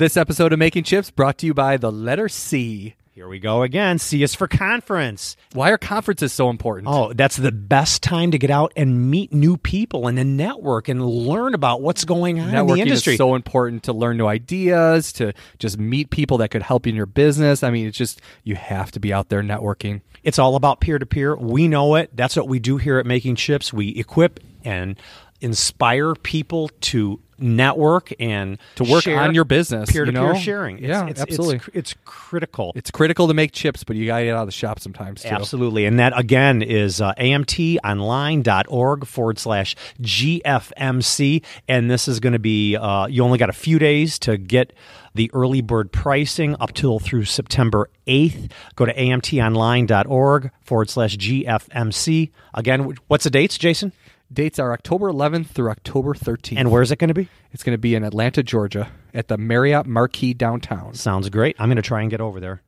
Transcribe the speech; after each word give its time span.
This 0.00 0.16
episode 0.16 0.54
of 0.54 0.58
Making 0.58 0.84
Chips 0.84 1.10
brought 1.10 1.36
to 1.36 1.46
you 1.46 1.52
by 1.52 1.76
the 1.76 1.92
letter 1.92 2.26
C. 2.30 2.94
Here 3.10 3.28
we 3.28 3.38
go 3.38 3.62
again. 3.62 3.98
See 3.98 4.24
us 4.24 4.34
for 4.34 4.48
conference. 4.48 5.36
Why 5.52 5.70
are 5.72 5.76
conferences 5.76 6.32
so 6.32 6.48
important? 6.48 6.88
Oh, 6.88 7.12
that's 7.12 7.36
the 7.36 7.52
best 7.52 8.02
time 8.02 8.30
to 8.30 8.38
get 8.38 8.50
out 8.50 8.72
and 8.76 9.10
meet 9.10 9.30
new 9.30 9.58
people 9.58 10.08
and 10.08 10.16
to 10.16 10.24
network 10.24 10.88
and 10.88 11.06
learn 11.06 11.52
about 11.52 11.82
what's 11.82 12.06
going 12.06 12.40
on 12.40 12.48
in 12.48 12.54
the 12.54 12.62
Networking 12.62 12.78
industry. 12.78 13.12
is 13.12 13.18
so 13.18 13.34
important 13.34 13.82
to 13.82 13.92
learn 13.92 14.16
new 14.16 14.26
ideas, 14.26 15.12
to 15.12 15.34
just 15.58 15.78
meet 15.78 16.08
people 16.08 16.38
that 16.38 16.50
could 16.50 16.62
help 16.62 16.86
you 16.86 16.90
in 16.90 16.96
your 16.96 17.04
business. 17.04 17.62
I 17.62 17.68
mean, 17.68 17.86
it's 17.86 17.98
just, 17.98 18.22
you 18.42 18.54
have 18.54 18.90
to 18.92 19.00
be 19.00 19.12
out 19.12 19.28
there 19.28 19.42
networking. 19.42 20.00
it's 20.22 20.38
all 20.38 20.56
about 20.56 20.80
peer 20.80 20.98
to 20.98 21.04
peer. 21.04 21.36
We 21.36 21.68
know 21.68 21.96
it. 21.96 22.16
That's 22.16 22.36
what 22.36 22.48
we 22.48 22.58
do 22.58 22.78
here 22.78 22.98
at 22.98 23.04
Making 23.04 23.36
Chips. 23.36 23.70
We 23.70 23.90
equip 23.90 24.40
and 24.64 24.98
inspire 25.42 26.14
people 26.14 26.70
to 26.80 27.20
network 27.40 28.12
and 28.20 28.58
To 28.76 28.84
work 28.84 29.04
share 29.04 29.18
on 29.18 29.34
your 29.34 29.44
business, 29.44 29.90
Peer 29.90 30.04
to 30.04 30.12
peer 30.12 30.36
sharing. 30.36 30.78
It's, 30.78 30.86
Yeah, 30.86 31.06
it's, 31.06 31.20
absolutely. 31.20 31.56
It's, 31.56 31.68
it's 31.74 31.94
critical. 32.04 32.72
It's 32.74 32.90
critical 32.90 33.28
to 33.28 33.34
make 33.34 33.52
chips, 33.52 33.84
but 33.84 33.96
you 33.96 34.06
got 34.06 34.18
to 34.18 34.24
get 34.24 34.36
out 34.36 34.42
of 34.42 34.48
the 34.48 34.52
shop 34.52 34.80
sometimes, 34.80 35.22
too. 35.22 35.28
Absolutely. 35.28 35.86
And 35.86 35.98
that 35.98 36.18
again 36.18 36.62
is 36.62 37.00
uh, 37.00 37.14
amtonline.org 37.14 39.06
forward 39.06 39.38
slash 39.38 39.76
GFMC. 40.00 41.44
And 41.68 41.90
this 41.90 42.08
is 42.08 42.20
going 42.20 42.32
to 42.34 42.38
be, 42.38 42.76
uh, 42.76 43.06
you 43.06 43.22
only 43.24 43.38
got 43.38 43.50
a 43.50 43.54
few 43.54 43.78
days 43.78 44.18
to 44.20 44.36
get 44.36 44.72
the 45.14 45.30
early 45.34 45.60
bird 45.60 45.92
pricing 45.92 46.56
up 46.60 46.72
till 46.72 46.98
through 46.98 47.24
September 47.24 47.90
8th. 48.06 48.50
Go 48.76 48.86
to 48.86 48.94
amtonline.org 48.94 50.50
forward 50.62 50.90
slash 50.90 51.16
GFMC. 51.16 52.30
Again, 52.54 52.94
what's 53.08 53.24
the 53.24 53.30
dates, 53.30 53.58
Jason? 53.58 53.92
Dates 54.32 54.60
are 54.60 54.72
October 54.72 55.10
11th 55.10 55.48
through 55.48 55.70
October 55.70 56.14
13th. 56.14 56.56
And 56.56 56.70
where's 56.70 56.92
it 56.92 57.00
going 57.00 57.08
to 57.08 57.14
be? 57.14 57.28
It's 57.50 57.64
going 57.64 57.74
to 57.74 57.78
be 57.78 57.96
in 57.96 58.04
Atlanta, 58.04 58.44
Georgia, 58.44 58.88
at 59.12 59.26
the 59.26 59.36
Marriott 59.36 59.86
Marquis 59.86 60.34
downtown. 60.34 60.94
Sounds 60.94 61.28
great. 61.30 61.56
I'm 61.58 61.68
going 61.68 61.76
to 61.76 61.82
try 61.82 62.00
and 62.00 62.10
get 62.10 62.20
over 62.20 62.38
there. 62.38 62.62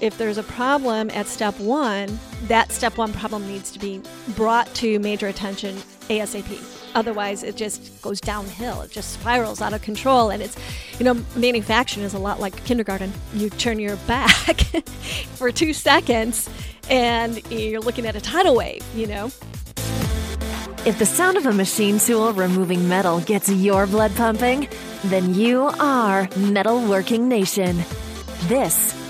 If 0.00 0.16
there's 0.16 0.38
a 0.38 0.42
problem 0.42 1.10
at 1.10 1.26
step 1.26 1.58
one, 1.60 2.18
that 2.44 2.72
step 2.72 2.96
one 2.96 3.12
problem 3.12 3.46
needs 3.46 3.70
to 3.72 3.78
be 3.78 4.00
brought 4.34 4.72
to 4.76 4.98
major 4.98 5.28
attention 5.28 5.76
ASAP. 6.08 6.78
Otherwise, 6.94 7.42
it 7.42 7.56
just 7.56 8.02
goes 8.02 8.20
downhill. 8.20 8.80
It 8.82 8.90
just 8.90 9.12
spirals 9.12 9.60
out 9.60 9.72
of 9.72 9.82
control. 9.82 10.30
And 10.30 10.42
it's, 10.42 10.56
you 10.98 11.04
know, 11.04 11.14
manufacturing 11.36 12.04
is 12.04 12.14
a 12.14 12.18
lot 12.18 12.40
like 12.40 12.64
kindergarten. 12.64 13.12
You 13.34 13.50
turn 13.50 13.78
your 13.78 13.96
back 13.96 14.60
for 15.34 15.52
two 15.52 15.72
seconds 15.72 16.48
and 16.88 17.40
you're 17.52 17.80
looking 17.80 18.06
at 18.06 18.16
a 18.16 18.20
tidal 18.20 18.56
wave, 18.56 18.84
you 18.94 19.06
know? 19.06 19.30
If 20.86 20.98
the 20.98 21.06
sound 21.06 21.36
of 21.36 21.46
a 21.46 21.52
machine 21.52 21.98
tool 21.98 22.32
removing 22.32 22.88
metal 22.88 23.20
gets 23.20 23.50
your 23.50 23.86
blood 23.86 24.16
pumping, 24.16 24.66
then 25.04 25.34
you 25.34 25.64
are 25.78 26.26
Metalworking 26.28 27.20
Nation. 27.20 27.84
This 28.48 28.99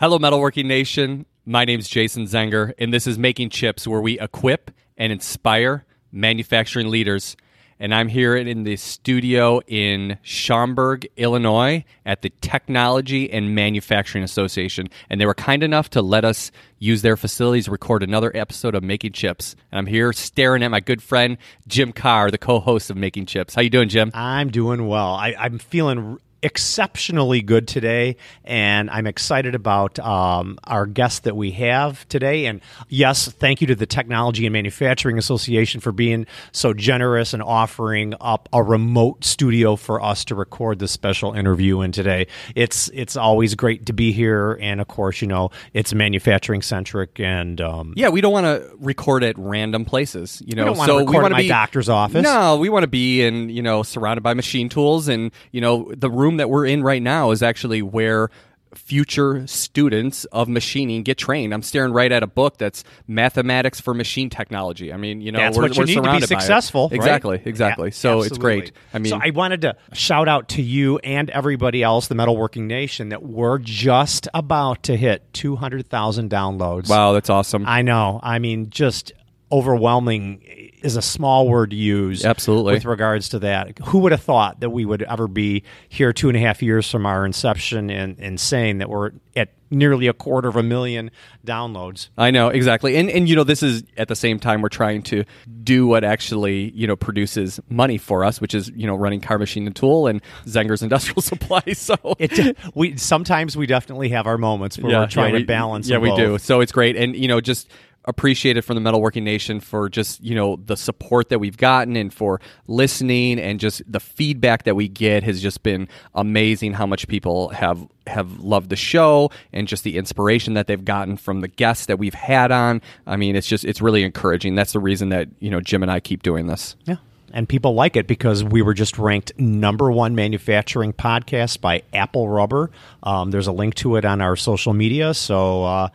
Hello, 0.00 0.16
Metalworking 0.16 0.66
Nation. 0.66 1.26
My 1.44 1.64
name 1.64 1.80
is 1.80 1.88
Jason 1.88 2.26
Zenger, 2.26 2.72
and 2.78 2.94
this 2.94 3.08
is 3.08 3.18
Making 3.18 3.50
Chips, 3.50 3.84
where 3.84 4.00
we 4.00 4.16
equip 4.20 4.70
and 4.96 5.12
inspire 5.12 5.84
manufacturing 6.12 6.88
leaders. 6.88 7.36
And 7.80 7.92
I'm 7.92 8.06
here 8.06 8.36
in 8.36 8.62
the 8.62 8.76
studio 8.76 9.60
in 9.66 10.16
Schaumburg, 10.22 11.08
Illinois, 11.16 11.84
at 12.06 12.22
the 12.22 12.30
Technology 12.40 13.28
and 13.32 13.56
Manufacturing 13.56 14.22
Association. 14.22 14.88
And 15.10 15.20
they 15.20 15.26
were 15.26 15.34
kind 15.34 15.64
enough 15.64 15.90
to 15.90 16.00
let 16.00 16.24
us 16.24 16.52
use 16.78 17.02
their 17.02 17.16
facilities 17.16 17.64
to 17.64 17.72
record 17.72 18.04
another 18.04 18.30
episode 18.36 18.76
of 18.76 18.84
Making 18.84 19.14
Chips. 19.14 19.56
And 19.72 19.80
I'm 19.80 19.86
here 19.86 20.12
staring 20.12 20.62
at 20.62 20.70
my 20.70 20.78
good 20.78 21.02
friend 21.02 21.38
Jim 21.66 21.92
Carr, 21.92 22.30
the 22.30 22.38
co-host 22.38 22.88
of 22.88 22.96
Making 22.96 23.26
Chips. 23.26 23.52
How 23.52 23.62
you 23.62 23.70
doing, 23.70 23.88
Jim? 23.88 24.12
I'm 24.14 24.50
doing 24.50 24.86
well. 24.86 25.14
I, 25.14 25.34
I'm 25.36 25.58
feeling 25.58 26.20
exceptionally 26.42 27.42
good 27.42 27.66
today, 27.66 28.16
and 28.44 28.90
I'm 28.90 29.06
excited 29.06 29.54
about 29.54 29.98
um, 29.98 30.58
our 30.64 30.86
guest 30.86 31.24
that 31.24 31.36
we 31.36 31.50
have 31.52 32.08
today. 32.08 32.46
And 32.46 32.60
yes, 32.88 33.28
thank 33.28 33.60
you 33.60 33.66
to 33.68 33.74
the 33.74 33.86
Technology 33.86 34.46
and 34.46 34.52
Manufacturing 34.52 35.18
Association 35.18 35.80
for 35.80 35.92
being 35.92 36.26
so 36.52 36.72
generous 36.72 37.34
and 37.34 37.42
offering 37.42 38.14
up 38.20 38.48
a 38.52 38.62
remote 38.62 39.24
studio 39.24 39.76
for 39.76 40.02
us 40.02 40.24
to 40.26 40.34
record 40.34 40.78
this 40.78 40.92
special 40.92 41.32
interview 41.32 41.80
in 41.80 41.92
today. 41.92 42.26
It's 42.54 42.88
it's 42.94 43.16
always 43.16 43.54
great 43.54 43.86
to 43.86 43.92
be 43.92 44.12
here, 44.12 44.58
and 44.60 44.80
of 44.80 44.88
course, 44.88 45.20
you 45.20 45.28
know, 45.28 45.50
it's 45.74 45.92
manufacturing 45.92 46.62
centric, 46.62 47.18
and 47.18 47.60
um, 47.60 47.94
Yeah, 47.96 48.10
we 48.10 48.20
don't 48.20 48.32
want 48.32 48.46
to 48.46 48.70
record 48.78 49.24
at 49.24 49.36
random 49.38 49.84
places. 49.84 50.42
You 50.46 50.54
know, 50.54 50.66
don't 50.66 50.76
so 50.76 50.98
record 50.98 51.10
we 51.10 51.22
want 51.22 51.34
to 51.34 51.42
be 51.42 51.48
doctor's 51.48 51.88
office. 51.88 52.22
No, 52.22 52.56
we 52.56 52.68
want 52.68 52.84
to 52.84 52.88
be 52.88 53.22
in 53.22 53.48
you 53.48 53.62
know 53.62 53.82
surrounded 53.82 54.22
by 54.22 54.34
machine 54.34 54.68
tools, 54.68 55.08
and 55.08 55.32
you 55.50 55.60
know 55.60 55.92
the 55.96 56.10
room 56.10 56.27
that 56.36 56.50
we're 56.50 56.66
in 56.66 56.82
right 56.82 57.02
now 57.02 57.30
is 57.30 57.42
actually 57.42 57.82
where 57.82 58.30
future 58.74 59.46
students 59.46 60.24
of 60.26 60.46
machining 60.48 61.02
get 61.02 61.16
trained. 61.18 61.54
I'm 61.54 61.62
staring 61.62 61.92
right 61.92 62.12
at 62.12 62.22
a 62.22 62.26
book 62.26 62.58
that's 62.58 62.84
mathematics 63.06 63.80
for 63.80 63.94
machine 63.94 64.28
technology. 64.30 64.92
I 64.92 64.96
mean, 64.98 65.20
you 65.20 65.32
know, 65.32 65.38
That's 65.38 65.56
we're, 65.56 65.64
what 65.64 65.76
you 65.76 65.80
we're 65.80 65.86
need 65.86 65.94
to 65.94 66.00
be 66.00 66.04
surrounded 66.06 66.28
by 66.28 66.36
it. 66.36 66.40
successful. 66.40 66.88
right? 66.88 66.96
Exactly, 66.96 67.42
exactly. 67.44 67.88
Yeah, 67.88 67.94
so 67.94 68.22
it's 68.22 68.38
great. 68.38 68.72
I 68.92 68.98
mean, 68.98 69.10
so 69.10 69.20
I 69.22 69.30
wanted 69.30 69.62
to 69.62 69.76
shout 69.94 70.28
out 70.28 70.50
to 70.50 70.62
you 70.62 70.98
and 70.98 71.30
everybody 71.30 71.82
else, 71.82 72.08
the 72.08 72.14
Metalworking 72.14 72.64
Nation, 72.66 73.08
that 73.08 73.22
we're 73.22 73.58
just 73.58 74.28
about 74.34 74.82
to 74.84 74.96
hit 74.96 75.32
200,000 75.32 76.30
downloads. 76.30 76.88
wow, 76.88 77.12
that's 77.12 77.30
awesome. 77.30 77.64
I 77.66 77.82
know. 77.82 78.20
I 78.22 78.38
mean, 78.38 78.68
just 78.70 79.12
overwhelming 79.50 80.40
is 80.82 80.96
a 80.96 81.02
small 81.02 81.48
word 81.48 81.70
to 81.70 81.76
use. 81.76 82.24
Absolutely. 82.24 82.74
With 82.74 82.84
regards 82.84 83.30
to 83.30 83.38
that, 83.40 83.78
who 83.78 83.98
would 84.00 84.12
have 84.12 84.22
thought 84.22 84.60
that 84.60 84.70
we 84.70 84.84
would 84.84 85.02
ever 85.02 85.26
be 85.26 85.64
here 85.88 86.12
two 86.12 86.28
and 86.28 86.36
a 86.36 86.40
half 86.40 86.62
years 86.62 86.90
from 86.90 87.06
our 87.06 87.24
inception 87.26 87.90
and, 87.90 88.18
and 88.18 88.38
saying 88.38 88.78
that 88.78 88.88
we're 88.88 89.12
at 89.34 89.50
nearly 89.70 90.06
a 90.06 90.12
quarter 90.14 90.48
of 90.48 90.56
a 90.56 90.62
million 90.62 91.10
downloads? 91.46 92.08
I 92.16 92.30
know 92.30 92.48
exactly, 92.48 92.96
and 92.96 93.10
and 93.10 93.28
you 93.28 93.34
know 93.36 93.44
this 93.44 93.62
is 93.62 93.82
at 93.96 94.08
the 94.08 94.16
same 94.16 94.38
time 94.38 94.62
we're 94.62 94.68
trying 94.68 95.02
to 95.04 95.24
do 95.64 95.86
what 95.86 96.04
actually 96.04 96.70
you 96.70 96.86
know 96.86 96.96
produces 96.96 97.58
money 97.68 97.98
for 97.98 98.24
us, 98.24 98.40
which 98.40 98.54
is 98.54 98.70
you 98.74 98.86
know 98.86 98.94
running 98.94 99.20
Carr 99.20 99.38
Machine 99.38 99.66
and 99.66 99.74
Tool 99.74 100.06
and 100.06 100.22
Zenger's 100.46 100.82
Industrial 100.82 101.20
Supply. 101.22 101.62
So 101.74 101.96
It 102.18 102.56
we 102.74 102.96
sometimes 102.96 103.56
we 103.56 103.66
definitely 103.66 104.10
have 104.10 104.26
our 104.26 104.38
moments 104.38 104.78
where 104.78 104.92
we're 105.00 105.06
trying 105.08 105.32
we- 105.32 105.40
to 105.40 105.44
balance. 105.46 105.88
Yeah, 105.88 105.98
we 105.98 106.10
both. 106.10 106.18
do. 106.18 106.38
So 106.38 106.60
it's 106.60 106.72
great, 106.72 106.96
and 106.96 107.16
you 107.16 107.26
know, 107.28 107.40
just 107.40 107.68
appreciate 108.08 108.56
it 108.56 108.62
from 108.62 108.82
the 108.82 108.90
Metalworking 108.90 109.22
Nation 109.22 109.60
for 109.60 109.88
just 109.88 110.22
you 110.24 110.34
know 110.34 110.56
the 110.56 110.76
support 110.76 111.28
that 111.28 111.38
we've 111.38 111.56
gotten 111.56 111.94
and 111.94 112.12
for 112.12 112.40
listening 112.66 113.38
and 113.38 113.60
just 113.60 113.82
the 113.90 114.00
feedback 114.00 114.64
that 114.64 114.74
we 114.74 114.88
get 114.88 115.22
has 115.22 115.40
just 115.42 115.62
been 115.62 115.88
amazing. 116.14 116.72
How 116.72 116.86
much 116.86 117.06
people 117.06 117.50
have 117.50 117.86
have 118.06 118.40
loved 118.40 118.70
the 118.70 118.76
show 118.76 119.30
and 119.52 119.68
just 119.68 119.84
the 119.84 119.98
inspiration 119.98 120.54
that 120.54 120.66
they've 120.66 120.84
gotten 120.84 121.18
from 121.18 121.42
the 121.42 121.48
guests 121.48 121.86
that 121.86 121.98
we've 121.98 122.14
had 122.14 122.50
on. 122.50 122.80
I 123.06 123.16
mean, 123.16 123.36
it's 123.36 123.46
just 123.46 123.64
it's 123.64 123.82
really 123.82 124.02
encouraging. 124.02 124.54
That's 124.54 124.72
the 124.72 124.80
reason 124.80 125.10
that 125.10 125.28
you 125.38 125.50
know 125.50 125.60
Jim 125.60 125.82
and 125.82 125.92
I 125.92 126.00
keep 126.00 126.22
doing 126.22 126.46
this. 126.46 126.74
Yeah. 126.84 126.96
And 127.30 127.46
people 127.46 127.74
like 127.74 127.94
it 127.96 128.06
because 128.06 128.42
we 128.42 128.62
were 128.62 128.72
just 128.72 128.96
ranked 128.96 129.38
number 129.38 129.92
one 129.92 130.14
manufacturing 130.14 130.94
podcast 130.94 131.60
by 131.60 131.82
Apple 131.92 132.26
Rubber. 132.26 132.70
Um, 133.02 133.30
there's 133.30 133.46
a 133.46 133.52
link 133.52 133.74
to 133.76 133.96
it 133.96 134.06
on 134.06 134.22
our 134.22 134.34
social 134.34 134.72
media. 134.72 135.12
So 135.12 135.62
uh, 135.64 135.88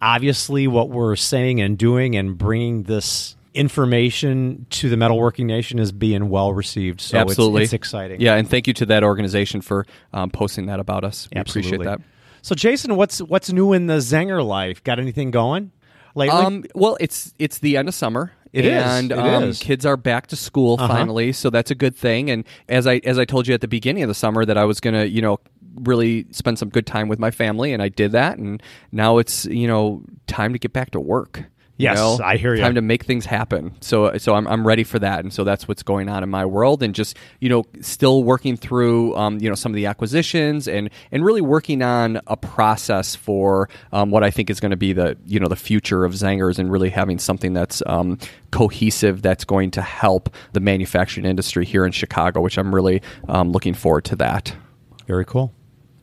obviously, 0.00 0.66
what 0.66 0.88
we're 0.90 1.16
saying 1.16 1.60
and 1.60 1.76
doing 1.78 2.16
and 2.16 2.36
bringing 2.38 2.84
this 2.84 3.36
information 3.54 4.66
to 4.70 4.88
the 4.88 4.96
metalworking 4.96 5.46
nation 5.46 5.78
is 5.78 5.92
being 5.92 6.28
well 6.28 6.52
received. 6.52 7.00
So 7.00 7.16
it's- 7.18 7.30
Absolutely, 7.30 7.62
it's, 7.64 7.72
exciting. 7.72 8.20
Yeah, 8.20 8.34
and 8.34 8.48
thank 8.48 8.66
you 8.66 8.74
to 8.74 8.86
that 8.86 9.02
organization 9.04 9.60
for 9.60 9.86
um, 10.12 10.30
posting 10.30 10.66
that 10.66 10.80
about 10.80 11.04
us. 11.04 11.28
We 11.32 11.38
Absolutely. 11.40 11.76
appreciate 11.76 11.98
that. 11.98 12.00
So, 12.42 12.54
Jason, 12.54 12.96
what's 12.96 13.18
what's 13.20 13.52
new 13.52 13.72
in 13.72 13.86
the 13.86 13.96
Zenger 13.98 14.44
life? 14.46 14.82
Got 14.84 14.98
anything 15.00 15.30
going 15.32 15.72
lately? 16.14 16.38
Um, 16.38 16.64
well, 16.74 16.96
it's 17.00 17.34
it's 17.38 17.58
the 17.58 17.76
end 17.76 17.88
of 17.88 17.94
summer. 17.94 18.32
It 18.52 18.64
is. 18.64 18.82
and 18.84 19.10
It 19.12 19.18
um, 19.18 19.42
is. 19.44 19.58
kids 19.58 19.84
are 19.84 19.96
back 19.98 20.28
to 20.28 20.36
school 20.36 20.76
Uh-huh. 20.78 20.86
finally, 20.88 21.32
so 21.32 21.50
that's 21.50 21.70
a 21.70 21.74
good 21.74 21.94
thing. 21.96 22.30
And 22.30 22.44
as 22.68 22.86
I 22.86 23.00
as 23.04 23.18
I 23.18 23.24
told 23.24 23.46
you 23.48 23.54
at 23.54 23.60
the 23.60 23.68
beginning 23.68 24.02
of 24.04 24.08
the 24.08 24.14
summer 24.14 24.44
that 24.44 24.56
I 24.56 24.64
was 24.64 24.80
gonna, 24.80 25.04
you 25.04 25.20
know, 25.20 25.40
really 25.82 26.26
spend 26.30 26.58
some 26.58 26.68
good 26.68 26.86
time 26.86 27.08
with 27.08 27.18
my 27.18 27.30
family, 27.30 27.72
and 27.72 27.82
I 27.82 27.88
did 27.88 28.12
that. 28.12 28.38
And 28.38 28.62
now 28.92 29.18
it's 29.18 29.44
you 29.46 29.66
know 29.66 30.02
time 30.26 30.52
to 30.52 30.58
get 30.58 30.72
back 30.72 30.90
to 30.92 31.00
work. 31.00 31.38
you 31.78 31.84
Yes, 31.84 31.96
know? 31.98 32.18
I 32.24 32.38
hear 32.38 32.54
ya. 32.54 32.64
Time 32.64 32.74
to 32.76 32.80
make 32.80 33.04
things 33.04 33.26
happen. 33.26 33.74
So 33.82 34.16
so 34.16 34.34
I'm 34.34 34.46
I'm 34.46 34.66
ready 34.66 34.82
for 34.84 34.98
that, 34.98 35.20
and 35.20 35.32
so 35.32 35.44
that's 35.44 35.68
what's 35.68 35.82
going 35.82 36.08
on 36.08 36.22
in 36.22 36.30
my 36.30 36.46
world, 36.46 36.82
and 36.82 36.94
just 36.94 37.16
you 37.40 37.48
know 37.50 37.64
still 37.80 38.24
working 38.24 38.56
through 38.56 39.14
um, 39.14 39.38
you 39.40 39.48
know 39.48 39.54
some 39.54 39.72
of 39.72 39.76
the 39.76 39.86
acquisitions 39.86 40.66
and 40.68 40.88
and 41.12 41.24
really 41.24 41.42
working 41.42 41.82
on 41.82 42.20
a 42.26 42.36
process 42.36 43.14
for 43.14 43.68
um, 43.92 44.10
what 44.10 44.24
I 44.24 44.30
think 44.30 44.48
is 44.48 44.58
going 44.58 44.70
to 44.70 44.76
be 44.76 44.94
the 44.94 45.18
you 45.26 45.38
know 45.38 45.48
the 45.48 45.56
future 45.56 46.04
of 46.06 46.12
Zengers 46.14 46.58
and 46.58 46.72
really 46.72 46.88
having 46.90 47.18
something 47.18 47.52
that's 47.52 47.82
um, 47.86 48.18
cohesive 48.52 49.20
that's 49.20 49.44
going 49.44 49.70
to 49.72 49.82
help 49.82 50.34
the 50.52 50.60
manufacturing 50.60 51.26
industry 51.26 51.66
here 51.66 51.84
in 51.84 51.92
Chicago, 51.92 52.40
which 52.40 52.56
I'm 52.56 52.74
really 52.74 53.02
um, 53.28 53.52
looking 53.52 53.74
forward 53.74 54.04
to 54.06 54.16
that. 54.16 54.56
Very 55.06 55.24
cool. 55.24 55.52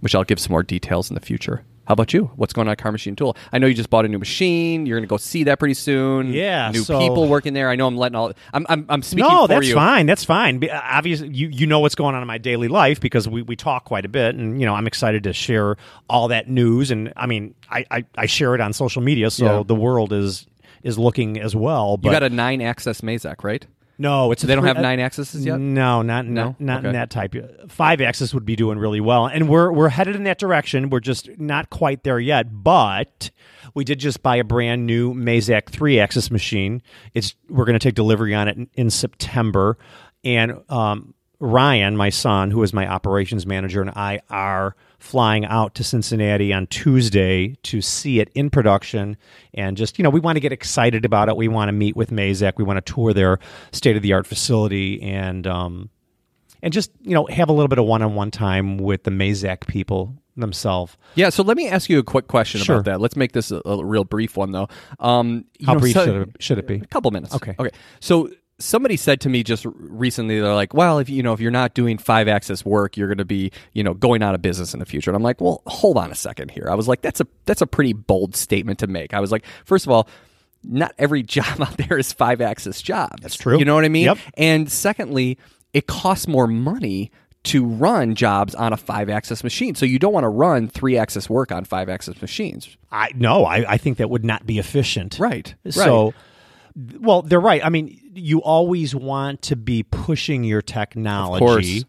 Which 0.04 0.14
I'll 0.16 0.26
give 0.26 0.38
some 0.40 0.52
more 0.52 0.64
details 0.64 1.10
in 1.10 1.16
the 1.16 1.22
future. 1.22 1.64
How 1.86 1.94
about 1.94 2.14
you? 2.14 2.32
What's 2.36 2.52
going 2.54 2.68
on 2.68 2.72
at 2.74 2.78
Carr 2.78 2.92
Machine 2.94 3.16
Tool? 3.16 3.36
I 3.52 3.58
know 3.58 3.68
you 3.68 3.74
just 3.74 3.90
bought 3.90 4.04
a 4.06 4.08
new 4.08 4.18
machine. 4.20 4.86
You're 4.86 4.98
going 4.98 5.04
to 5.06 5.10
go 5.10 5.16
see 5.18 5.44
that 5.46 5.60
pretty 5.60 5.74
soon. 5.74 6.32
Yeah, 6.32 6.72
new 6.72 6.82
so- 6.84 7.00
people 7.00 7.28
working 7.28 7.54
there. 7.54 7.70
I 7.70 7.76
know 7.76 7.88
I'm 7.88 7.96
letting 7.98 8.16
all. 8.16 8.32
I'm 8.54 8.66
I'm, 8.70 8.86
I'm 8.90 9.02
speaking 9.02 9.30
no, 9.30 9.44
for 9.44 9.48
that's 9.50 9.68
you. 9.68 9.76
fine. 9.76 10.06
That's 10.06 10.24
fine. 10.26 10.60
Be- 10.60 10.70
uh, 10.70 10.82
Obviously, 10.82 11.30
you 11.30 11.48
you 11.48 11.68
know 11.68 11.80
what's 11.80 11.96
going 11.96 12.16
on 12.16 12.22
in 12.22 12.28
my 12.28 12.38
daily 12.38 12.68
life 12.68 13.00
because 13.02 13.28
we, 13.28 13.42
we 13.42 13.56
talk 13.56 13.86
quite 13.86 14.06
a 14.06 14.10
bit, 14.10 14.36
and 14.36 14.60
you 14.62 14.66
know 14.66 14.74
I'm 14.76 14.88
excited 14.88 15.24
to 15.24 15.34
share 15.34 15.76
all 16.10 16.28
that 16.30 16.50
news. 16.50 16.92
And 16.92 17.12
I 17.18 17.26
mean, 17.26 17.54
I, 17.70 17.86
I, 17.92 18.06
I 18.18 18.26
share 18.28 18.56
it 18.56 18.62
on 18.62 18.72
social 18.74 19.02
media, 19.02 19.30
so 19.32 19.46
Yeah. 19.58 19.64
the 19.66 19.76
world 19.76 20.14
is 20.14 20.48
is 20.84 20.98
looking 20.98 21.40
as 21.40 21.56
well. 21.56 21.96
But 21.98 22.10
You 22.10 22.14
got 22.14 22.24
a 22.24 22.30
nine 22.30 22.62
axis 22.62 23.02
Mazak, 23.02 23.44
right? 23.44 23.66
No, 23.98 24.32
it's 24.32 24.42
They 24.42 24.56
don't 24.56 24.66
have 24.66 24.78
nine 24.78 25.00
axes 25.00 25.34
yet. 25.46 25.60
No, 25.60 26.02
not 26.02 26.26
No? 26.26 26.46
not, 26.46 26.60
not 26.60 26.86
in 26.86 26.94
that 26.94 27.10
type. 27.10 27.36
Five 27.70 28.02
axis 28.02 28.34
would 28.34 28.46
be 28.46 28.56
doing 28.56 28.78
really 28.80 29.00
well, 29.02 29.28
and 29.28 29.48
we're 29.48 29.72
we're 29.72 29.90
headed 29.90 30.16
in 30.16 30.24
that 30.24 30.40
direction. 30.40 30.90
We're 30.90 31.00
just 31.00 31.30
not 31.38 31.70
quite 31.70 32.04
there 32.04 32.20
yet, 32.20 32.64
but 32.64 33.30
we 33.74 33.84
did 33.84 34.00
just 34.00 34.24
buy 34.24 34.38
a 34.38 34.44
brand 34.44 34.86
new 34.86 35.14
Mazak 35.14 35.70
three 35.70 36.00
axis 36.00 36.32
machine. 36.32 36.82
It's 37.14 37.36
we're 37.50 37.66
going 37.66 37.78
to 37.78 37.84
take 37.84 37.96
delivery 37.96 38.34
on 38.34 38.48
it 38.48 38.58
in, 38.58 38.70
in 38.74 38.90
September, 38.90 39.78
and 40.24 40.62
um, 40.70 41.14
Ryan, 41.40 41.96
my 41.98 42.10
son, 42.10 42.52
who 42.52 42.64
is 42.64 42.74
my 42.74 42.88
operations 42.88 43.46
manager, 43.46 43.82
and 43.82 43.92
I 43.92 44.22
are 44.30 44.76
flying 45.04 45.46
out 45.46 45.76
to 45.76 45.84
Cincinnati 45.84 46.54
on 46.54 46.66
Tuesday 46.68 47.56
to 47.64 47.82
see 47.82 48.22
it 48.22 48.30
in 48.36 48.50
production. 48.50 49.18
And 49.54 49.76
just, 49.76 50.00
you 50.00 50.04
know, 50.04 50.10
we 50.10 50.22
want 50.22 50.38
to 50.38 50.40
get 50.40 50.54
excited 50.54 51.04
about 51.04 51.28
it. 51.28 51.36
We 51.36 51.50
want 51.50 51.68
to 51.68 51.74
meet 51.74 51.98
with 51.98 52.10
Mazak. 52.10 52.54
We 52.56 52.64
want 52.64 52.84
to 52.84 52.94
tour 52.94 53.12
their 53.14 53.38
state 53.74 53.98
of 53.98 54.02
the 54.02 54.14
art 54.14 54.26
facility 54.26 55.02
and, 55.04 55.46
um, 55.46 55.90
and 56.62 56.72
just, 56.72 56.90
you 57.02 57.14
know, 57.14 57.26
have 57.26 57.50
a 57.50 57.52
little 57.52 57.68
bit 57.68 57.80
of 57.80 57.86
one 57.86 58.02
on 58.02 58.16
one 58.16 58.32
time 58.32 58.78
with 58.78 59.04
the 59.04 59.12
Mazak 59.12 59.68
people 59.68 60.16
themselves. 60.38 60.96
Yeah. 61.16 61.30
So 61.30 61.44
let 61.44 61.58
me 61.58 61.68
ask 61.68 61.90
you 61.90 62.00
a 62.00 62.04
quick 62.04 62.30
question 62.30 62.62
Sure. 62.62 62.78
about 62.78 62.86
that. 62.86 63.02
Let's 63.02 63.18
make 63.18 63.34
this 63.34 63.52
a, 63.52 63.62
a 63.66 63.84
real 63.84 64.06
brief 64.06 64.38
one, 64.38 64.54
though. 64.54 64.70
Um, 65.00 65.44
you 65.60 65.66
How 65.68 65.74
know, 65.74 65.80
brief 65.82 65.96
so- 65.96 66.06
should, 66.06 66.16
it, 66.30 66.30
should 66.40 66.58
it 66.60 66.66
be? 66.68 66.76
A 66.76 66.86
couple 66.86 67.12
minutes. 67.12 67.36
Okay. 67.36 67.56
Okay. 67.60 67.72
So 68.00 68.30
somebody 68.60 68.98
said 68.98 69.22
to 69.22 69.30
me 69.30 69.44
just 69.44 69.66
recently, 69.74 70.40
they're 70.40 70.54
like, 70.54 70.74
"Well, 70.74 71.00
if 71.00 71.10
you 71.10 71.24
know 71.24 71.34
if 71.34 71.40
you're 71.40 71.52
not 71.52 71.74
doing 71.74 71.98
five 71.98 72.28
axis 72.28 72.66
work, 72.66 72.98
you're 72.98 73.08
going 73.08 73.18
to 73.18 73.26
be 73.26 73.52
you 73.74 73.84
know 73.84 73.94
going 73.94 74.24
out 74.24 74.36
of 74.36 74.42
business 74.42 74.74
in 74.74 74.80
the 74.80 74.86
future." 74.86 75.10
And 75.12 75.16
I'm 75.16 75.24
like, 75.24 75.42
"Well, 75.42 75.62
hold 75.68 75.98
on 75.98 76.12
a 76.12 76.16
second 76.16 76.52
here." 76.52 76.68
I 76.70 76.76
was 76.76 76.88
like, 76.88 77.02
"That's 77.02 77.22
a 77.22 77.28
that's 77.46 77.62
a 77.62 77.68
pretty 77.68 77.94
bold 77.94 78.36
statement 78.36 78.80
to 78.80 78.88
make." 78.88 79.14
I 79.14 79.20
was 79.20 79.32
like, 79.32 79.46
first 79.66 79.86
of 79.86 79.92
all. 79.92 80.08
Not 80.66 80.96
every 80.98 81.24
job 81.24 81.60
out 81.60 81.76
there 81.76 81.98
is 81.98 82.14
five 82.14 82.40
axis 82.40 82.82
job 82.82 83.20
That's 83.20 83.36
true. 83.36 83.60
You 83.60 83.66
know 83.66 83.76
what 83.76 83.84
I 83.84 83.90
mean? 83.90 84.06
Yep. 84.06 84.18
And 84.38 84.72
secondly, 84.72 85.38
it 85.74 85.88
costs 85.88 86.26
more 86.26 86.48
money 86.48 87.12
to 87.44 87.66
run 87.66 88.16
jobs 88.16 88.56
on 88.56 88.72
a 88.72 88.78
five 88.78 89.10
axis 89.10 89.44
machine. 89.44 89.76
So 89.76 89.86
you 89.86 90.00
don't 90.00 90.14
want 90.14 90.24
to 90.24 90.30
run 90.30 90.70
three 90.70 90.98
axis 90.98 91.30
work 91.30 91.52
on 91.52 91.66
five 91.66 91.90
axis 91.90 92.22
machines. 92.22 92.78
I 92.92 93.12
no, 93.16 93.46
I, 93.46 93.74
I 93.74 93.78
think 93.78 93.98
that 93.98 94.10
would 94.10 94.24
not 94.24 94.46
be 94.46 94.60
efficient. 94.60 95.20
Right. 95.20 95.54
So, 95.70 96.14
well, 97.00 97.22
they're 97.22 97.42
right. 97.42 97.64
I 97.64 97.70
mean, 97.70 98.00
you 98.16 98.42
always 98.42 98.96
want 98.96 99.42
to 99.44 99.56
be 99.56 99.84
pushing 99.84 100.44
your 100.44 100.62
technology. 100.62 101.86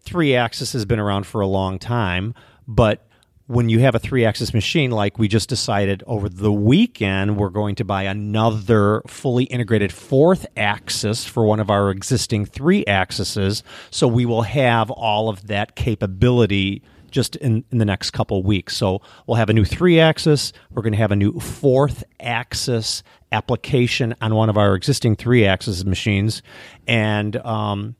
Three 0.00 0.34
axis 0.34 0.72
has 0.72 0.84
been 0.84 0.98
around 0.98 1.26
for 1.26 1.40
a 1.40 1.46
long 1.46 1.78
time, 1.78 2.34
but 2.66 3.06
when 3.46 3.68
you 3.68 3.80
have 3.80 3.94
a 3.94 3.98
three 3.98 4.24
axis 4.24 4.54
machine, 4.54 4.90
like 4.90 5.18
we 5.18 5.28
just 5.28 5.48
decided 5.48 6.02
over 6.06 6.28
the 6.28 6.52
weekend, 6.52 7.36
we're 7.36 7.50
going 7.50 7.74
to 7.74 7.84
buy 7.84 8.04
another 8.04 9.02
fully 9.06 9.44
integrated 9.44 9.92
fourth 9.92 10.46
axis 10.56 11.24
for 11.24 11.44
one 11.44 11.60
of 11.60 11.68
our 11.68 11.90
existing 11.90 12.46
three 12.46 12.86
axes. 12.86 13.62
So 13.90 14.08
we 14.08 14.24
will 14.24 14.42
have 14.42 14.90
all 14.90 15.28
of 15.28 15.48
that 15.48 15.76
capability 15.76 16.82
just 17.10 17.36
in, 17.36 17.62
in 17.70 17.78
the 17.78 17.84
next 17.84 18.12
couple 18.12 18.42
weeks. 18.42 18.76
So 18.76 19.02
we'll 19.26 19.36
have 19.36 19.50
a 19.50 19.52
new 19.52 19.66
three 19.66 20.00
axis. 20.00 20.52
We're 20.70 20.82
going 20.82 20.94
to 20.94 20.98
have 20.98 21.12
a 21.12 21.16
new 21.16 21.38
fourth 21.38 22.04
axis 22.20 23.02
application 23.32 24.14
on 24.20 24.34
one 24.34 24.48
of 24.48 24.56
our 24.56 24.74
existing 24.74 25.16
three 25.16 25.44
axis 25.44 25.84
machines. 25.84 26.42
And, 26.86 27.36
um, 27.38 27.96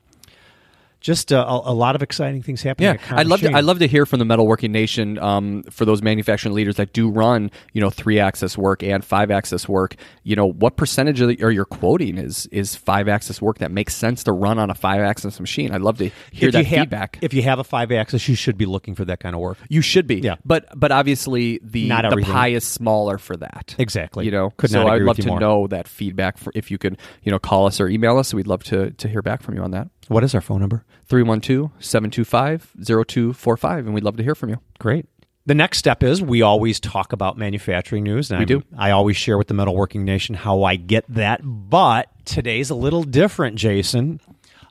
just 1.03 1.31
uh, 1.31 1.45
a, 1.47 1.71
a 1.71 1.75
lot 1.75 1.95
of 1.95 2.01
exciting 2.01 2.41
things 2.41 2.63
happening. 2.63 2.95
Yeah, 2.95 3.15
I'd 3.15 3.27
love 3.27 3.41
to. 3.41 3.51
I'd 3.53 3.65
love 3.65 3.77
to 3.79 3.87
hear 3.87 4.07
from 4.07 4.17
the 4.19 4.25
metalworking 4.25 4.71
nation 4.71 5.19
um, 5.19 5.61
for 5.69 5.85
those 5.85 6.01
manufacturing 6.01 6.55
leaders 6.55 6.77
that 6.77 6.93
do 6.93 7.09
run, 7.09 7.51
you 7.73 7.81
know, 7.81 7.91
three 7.91 8.19
axis 8.19 8.57
work 8.57 8.81
and 8.81 9.05
five 9.05 9.29
axis 9.29 9.69
work. 9.69 9.95
You 10.23 10.35
know, 10.35 10.45
what 10.47 10.77
percentage 10.77 11.21
of 11.21 11.27
the, 11.27 11.43
or 11.43 11.51
your 11.51 11.65
quoting 11.65 12.17
is 12.17 12.47
is 12.47 12.75
five 12.75 13.07
axis 13.07 13.41
work 13.41 13.59
that 13.59 13.69
makes 13.69 13.93
sense 13.95 14.23
to 14.23 14.31
run 14.31 14.57
on 14.57 14.69
a 14.71 14.73
five 14.73 15.01
axis 15.01 15.39
machine? 15.39 15.71
I'd 15.71 15.81
love 15.81 15.97
to 15.99 16.09
hear 16.31 16.47
If 16.49 16.53
that 16.53 16.65
have- 16.65 16.79
feedback. 16.79 17.19
If 17.21 17.33
you 17.33 17.43
have 17.43 17.59
a 17.59 17.63
five 17.63 17.91
axis, 17.91 18.27
you 18.27 18.35
should 18.35 18.57
be 18.57 18.65
looking 18.65 18.95
for 18.95 19.05
that 19.05 19.19
kind 19.19 19.35
of 19.35 19.41
work. 19.41 19.57
you 19.69 19.81
should 19.81 20.07
be, 20.07 20.15
Yeah. 20.21 20.35
But 20.45 20.67
but 20.73 20.91
obviously 20.93 21.59
the 21.61 21.87
Not 21.89 22.03
the 22.03 22.11
everything. 22.11 22.33
pie 22.33 22.47
is 22.49 22.63
smaller 22.63 23.17
for 23.17 23.35
that. 23.37 23.75
Exactly. 23.77 24.23
You 24.25 24.31
know, 24.31 24.51
Could 24.51 24.69
so 24.71 24.87
I'd 24.87 25.01
love 25.01 25.17
to 25.17 25.27
more. 25.27 25.39
know 25.39 25.67
that 25.67 25.87
feedback. 25.89 26.37
For, 26.37 26.51
if 26.55 26.71
you 26.71 26.77
could, 26.77 26.97
you 27.23 27.31
know, 27.31 27.39
call 27.39 27.65
us 27.67 27.81
or 27.81 27.89
email 27.89 28.17
us, 28.17 28.33
we'd 28.33 28.47
love 28.47 28.63
to 28.65 28.91
to 28.91 29.07
hear 29.09 29.21
back 29.21 29.41
from 29.43 29.55
you 29.55 29.61
on 29.61 29.71
that. 29.71 29.89
What 30.07 30.23
is 30.23 30.35
our 30.35 30.41
phone 30.41 30.59
number? 30.59 30.83
312-725-0245 31.09 33.79
and 33.79 33.93
we'd 33.93 34.03
love 34.03 34.17
to 34.17 34.23
hear 34.23 34.35
from 34.35 34.49
you. 34.49 34.57
Great. 34.79 35.05
The 35.45 35.55
next 35.55 35.77
step 35.77 36.03
is 36.03 36.21
we 36.21 36.41
always 36.41 36.79
talk 36.79 37.11
about 37.11 37.37
manufacturing 37.37 38.03
news. 38.03 38.31
And 38.31 38.39
We 38.39 38.43
I'm- 38.53 38.61
do. 38.61 38.63
I 38.77 38.91
always 38.91 39.17
share 39.17 39.37
with 39.37 39.47
the 39.47 39.53
Metalworking 39.53 40.01
Nation 40.03 40.35
how 40.35 40.63
I 40.63 40.75
get 40.77 41.03
that. 41.09 41.41
But 41.43 42.07
today's 42.25 42.69
a 42.69 42.75
little 42.75 43.03
different, 43.03 43.57
Jason. 43.57 44.21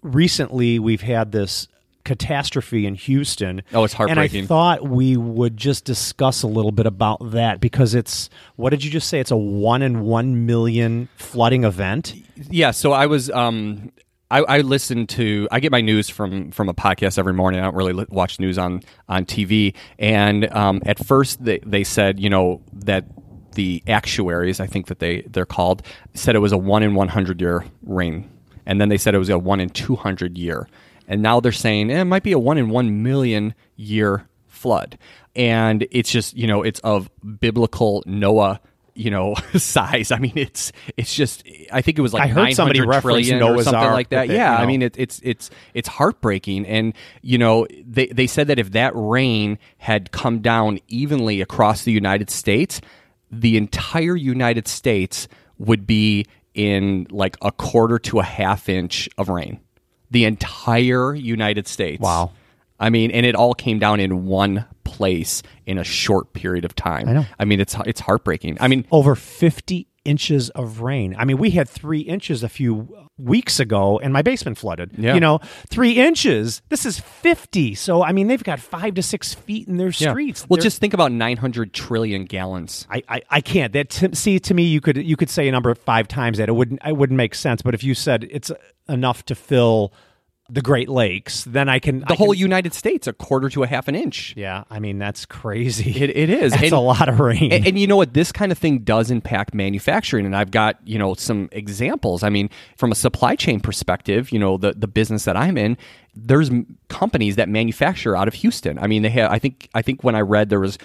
Recently, 0.02 0.79
we've 0.79 1.02
had 1.02 1.32
this 1.32 1.69
catastrophe 2.05 2.84
in 2.87 2.94
Houston. 2.96 3.62
Oh, 3.73 3.84
it's 3.84 3.94
heartbreaking. 3.94 4.40
And 4.40 4.46
I 4.46 4.49
thought 4.49 4.88
we 4.88 5.17
would 5.17 5.56
just 5.58 5.84
discuss 5.84 6.43
a 6.43 6.49
little 6.49 6.73
bit 6.73 6.87
about 6.87 7.19
that 7.32 7.61
because 7.61 7.94
it's, 7.94 8.29
what 8.56 8.70
did 8.70 8.82
you 8.82 8.90
just 8.90 9.08
say? 9.08 9.20
It's 9.20 9.31
a 9.31 9.37
one 9.37 9.82
in 9.82 10.00
one 10.00 10.46
million 10.46 11.08
flooding 11.17 11.62
event. 11.65 12.15
Yeah, 12.51 12.70
so 12.72 12.91
I 12.93 13.06
was 13.06 13.31
um 13.31 13.93
I, 14.32 14.39
I 14.48 14.60
listen 14.62 15.06
to 15.08 15.46
I 15.53 15.60
get 15.60 15.70
my 15.70 15.82
news 15.82 16.08
from 16.08 16.53
from 16.53 16.70
a 16.70 16.74
podcast 16.74 17.19
every 17.19 17.34
morning. 17.34 17.60
I 17.60 17.65
don't 17.65 17.74
really 17.74 17.93
li- 17.93 18.06
watch 18.08 18.41
news 18.41 18.56
on 18.56 18.82
on 19.06 19.27
TV. 19.27 19.74
And 19.98 20.51
um, 20.53 20.81
at 20.86 21.05
first 21.05 21.44
they 21.44 21.58
they 21.58 21.84
said 21.84 22.19
you 22.19 22.31
know 22.31 22.62
that 22.72 23.05
the 23.55 23.82
actuaries 23.86 24.58
I 24.58 24.67
think 24.67 24.86
that 24.86 25.01
they 25.01 25.20
they're 25.22 25.44
called 25.44 25.82
said 26.15 26.34
it 26.34 26.39
was 26.39 26.53
a 26.53 26.56
one 26.56 26.82
in 26.82 26.94
one 26.94 27.08
hundred 27.08 27.43
year 27.43 27.62
rain, 27.82 28.31
and 28.65 28.81
then 28.81 28.89
they 28.89 28.96
said 28.96 29.15
it 29.15 29.19
was 29.19 29.29
a 29.29 29.39
one 29.39 29.60
in 29.60 29.69
two 29.69 29.96
hundred 29.96 30.39
year, 30.39 30.67
and 31.06 31.20
now 31.20 31.39
they're 31.39 31.53
saying 31.53 31.91
eh, 31.91 32.01
it 32.01 32.05
might 32.05 32.22
be 32.22 32.32
a 32.32 32.39
one 32.39 32.56
in 32.56 32.70
one 32.70 33.03
million 33.03 33.55
year 33.77 34.27
flood, 34.46 34.96
and 35.36 35.86
it's 35.91 36.10
just 36.10 36.34
you 36.34 36.46
know 36.46 36.62
it's 36.62 36.81
of 36.81 37.10
biblical 37.39 38.03
Noah 38.06 38.62
you 38.94 39.11
know 39.11 39.34
size. 39.55 40.11
I 40.11 40.19
mean, 40.19 40.32
it's 40.37 40.72
it's 40.96 41.15
just. 41.15 41.46
I 41.72 41.82
think 41.82 41.99
it 41.99 42.03
was 42.03 42.13
like 42.13 42.22
I 42.22 42.27
heard 42.29 42.55
somebody 42.55 42.81
reference 42.81 43.27
trillion 43.27 43.37
or 43.37 43.55
Noah's 43.55 43.65
something 43.65 43.81
Ark 43.81 43.93
like 43.94 44.08
that. 44.11 44.31
it, 44.31 44.34
yeah, 44.34 44.56
you 44.56 44.63
I 44.63 44.67
mean, 44.67 44.82
it, 44.82 44.96
it's 44.99 45.20
it's 45.22 45.51
it's 45.75 45.89
heartbreaking, 45.89 46.67
and 46.67 46.94
you 47.22 47.39
know 47.39 47.67
they 47.84 48.06
they 48.06 48.27
said 48.27 48.49
that 48.49 48.58
if 48.58 48.72
that 48.72 48.93
rain 48.94 49.58
had 49.79 50.13
come 50.13 50.41
down 50.41 50.79
evenly 50.89 51.41
across 51.41 51.82
the 51.82 51.93
United 51.93 52.31
States, 52.31 52.81
the 53.31 53.56
entire 53.56 54.17
United 54.17 54.69
States 54.69 55.29
would 55.58 55.87
be 55.87 56.27
in 56.55 57.06
like 57.11 57.37
a 57.43 57.53
quarter 57.53 57.99
to 57.99 58.20
a 58.20 58.25
half 58.25 58.69
inch 58.69 59.08
of 59.17 59.29
rain. 59.29 59.61
The 60.11 60.27
entire 60.27 61.15
United 61.15 61.67
States. 61.67 62.01
Wow. 62.01 62.32
I 62.79 62.91
mean, 62.91 63.11
and 63.13 63.25
it 63.25 63.34
all 63.34 63.55
came 63.55 63.79
down 63.79 64.01
in 64.01 64.27
one 64.27 64.67
place 64.84 65.43
in 65.67 65.79
a 65.79 65.84
short 65.84 66.32
period 66.32 66.65
of 66.65 66.74
time. 66.74 67.08
I 67.08 67.12
know. 67.12 67.27
I 67.39 67.44
mean, 67.44 67.60
it's 67.60 67.77
it's 67.86 68.01
heartbreaking. 68.01 68.58
I 68.60 68.69
mean, 68.69 68.86
over 68.91 69.15
50 69.15 69.86
inches 70.05 70.51
of 70.51 70.81
rain. 70.81 71.15
I 71.19 71.24
mean, 71.24 71.39
we 71.39 71.51
had 71.51 71.69
three 71.69 72.01
inches 72.01 72.43
a 72.43 72.48
few 72.48 73.08
weeks 73.19 73.60
ago 73.60 73.98
and 74.01 74.12
my 74.12 74.22
basement 74.22 74.58
flooded. 74.58 74.91
Yeah. 74.96 75.15
You 75.15 75.20
know, 75.20 75.41
three 75.69 75.93
inches. 75.93 76.62
This 76.69 76.84
is 76.84 76.98
50. 76.98 77.74
So, 77.74 78.03
I 78.03 78.12
mean, 78.12 78.27
they've 78.27 78.43
got 78.43 78.58
five 78.58 78.94
to 78.94 79.03
six 79.03 79.34
feet 79.34 79.69
in 79.69 79.77
their 79.77 79.89
yeah. 79.89 80.10
streets. 80.10 80.48
Well, 80.48 80.56
They're- 80.56 80.65
just 80.65 80.81
think 80.81 80.94
about 80.94 81.12
900 81.12 81.72
trillion 81.72 82.24
gallons. 82.24 82.86
I, 82.91 83.03
I, 83.08 83.22
I 83.31 83.41
can't. 83.41 83.72
That 83.72 83.91
to, 83.91 84.15
see 84.17 84.39
to 84.41 84.55
me, 84.55 84.65
you 84.65 84.81
could 84.81 84.96
you 84.96 85.17
could 85.17 85.31
say 85.31 85.48
a 85.48 85.53
number 85.53 85.70
of 85.70 85.79
five 85.79 86.08
times 86.08 86.39
that 86.39 86.48
it 86.48 86.53
wouldn't 86.53 86.81
it 86.84 86.96
wouldn't 86.96 87.17
make 87.17 87.34
sense. 87.34 87.62
But 87.62 87.74
if 87.74 87.84
you 87.84 87.94
said 87.94 88.27
it's 88.31 88.51
enough 88.89 89.24
to 89.27 89.34
fill 89.34 89.93
the 90.53 90.61
Great 90.61 90.91
Lakes, 90.91 91.44
then 91.44 91.71
I 91.71 91.79
can 91.79 92.05
The 92.06 92.15
whole 92.15 92.35
United 92.35 92.75
States, 92.75 93.06
a 93.06 93.15
quarter 93.15 93.49
to 93.49 93.63
a 93.63 93.67
half 93.67 93.89
an 93.89 93.94
inch. 93.94 94.35
Yeah, 94.37 94.65
I 94.69 94.81
mean 94.81 94.99
that's 94.99 95.25
crazy. 95.25 96.03
It, 96.03 96.15
it 96.15 96.29
is. 96.29 96.53
And- 96.53 96.73
a 96.73 96.79
lot 96.79 97.09
of 97.09 97.21
rain. 97.21 97.51
And, 97.53 97.67
and 97.67 97.79
you 97.79 97.87
know 97.87 97.97
what? 97.97 98.13
This 98.13 98.32
kind 98.32 98.53
of 98.53 98.59
thing 98.59 98.81
does 98.81 99.11
impact 99.11 99.55
manufacturing, 99.55 100.27
and 100.27 100.37
I've 100.37 100.51
got 100.51 100.77
you 100.85 100.99
know 100.99 101.15
some 101.15 101.49
examples. 101.53 102.23
I 102.23 102.29
mean, 102.29 102.51
from 102.77 102.93
a 102.93 102.94
supply 102.94 103.35
chain 103.35 103.61
perspective, 103.61 104.31
you 104.31 104.39
know 104.39 104.59
the 104.59 104.73
the 104.73 104.87
business 104.89 105.25
that 105.25 105.39
I'm 105.39 105.56
in, 105.56 105.79
there's 106.15 106.51
companies 106.89 107.37
that 107.37 107.49
manufacture 107.49 108.15
out 108.15 108.29
of 108.29 108.35
Houston. 108.35 108.79
I 108.79 108.87
mean, 108.89 109.03
they 109.03 109.11
have. 109.11 109.32
I 109.32 109.39
think 109.39 109.71
I 109.75 109.81
think 109.81 110.05
when 110.05 110.15
I 110.15 110.21
read 110.21 110.51
there 110.51 110.61
was 110.61 110.77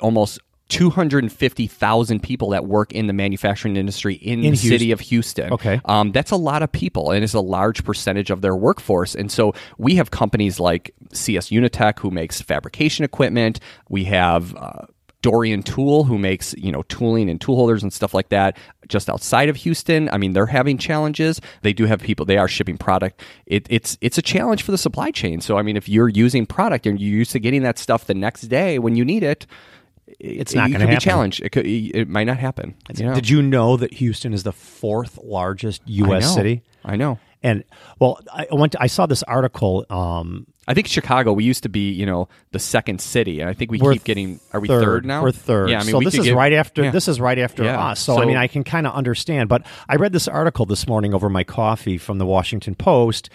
almost. 0.00 0.38
250,000 0.70 2.22
people 2.22 2.50
that 2.50 2.66
work 2.66 2.92
in 2.92 3.06
the 3.06 3.12
manufacturing 3.12 3.76
industry 3.76 4.14
in, 4.14 4.44
In 4.44 4.52
the 4.52 4.56
city 4.56 4.92
of 4.92 5.00
Houston. 5.00 5.52
Okay. 5.52 5.80
Um, 5.84 6.12
that's 6.12 6.30
a 6.30 6.36
lot 6.36 6.62
of 6.62 6.70
people, 6.72 7.10
and 7.10 7.22
it's 7.22 7.34
a 7.34 7.40
large 7.40 7.84
percentage 7.84 8.30
of 8.30 8.40
their 8.40 8.56
workforce. 8.56 9.14
And 9.14 9.30
so 9.30 9.52
we 9.78 9.96
have 9.96 10.10
companies 10.10 10.58
like 10.58 10.94
CS 11.12 11.48
Unitec, 11.48 11.98
who 11.98 12.10
makes 12.10 12.40
fabrication 12.40 13.04
equipment. 13.04 13.60
We 13.88 14.04
have 14.04 14.54
uh, 14.54 14.86
Dorian 15.22 15.62
Tool, 15.62 16.04
who 16.04 16.18
makes 16.18 16.54
you 16.56 16.72
know 16.72 16.82
tooling 16.84 17.28
and 17.28 17.40
tool 17.40 17.56
holders 17.56 17.82
and 17.82 17.92
stuff 17.92 18.14
like 18.14 18.30
that, 18.30 18.56
just 18.88 19.10
outside 19.10 19.48
of 19.48 19.56
Houston. 19.56 20.08
I 20.10 20.18
mean, 20.18 20.32
they're 20.32 20.46
having 20.46 20.78
challenges. 20.78 21.40
They 21.62 21.72
do 21.72 21.84
have 21.84 22.00
people. 22.00 22.24
They 22.24 22.38
are 22.38 22.48
shipping 22.48 22.78
product. 22.78 23.20
It, 23.46 23.66
it's 23.68 23.98
it's 24.00 24.18
a 24.18 24.22
challenge 24.22 24.62
for 24.62 24.70
the 24.70 24.78
supply 24.78 25.10
chain. 25.10 25.40
So 25.40 25.58
I 25.58 25.62
mean, 25.62 25.76
if 25.76 25.88
you're 25.88 26.08
using 26.08 26.46
product 26.46 26.86
and 26.86 26.98
you're 26.98 27.18
used 27.18 27.32
to 27.32 27.38
getting 27.38 27.62
that 27.62 27.78
stuff 27.78 28.06
the 28.06 28.14
next 28.14 28.42
day 28.42 28.78
when 28.78 28.96
you 28.96 29.04
need 29.04 29.22
it. 29.22 29.46
It's 30.18 30.54
not 30.54 30.70
gonna 30.70 30.86
could 30.86 30.90
be 30.90 30.96
challenged. 30.96 31.42
It 31.42 31.50
could. 31.50 31.66
It 31.66 32.08
might 32.08 32.24
not 32.24 32.38
happen. 32.38 32.74
you 32.96 33.06
know? 33.06 33.14
Did 33.14 33.28
you 33.28 33.42
know 33.42 33.76
that 33.76 33.94
Houston 33.94 34.32
is 34.32 34.42
the 34.42 34.52
fourth 34.52 35.18
largest 35.22 35.82
U.S. 35.86 36.24
I 36.24 36.34
city? 36.34 36.62
I 36.84 36.96
know. 36.96 37.18
And 37.42 37.64
well, 37.98 38.20
I 38.32 38.46
went. 38.50 38.72
To, 38.72 38.82
I 38.82 38.86
saw 38.86 39.06
this 39.06 39.22
article. 39.22 39.86
Um, 39.88 40.46
I 40.68 40.74
think 40.74 40.86
Chicago. 40.88 41.32
We 41.32 41.44
used 41.44 41.62
to 41.62 41.70
be, 41.70 41.90
you 41.90 42.04
know, 42.04 42.28
the 42.52 42.58
second 42.58 43.00
city, 43.00 43.40
and 43.40 43.48
I 43.48 43.54
think 43.54 43.70
we 43.70 43.78
keep 43.78 44.04
getting. 44.04 44.40
Are 44.52 44.60
we 44.60 44.68
third, 44.68 45.06
now? 45.06 45.22
We're 45.22 45.32
third. 45.32 45.70
Yeah, 45.70 45.80
I 45.80 45.84
mean, 45.84 45.90
so 45.92 46.00
this 46.00 46.14
is 46.14 46.26
get- 46.26 46.36
right 46.36 46.52
after. 46.52 46.84
yeah. 46.84 46.90
This 46.90 47.08
is 47.08 47.18
right 47.18 47.38
after 47.38 47.64
us. 47.64 48.00
So, 48.00 48.20
I 48.20 48.26
mean, 48.26 48.36
I 48.36 48.46
can 48.46 48.62
kind 48.62 48.86
of 48.86 48.94
understand. 48.94 49.48
But 49.48 49.66
I 49.88 49.96
read 49.96 50.12
this 50.12 50.28
article 50.28 50.66
this 50.66 50.86
morning 50.86 51.14
over 51.14 51.30
my 51.30 51.44
coffee 51.44 51.96
from 51.96 52.18
the 52.18 52.26
Washington 52.26 52.74
Post, 52.74 53.30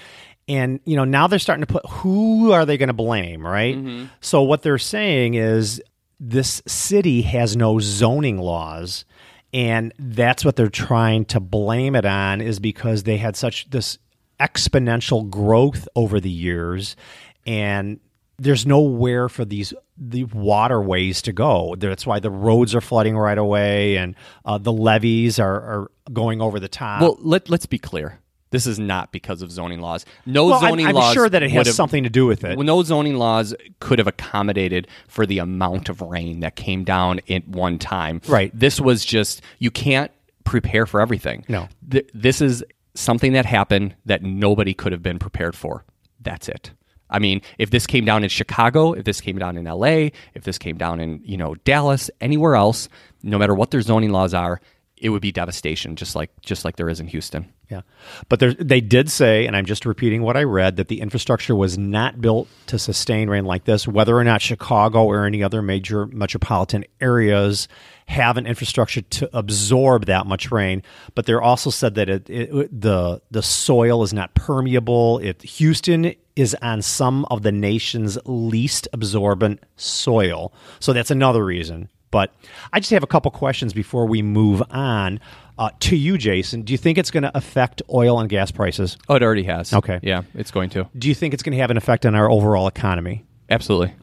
and 0.47 0.79
you 0.85 0.95
know 0.95 1.05
now 1.05 1.25
they're 1.25 1.39
starting 1.39 1.65
to 1.65 1.73
put 1.73 1.85
who 1.89 2.51
are 2.51 2.65
they 2.65 2.77
going 2.77 2.87
to 2.89 2.93
blame, 2.93 3.45
right? 3.45 3.75
Mm-hmm. 3.75 4.05
So 4.21 4.43
what 4.43 4.61
they're 4.61 4.77
saying 4.77 5.33
is 5.33 5.81
this 6.29 6.61
city 6.67 7.21
has 7.23 7.55
no 7.55 7.79
zoning 7.79 8.37
laws. 8.37 9.05
And 9.53 9.93
that's 9.97 10.43
what 10.43 10.55
they're 10.55 10.67
trying 10.67 11.25
to 11.25 11.39
blame 11.39 11.95
it 11.95 12.05
on 12.05 12.41
is 12.41 12.59
because 12.59 13.03
they 13.03 13.17
had 13.17 13.35
such 13.35 13.69
this 13.69 13.97
exponential 14.39 15.29
growth 15.29 15.87
over 15.95 16.19
the 16.19 16.29
years 16.29 16.97
and 17.45 17.99
there's 18.37 18.65
nowhere 18.65 19.29
for 19.29 19.45
these 19.45 19.73
the 19.97 20.25
waterways 20.25 21.21
to 21.21 21.31
go. 21.31 21.75
That's 21.77 22.05
why 22.05 22.19
the 22.19 22.29
roads 22.29 22.75
are 22.75 22.81
flooding 22.81 23.17
right 23.17 23.37
away, 23.37 23.95
and 23.95 24.15
uh, 24.43 24.57
the 24.57 24.73
levees 24.73 25.39
are, 25.39 25.55
are 25.55 25.91
going 26.11 26.41
over 26.41 26.59
the 26.59 26.67
top. 26.67 27.01
Well, 27.01 27.17
let 27.21 27.49
let's 27.49 27.65
be 27.65 27.77
clear. 27.77 28.19
This 28.55 28.65
is 28.67 28.79
not 28.79 29.11
because 29.11 29.41
of 29.41 29.51
zoning 29.51 29.81
laws. 29.81 30.05
No 30.25 30.45
Well, 30.45 30.63
I'm- 30.63 30.79
I'm 30.79 30.95
laws. 30.95 31.13
sure 31.13 31.27
that 31.27 31.43
it 31.43 31.51
has 31.51 31.75
something 31.75 32.03
to 32.03 32.09
do 32.09 32.25
with 32.25 32.45
it. 32.45 32.57
No 32.57 32.81
zoning 32.83 33.17
laws 33.17 33.53
could 33.81 33.99
have 33.99 34.07
accommodated 34.07 34.87
for 35.09 35.25
the 35.25 35.39
amount 35.39 35.89
of 35.89 35.99
rain 35.99 36.39
that 36.39 36.55
came 36.55 36.85
down 36.85 37.19
at 37.29 37.45
one 37.49 37.77
time. 37.79 38.21
Right. 38.29 38.57
This 38.57 38.79
was 38.79 39.03
just 39.03 39.41
you 39.59 39.71
can't 39.71 40.09
prepare 40.45 40.85
for 40.85 41.01
everything. 41.01 41.43
No. 41.49 41.67
Th- 41.91 42.09
this 42.13 42.39
is 42.39 42.63
something 42.93 43.33
that 43.33 43.45
happened 43.45 43.93
that 44.05 44.23
nobody 44.23 44.73
could 44.73 44.93
have 44.93 45.03
been 45.03 45.19
prepared 45.19 45.53
for. 45.55 45.83
That's 46.21 46.47
it. 46.47 46.71
I 47.09 47.19
mean, 47.19 47.41
if 47.59 47.71
this 47.71 47.85
came 47.85 48.05
down 48.05 48.23
in 48.23 48.29
Chicago, 48.29 48.93
if 48.93 49.03
this 49.03 49.19
came 49.19 49.37
down 49.37 49.57
in 49.57 49.65
LA, 49.67 50.11
if 50.33 50.43
this 50.43 50.57
came 50.57 50.77
down 50.77 51.01
in, 51.01 51.19
you 51.25 51.35
know, 51.35 51.55
Dallas, 51.65 52.09
anywhere 52.21 52.55
else, 52.55 52.87
no 53.21 53.37
matter 53.37 53.53
what 53.53 53.71
their 53.71 53.81
zoning 53.81 54.11
laws 54.11 54.33
are, 54.33 54.61
it 54.97 55.09
would 55.09 55.21
be 55.21 55.31
devastation 55.31 55.97
just 55.97 56.15
like 56.15 56.31
just 56.41 56.63
like 56.63 56.77
there 56.77 56.89
is 56.89 56.99
in 57.01 57.07
Houston. 57.07 57.51
Yeah. 57.69 57.81
But 58.29 58.39
there, 58.39 58.53
they 58.53 58.81
did 58.81 59.09
say, 59.09 59.47
and 59.47 59.55
I'm 59.55 59.65
just 59.65 59.85
repeating 59.85 60.21
what 60.21 60.37
I 60.37 60.43
read, 60.43 60.75
that 60.77 60.87
the 60.87 61.01
infrastructure 61.01 61.55
was 61.55 61.77
not 61.77 62.21
built 62.21 62.47
to 62.67 62.77
sustain 62.77 63.29
rain 63.29 63.45
like 63.45 63.65
this, 63.65 63.87
whether 63.87 64.15
or 64.15 64.23
not 64.23 64.41
Chicago 64.41 65.05
or 65.05 65.25
any 65.25 65.41
other 65.41 65.61
major 65.61 66.05
metropolitan 66.07 66.85
areas 67.01 67.67
have 68.07 68.37
an 68.37 68.45
infrastructure 68.45 69.01
to 69.01 69.29
absorb 69.35 70.05
that 70.05 70.27
much 70.27 70.51
rain. 70.51 70.83
But 71.15 71.25
they're 71.25 71.41
also 71.41 71.71
said 71.71 71.95
that 71.95 72.07
it, 72.07 72.29
it, 72.29 72.81
the, 72.81 73.21
the 73.31 73.41
soil 73.41 74.03
is 74.03 74.13
not 74.13 74.35
permeable. 74.35 75.17
It, 75.19 75.41
Houston 75.41 76.13
is 76.35 76.55
on 76.61 76.83
some 76.83 77.25
of 77.31 77.41
the 77.41 77.51
nation's 77.51 78.19
least 78.25 78.87
absorbent 78.93 79.63
soil. 79.75 80.53
So 80.79 80.93
that's 80.93 81.09
another 81.09 81.43
reason. 81.43 81.89
But 82.11 82.33
I 82.71 82.79
just 82.79 82.91
have 82.91 83.03
a 83.03 83.07
couple 83.07 83.31
questions 83.31 83.73
before 83.73 84.05
we 84.05 84.21
move 84.21 84.61
on. 84.69 85.19
Uh, 85.57 85.69
to 85.79 85.95
you, 85.95 86.17
Jason, 86.17 86.63
do 86.63 86.73
you 86.73 86.77
think 86.77 86.97
it's 86.97 87.11
going 87.11 87.23
to 87.23 87.35
affect 87.35 87.81
oil 87.89 88.19
and 88.19 88.29
gas 88.29 88.51
prices? 88.51 88.97
Oh, 89.07 89.15
it 89.15 89.23
already 89.23 89.43
has. 89.43 89.73
Okay. 89.73 89.99
Yeah, 90.03 90.23
it's 90.33 90.51
going 90.51 90.69
to. 90.71 90.89
Do 90.97 91.07
you 91.07 91.15
think 91.15 91.33
it's 91.33 91.43
going 91.43 91.53
to 91.53 91.61
have 91.61 91.71
an 91.71 91.77
effect 91.77 92.05
on 92.05 92.13
our 92.13 92.29
overall 92.29 92.67
economy? 92.67 93.25
Absolutely. 93.49 93.93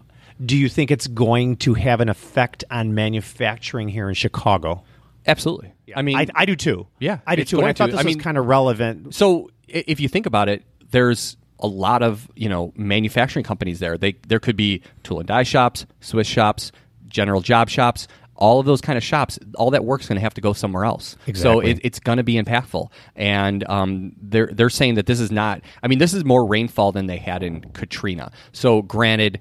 Do 0.45 0.57
you 0.57 0.69
think 0.69 0.91
it's 0.91 1.07
going 1.07 1.57
to 1.59 1.75
have 1.75 2.01
an 2.01 2.09
effect 2.09 2.65
on 2.71 2.95
manufacturing 2.95 3.89
here 3.89 4.09
in 4.09 4.15
Chicago? 4.15 4.83
Absolutely. 5.27 5.73
I 5.95 6.03
mean, 6.03 6.17
I, 6.17 6.27
I 6.35 6.47
do 6.47 6.57
too. 6.57 6.87
Yeah, 6.99 7.19
I 7.27 7.37
do 7.37 7.45
too. 7.45 7.59
And 7.59 7.67
I 7.67 7.73
thought 7.73 7.91
this 7.91 8.01
I 8.01 8.03
was 8.03 8.17
kind 8.17 8.39
of 8.39 8.47
relevant. 8.47 9.15
so 9.15 9.51
if 9.69 10.01
you 10.01 10.09
think 10.09 10.27
about 10.27 10.49
it, 10.49 10.65
there's 10.91 11.37
a 11.59 11.67
lot 11.67 12.03
of 12.03 12.29
you 12.35 12.49
know 12.49 12.73
manufacturing 12.77 13.45
companies 13.45 13.79
there. 13.79 13.97
They 13.97 14.13
there 14.27 14.41
could 14.41 14.57
be 14.57 14.83
tool 15.03 15.19
and 15.21 15.29
die 15.29 15.45
shops, 15.45 15.87
Swiss 16.01 16.27
shops, 16.27 16.73
general 17.09 17.41
job 17.41 17.69
shops. 17.69 18.09
All 18.43 18.59
of 18.61 18.67
those 18.67 18.81
kind 18.81 18.97
of 18.97 19.05
shops, 19.05 19.39
all 19.55 19.71
that 19.71 19.85
work's 19.85 20.07
going 20.09 20.17
to 20.17 20.23
have 20.27 20.35
to 20.35 20.41
go 20.41 20.53
somewhere 20.53 20.85
else. 20.85 21.17
So 21.43 21.61
it, 21.71 21.79
it's 21.87 22.01
going 22.01 22.19
to 22.19 22.25
be 22.25 22.35
impactful, 22.43 22.91
and 23.15 23.63
um, 23.69 24.13
they're 24.21 24.51
they're 24.57 24.71
saying 24.81 24.97
that 24.97 25.07
this 25.07 25.21
is 25.21 25.31
not. 25.31 25.61
I 25.83 25.87
mean, 25.89 25.99
this 26.01 26.13
is 26.13 26.25
more 26.25 26.45
rainfall 26.45 26.91
than 26.93 27.07
they 27.07 27.19
had 27.19 27.43
in 27.43 27.61
Katrina. 27.73 28.33
So 28.53 28.83
granted, 28.83 29.39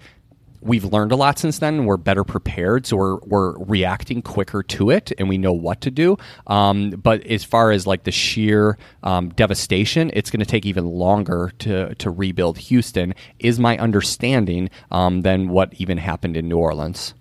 we've 0.62 0.86
learned 0.86 1.12
a 1.12 1.16
lot 1.16 1.40
since 1.40 1.60
then. 1.60 1.74
and 1.80 1.88
We're 1.88 1.98
better 1.98 2.24
prepared, 2.24 2.86
so 2.86 2.96
we're 2.98 3.18
we're 3.26 3.58
reacting 3.58 4.22
quicker 4.22 4.62
to 4.64 4.92
it, 4.92 5.12
and 5.18 5.28
we 5.28 5.38
know 5.38 5.54
what 5.54 5.82
to 5.82 5.92
do. 5.92 6.18
Um, 6.48 6.92
but 6.92 7.26
as 7.26 7.44
far 7.44 7.72
as 7.72 7.88
like 7.88 8.04
the 8.04 8.12
sheer 8.12 8.78
um, 9.04 9.30
devastation, 9.30 10.12
it's 10.14 10.30
going 10.30 10.42
to 10.42 10.46
take 10.46 10.66
even 10.66 10.86
longer 10.86 11.52
to 11.60 11.96
to 11.96 12.12
rebuild 12.12 12.60
Houston. 12.70 13.16
Is 13.40 13.60
my 13.60 13.78
understanding 13.78 14.70
um, 14.92 15.22
than 15.22 15.50
what 15.50 15.74
even 15.76 15.98
happened 15.98 16.38
in 16.38 16.48
New 16.48 16.58
Orleans 16.58 17.16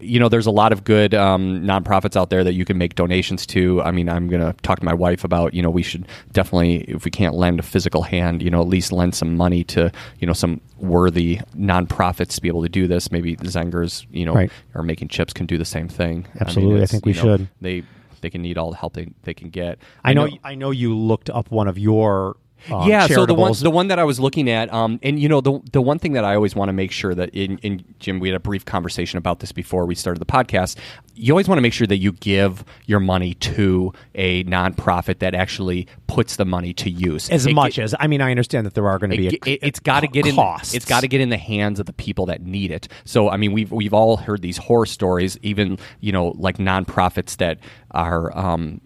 you 0.00 0.20
know, 0.20 0.28
there's 0.28 0.46
a 0.46 0.50
lot 0.50 0.72
of 0.72 0.84
good 0.84 1.14
um, 1.14 1.60
nonprofits 1.62 2.16
out 2.16 2.30
there 2.30 2.44
that 2.44 2.54
you 2.54 2.64
can 2.64 2.78
make 2.78 2.94
donations 2.94 3.44
to. 3.46 3.82
I 3.82 3.90
mean, 3.90 4.08
I'm 4.08 4.28
going 4.28 4.40
to 4.40 4.52
talk 4.62 4.78
to 4.78 4.84
my 4.84 4.94
wife 4.94 5.24
about, 5.24 5.54
you 5.54 5.62
know, 5.62 5.70
we 5.70 5.82
should 5.82 6.06
definitely, 6.32 6.82
if 6.82 7.04
we 7.04 7.10
can't 7.10 7.34
lend 7.34 7.58
a 7.58 7.62
physical 7.62 8.02
hand, 8.02 8.42
you 8.42 8.50
know, 8.50 8.60
at 8.60 8.68
least 8.68 8.92
lend 8.92 9.14
some 9.14 9.36
money 9.36 9.64
to, 9.64 9.90
you 10.20 10.26
know, 10.26 10.32
some 10.32 10.60
worthy 10.76 11.40
nonprofits 11.56 12.34
to 12.36 12.40
be 12.40 12.48
able 12.48 12.62
to 12.62 12.68
do 12.68 12.86
this. 12.86 13.10
Maybe 13.10 13.36
Zengers, 13.36 14.06
you 14.10 14.24
know, 14.24 14.34
Right. 14.34 14.52
or 14.74 14.82
making 14.82 15.08
chips 15.08 15.32
can 15.32 15.46
do 15.46 15.58
the 15.58 15.64
same 15.64 15.88
thing. 15.88 16.26
Absolutely. 16.40 16.80
I 16.80 16.82
it's, 16.84 16.92
think 16.92 17.04
we 17.06 17.12
you 17.12 17.22
know, 17.22 17.36
should. 17.36 17.48
They 17.60 17.82
they 18.20 18.30
can 18.30 18.42
need 18.42 18.58
all 18.58 18.70
the 18.70 18.76
help 18.76 18.94
they, 18.94 19.08
they 19.22 19.34
can 19.34 19.48
get. 19.48 19.78
I 20.04 20.12
know, 20.12 20.28
I 20.42 20.56
know 20.56 20.70
you 20.72 20.96
looked 20.96 21.30
up 21.30 21.50
one 21.50 21.68
of 21.68 21.78
your 21.78 22.36
um, 22.70 22.88
yeah, 22.88 23.06
so 23.06 23.24
the 23.26 23.34
one 23.34 23.52
the 23.60 23.70
one 23.70 23.88
that 23.88 23.98
I 23.98 24.04
was 24.04 24.18
looking 24.20 24.48
at, 24.50 24.72
um, 24.72 24.98
and 25.02 25.18
you 25.18 25.28
know 25.28 25.40
the 25.40 25.60
the 25.72 25.80
one 25.82 25.98
thing 25.98 26.12
that 26.12 26.24
I 26.24 26.34
always 26.34 26.54
want 26.54 26.68
to 26.68 26.72
make 26.72 26.90
sure 26.92 27.14
that 27.14 27.30
in, 27.30 27.58
in 27.58 27.84
Jim, 27.98 28.20
we 28.20 28.28
had 28.28 28.36
a 28.36 28.40
brief 28.40 28.64
conversation 28.64 29.18
about 29.18 29.40
this 29.40 29.52
before 29.52 29.86
we 29.86 29.94
started 29.94 30.20
the 30.20 30.26
podcast. 30.26 30.76
You 31.14 31.32
always 31.32 31.48
want 31.48 31.58
to 31.58 31.62
make 31.62 31.72
sure 31.72 31.86
that 31.86 31.96
you 31.96 32.12
give 32.12 32.64
your 32.86 33.00
money 33.00 33.34
to 33.34 33.92
a 34.14 34.44
nonprofit 34.44 35.18
that 35.18 35.34
actually 35.34 35.88
puts 36.06 36.36
the 36.36 36.44
money 36.44 36.72
to 36.74 36.90
use 36.90 37.28
as 37.30 37.46
It- 37.46 37.54
much 37.54 37.78
as 37.78 37.94
I 37.98 38.06
mean, 38.06 38.20
I 38.20 38.30
understand 38.30 38.66
that 38.66 38.74
there 38.74 38.88
are 38.88 38.98
going 38.98 39.10
to 39.10 39.16
be 39.16 39.28
a, 39.28 39.50
it, 39.50 39.64
has 39.64 39.80
got 39.80 40.00
to 40.00 40.06
get 40.08 40.26
in. 40.26 40.34
costs. 40.34 40.74
It's 40.74 40.84
got 40.84 41.00
to 41.00 41.08
get 41.08 41.20
in 41.20 41.30
the 41.30 41.36
hands 41.36 41.80
of 41.80 41.86
the 41.86 41.92
people 41.92 42.26
that 42.26 42.42
need 42.42 42.70
it. 42.70 42.88
So 43.04 43.28
I 43.30 43.36
mean, 43.36 43.52
we've 43.52 43.72
we've 43.72 43.94
all 43.94 44.16
heard 44.18 44.42
these 44.42 44.58
horror 44.58 44.86
stories, 44.86 45.38
even 45.42 45.78
you 46.00 46.12
know, 46.12 46.34
like 46.36 46.58
nonprofits 46.58 47.36
that 47.38 47.58
are. 47.90 48.36
Um, 48.36 48.80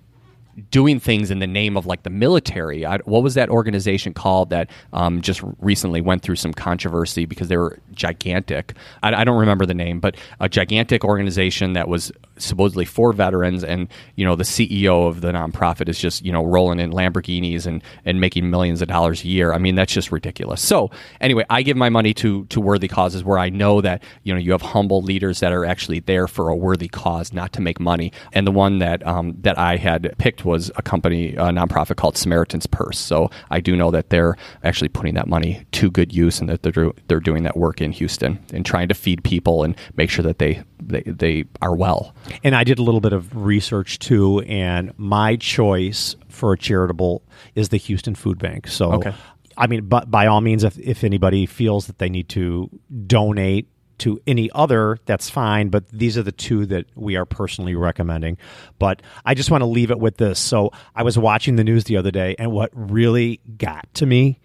doing 0.71 1.00
things 1.00 1.30
in 1.30 1.38
the 1.38 1.47
name 1.47 1.76
of 1.76 1.87
like 1.87 2.02
the 2.02 2.11
military. 2.11 2.85
I, 2.85 2.99
what 2.99 3.23
was 3.23 3.35
that 3.35 3.49
organization 3.49 4.12
called 4.12 4.50
that 4.50 4.71
um, 4.92 5.23
just 5.23 5.42
recently 5.61 6.00
went 6.00 6.23
through 6.23 6.37
some 6.37 6.52
controversy 6.52 7.25
because 7.25 7.49
they 7.49 7.56
were 7.56 7.78
gigantic? 7.92 8.75
I, 9.02 9.14
I 9.14 9.25
don't 9.25 9.38
remember 9.38 9.66
the 9.66 9.75
name, 9.75 10.00
but 10.00 10.16
a 10.40 10.49
gigantic 10.49 11.04
organization 11.04 11.73
that 11.73 11.88
was 11.88 12.12
supposedly 12.37 12.85
for 12.85 13.12
veterans, 13.12 13.64
and 13.64 13.88
you 14.16 14.25
know 14.25 14.37
the 14.37 14.44
CEO 14.44 15.09
of 15.09 15.21
the 15.21 15.32
nonprofit 15.32 15.88
is 15.88 15.99
just 15.99 16.25
you 16.25 16.32
know 16.32 16.44
rolling 16.44 16.80
in 16.80 16.92
Lamborghinis 16.92 17.66
and 17.66 17.82
and 18.04 18.21
making 18.21 18.50
millions 18.50 18.82
of 18.82 18.88
dollars 18.88 19.25
a 19.25 19.28
year. 19.28 19.52
I 19.52 19.59
mean 19.59 19.75
that's 19.75 19.92
just 19.92 20.12
ridiculous. 20.12 20.61
So 20.61 20.90
anyway, 21.21 21.44
I 21.49 21.62
give 21.62 21.76
my 21.76 21.88
money 21.88 22.12
to 22.14 22.44
to 22.47 22.61
worthy 22.61 22.88
causes 22.88 23.25
where 23.25 23.38
I 23.38 23.49
know 23.49 23.80
that 23.80 24.02
you 24.23 24.32
know 24.32 24.40
you 24.40 24.52
have 24.52 24.62
humble 24.62 25.02
leaders 25.02 25.40
that 25.40 25.52
are 25.52 25.64
actually 25.64 26.00
there 26.00 26.26
for 26.26 26.49
a 26.49 26.56
worthy 26.56 26.88
cause, 26.88 27.32
not 27.32 27.52
to 27.54 27.62
make 27.62 27.80
money. 27.80 28.12
And 28.32 28.47
the 28.47 28.52
one 28.52 28.78
that 28.78 29.06
um, 29.06 29.37
that 29.40 29.59
I 29.59 29.76
had 29.76 30.14
picked 30.18 30.42
was 30.45 30.71
a 30.77 30.83
company, 30.83 31.35
a 31.35 31.47
nonprofit 31.51 31.97
called 31.97 32.17
Samaritan's 32.17 32.67
Purse. 32.67 32.99
So 32.99 33.31
I 33.51 33.61
do 33.61 33.77
know 33.77 33.91
that 33.91 34.11
they're 34.11 34.37
actually 34.65 34.89
putting 34.89 35.15
that 35.15 35.29
money 35.29 35.65
to 35.73 35.91
good 35.91 36.13
use 36.13 36.41
and 36.41 36.49
that 36.49 36.63
they're, 36.63 36.93
they're 37.09 37.21
doing 37.21 37.43
that 37.45 37.57
work 37.57 37.81
in 37.81 37.93
Houston 37.93 38.39
and 38.53 38.65
trying 38.65 38.89
to 38.89 38.95
feed 38.95 39.23
people 39.25 39.65
and 39.65 39.77
make 39.97 40.11
sure 40.11 40.23
that 40.25 40.39
they, 40.39 40.63
they, 40.81 41.03
they 41.03 41.45
are 41.61 41.75
well. 41.75 42.15
And 42.45 42.55
I 42.55 42.65
did 42.65 42.79
a 42.79 42.83
little 42.83 43.01
bit 43.01 43.13
of 43.13 43.35
research 43.37 43.99
too, 43.99 44.41
and 44.41 44.93
my 44.97 45.37
choice 45.37 46.17
for 46.29 46.53
a 46.53 46.59
charitable 46.59 47.23
is 47.55 47.69
the 47.71 47.77
Houston 47.77 48.15
Food 48.15 48.39
Bank. 48.39 48.67
So, 48.69 48.93
Okay. 48.95 49.15
I 49.55 49.67
mean, 49.67 49.85
but 49.87 50.11
by 50.11 50.29
all 50.29 50.41
means, 50.41 50.65
if, 50.65 50.79
if 50.79 51.05
anybody 51.05 51.45
feels 51.45 51.87
that 51.87 51.99
they 51.99 52.09
need 52.09 52.31
to 52.31 52.71
donate 53.07 53.69
to 53.99 54.21
any 54.27 54.51
other, 54.53 54.99
that's 55.07 55.31
fine. 55.31 55.69
But 55.69 55.89
these 55.89 56.19
are 56.19 56.23
the 56.23 56.33
two 56.33 56.67
that 56.67 56.87
we 56.95 57.17
are 57.17 57.25
personally 57.25 57.75
recommending. 57.75 58.39
But 58.79 59.03
I 59.25 59.35
just 59.35 59.51
want 59.51 59.63
to 59.63 59.67
leave 59.67 59.91
it 59.91 59.99
with 59.99 60.17
this. 60.17 60.39
So 60.39 60.71
I 60.95 61.03
was 61.03 61.19
watching 61.19 61.57
the 61.57 61.65
news 61.65 61.85
the 61.85 61.97
other 61.97 62.11
day, 62.11 62.35
and 62.39 62.53
what 62.53 62.71
really 62.75 63.41
got 63.59 63.93
to 63.95 64.07
me 64.07 64.41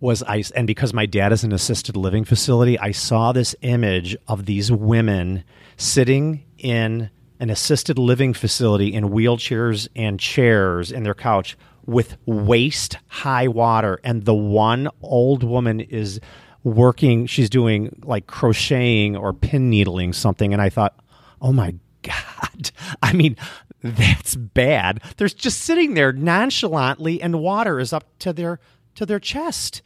was 0.00 0.22
I 0.22 0.44
and 0.54 0.66
because 0.66 0.92
my 0.92 1.06
dad 1.06 1.32
is 1.32 1.44
an 1.44 1.52
assisted 1.52 1.96
living 1.96 2.24
facility, 2.24 2.78
I 2.78 2.90
saw 2.90 3.32
this 3.32 3.54
image 3.62 4.16
of 4.28 4.44
these 4.44 4.70
women 4.70 5.44
sitting 5.76 6.44
in 6.58 7.10
an 7.40 7.50
assisted 7.50 7.98
living 7.98 8.34
facility 8.34 8.92
in 8.92 9.10
wheelchairs 9.10 9.88
and 9.96 10.20
chairs 10.20 10.92
in 10.92 11.02
their 11.02 11.14
couch 11.14 11.56
with 11.86 12.16
waist 12.26 12.96
high 13.08 13.48
water 13.48 14.00
and 14.04 14.24
the 14.24 14.34
one 14.34 14.88
old 15.02 15.42
woman 15.42 15.80
is 15.80 16.20
working 16.64 17.26
she's 17.26 17.50
doing 17.50 18.00
like 18.04 18.26
crocheting 18.26 19.16
or 19.16 19.32
pin 19.32 19.70
needling 19.70 20.12
something 20.12 20.52
and 20.52 20.60
I 20.60 20.70
thought, 20.70 20.98
"Oh 21.40 21.52
my 21.52 21.74
god." 22.02 22.70
I 23.02 23.12
mean, 23.12 23.36
that's 23.82 24.34
bad. 24.34 25.02
They're 25.18 25.28
just 25.28 25.60
sitting 25.60 25.94
there 25.94 26.12
nonchalantly 26.12 27.20
and 27.20 27.40
water 27.40 27.78
is 27.78 27.92
up 27.92 28.04
to 28.20 28.32
their 28.32 28.58
to 28.96 29.06
their 29.06 29.20
chest. 29.20 29.82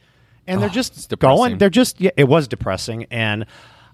And 0.47 0.61
they're 0.61 0.69
oh, 0.69 0.73
just 0.73 1.19
going. 1.19 1.59
They're 1.59 1.69
just 1.69 2.01
yeah, 2.01 2.11
it 2.17 2.23
was 2.23 2.47
depressing 2.47 3.05
and 3.11 3.45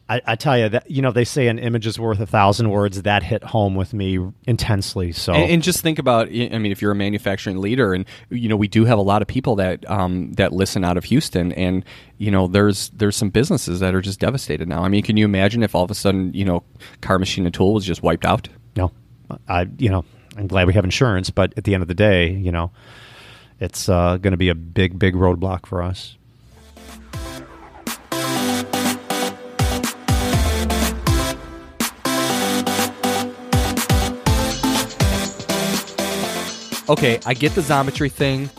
I, 0.07 0.21
I 0.25 0.35
tell 0.35 0.57
you 0.57 0.69
that 0.69 0.89
you 0.89 1.01
know 1.01 1.11
they 1.11 1.25
say 1.25 1.47
an 1.47 1.57
image 1.57 1.87
is 1.87 1.99
worth 1.99 2.19
a 2.19 2.27
thousand 2.27 2.69
words. 2.69 3.01
That 3.01 3.23
hit 3.23 3.43
home 3.43 3.73
with 3.73 3.93
me 3.93 4.19
intensely. 4.45 5.11
So 5.11 5.33
And, 5.33 5.51
and 5.51 5.63
just 5.63 5.81
think 5.81 5.97
about, 5.97 6.27
I 6.27 6.57
mean, 6.59 6.71
if 6.71 6.81
you're 6.81 6.91
a 6.91 6.95
manufacturing 6.95 7.57
leader, 7.57 7.93
and 7.93 8.05
you 8.29 8.47
know, 8.47 8.55
we 8.55 8.67
do 8.67 8.85
have 8.85 8.99
a 8.99 9.03
lot 9.03 9.21
of 9.23 9.27
people 9.27 9.55
that 9.55 9.89
um, 9.89 10.33
that 10.33 10.53
listen 10.53 10.83
out 10.83 10.97
of 10.97 11.05
Houston, 11.05 11.51
and 11.53 11.83
you 12.19 12.29
know, 12.29 12.47
there's 12.47 12.89
there's 12.89 13.15
some 13.15 13.29
businesses 13.31 13.79
that 13.79 13.95
are 13.95 14.01
just 14.01 14.19
devastated 14.19 14.67
now. 14.67 14.83
I 14.83 14.89
mean, 14.89 15.01
can 15.01 15.17
you 15.17 15.25
imagine 15.25 15.63
if 15.63 15.73
all 15.73 15.83
of 15.83 15.91
a 15.91 15.95
sudden, 15.95 16.33
you 16.33 16.45
know, 16.45 16.63
Carr, 17.01 17.17
machine, 17.17 17.45
and 17.45 17.53
tool 17.53 17.73
was 17.73 17.85
just 17.85 18.03
wiped 18.03 18.25
out? 18.25 18.47
no, 18.75 18.91
I 19.47 19.67
you 19.77 19.89
know 19.89 20.05
I'm 20.37 20.47
glad 20.47 20.67
we 20.67 20.73
have 20.73 20.83
insurance, 20.83 21.29
but 21.29 21.53
at 21.57 21.63
the 21.63 21.73
end 21.73 21.81
of 21.81 21.87
the 21.87 21.95
day, 21.95 22.29
you 22.29 22.51
know, 22.51 22.71
it's 23.59 23.89
uh, 23.89 24.17
going 24.17 24.31
to 24.31 24.37
be 24.37 24.49
a 24.49 24.55
big 24.55 24.99
big 24.99 25.15
roadblock 25.15 25.65
for 25.65 25.81
us. 25.81 26.17
Okay, 36.87 37.19
I 37.25 37.33
get 37.33 37.55
the 37.55 37.61
Xometry 37.61 38.11
thing. 38.11 38.49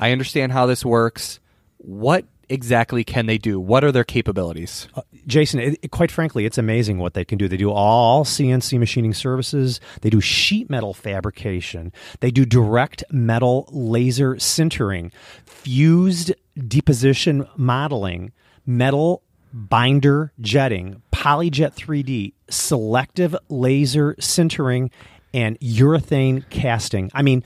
I 0.00 0.10
understand 0.12 0.50
how 0.52 0.66
this 0.66 0.84
works. 0.84 1.38
What 1.76 2.24
exactly 2.48 3.04
can 3.04 3.26
they 3.26 3.38
do? 3.38 3.60
What 3.60 3.84
are 3.84 3.92
their 3.92 4.02
capabilities? 4.04 4.88
Uh, 4.96 5.02
Jason, 5.28 5.60
it, 5.60 5.78
it- 5.82 5.90
quite 5.92 6.10
frankly, 6.10 6.44
it's 6.44 6.58
amazing 6.58 6.98
what 6.98 7.14
they 7.14 7.24
can 7.24 7.38
do. 7.38 7.46
They 7.46 7.56
do 7.56 7.70
all 7.70 8.24
CNC 8.24 8.78
machining 8.80 9.14
services. 9.14 9.80
They 10.00 10.10
do 10.10 10.20
sheet 10.20 10.68
metal 10.68 10.92
fabrication. 10.92 11.92
They 12.18 12.32
do 12.32 12.44
direct 12.44 13.04
metal 13.12 13.68
laser 13.70 14.34
sintering, 14.36 15.12
fused 15.46 16.32
deposition 16.66 17.46
modeling, 17.56 18.32
metal 18.66 19.22
binder 19.52 20.32
jetting, 20.40 21.00
polyjet 21.12 21.74
3D, 21.74 22.32
selective 22.50 23.36
laser 23.48 24.14
sintering, 24.14 24.90
and 25.32 25.58
urethane 25.60 26.48
casting. 26.50 27.10
I 27.14 27.22
mean, 27.22 27.44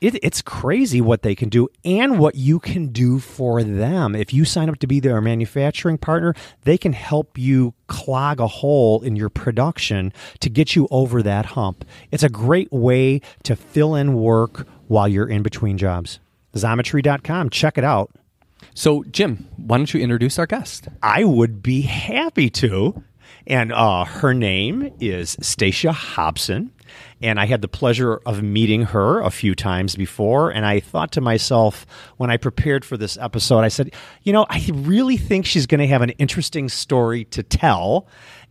it, 0.00 0.18
it's 0.22 0.40
crazy 0.40 1.00
what 1.00 1.22
they 1.22 1.34
can 1.34 1.48
do 1.48 1.68
and 1.84 2.18
what 2.18 2.34
you 2.34 2.58
can 2.58 2.88
do 2.88 3.18
for 3.18 3.62
them. 3.62 4.14
If 4.14 4.32
you 4.32 4.44
sign 4.44 4.68
up 4.68 4.78
to 4.78 4.86
be 4.86 4.98
their 4.98 5.20
manufacturing 5.20 5.98
partner, 5.98 6.34
they 6.62 6.78
can 6.78 6.92
help 6.92 7.36
you 7.36 7.74
clog 7.86 8.40
a 8.40 8.46
hole 8.46 9.02
in 9.02 9.16
your 9.16 9.28
production 9.28 10.12
to 10.40 10.48
get 10.48 10.74
you 10.74 10.88
over 10.90 11.22
that 11.22 11.46
hump. 11.46 11.84
It's 12.10 12.22
a 12.22 12.30
great 12.30 12.72
way 12.72 13.20
to 13.42 13.54
fill 13.56 13.94
in 13.94 14.14
work 14.14 14.66
while 14.88 15.06
you're 15.06 15.28
in 15.28 15.42
between 15.42 15.76
jobs. 15.76 16.18
Xometry.com, 16.54 17.50
check 17.50 17.76
it 17.76 17.84
out. 17.84 18.10
So, 18.74 19.04
Jim, 19.04 19.48
why 19.56 19.76
don't 19.76 19.92
you 19.92 20.00
introduce 20.00 20.38
our 20.38 20.46
guest? 20.46 20.88
I 21.02 21.24
would 21.24 21.62
be 21.62 21.82
happy 21.82 22.50
to. 22.50 23.02
And 23.46 23.72
uh, 23.72 24.04
her 24.04 24.34
name 24.34 24.92
is 25.00 25.36
Stacia 25.40 25.92
Hobson. 25.92 26.72
And 27.22 27.38
I 27.38 27.46
had 27.46 27.62
the 27.62 27.68
pleasure 27.68 28.20
of 28.26 28.42
meeting 28.42 28.82
her 28.82 29.20
a 29.20 29.30
few 29.30 29.54
times 29.54 29.96
before. 29.96 30.50
And 30.50 30.64
I 30.64 30.80
thought 30.80 31.12
to 31.12 31.20
myself, 31.20 31.86
when 32.16 32.30
I 32.30 32.36
prepared 32.36 32.84
for 32.84 32.96
this 32.96 33.16
episode, 33.18 33.60
I 33.60 33.68
said, 33.68 33.92
you 34.22 34.32
know, 34.32 34.46
I 34.48 34.66
really 34.72 35.16
think 35.16 35.46
she's 35.46 35.66
going 35.66 35.80
to 35.80 35.86
have 35.86 36.02
an 36.02 36.10
interesting 36.10 36.68
story 36.68 37.24
to 37.26 37.42
tell. 37.42 38.06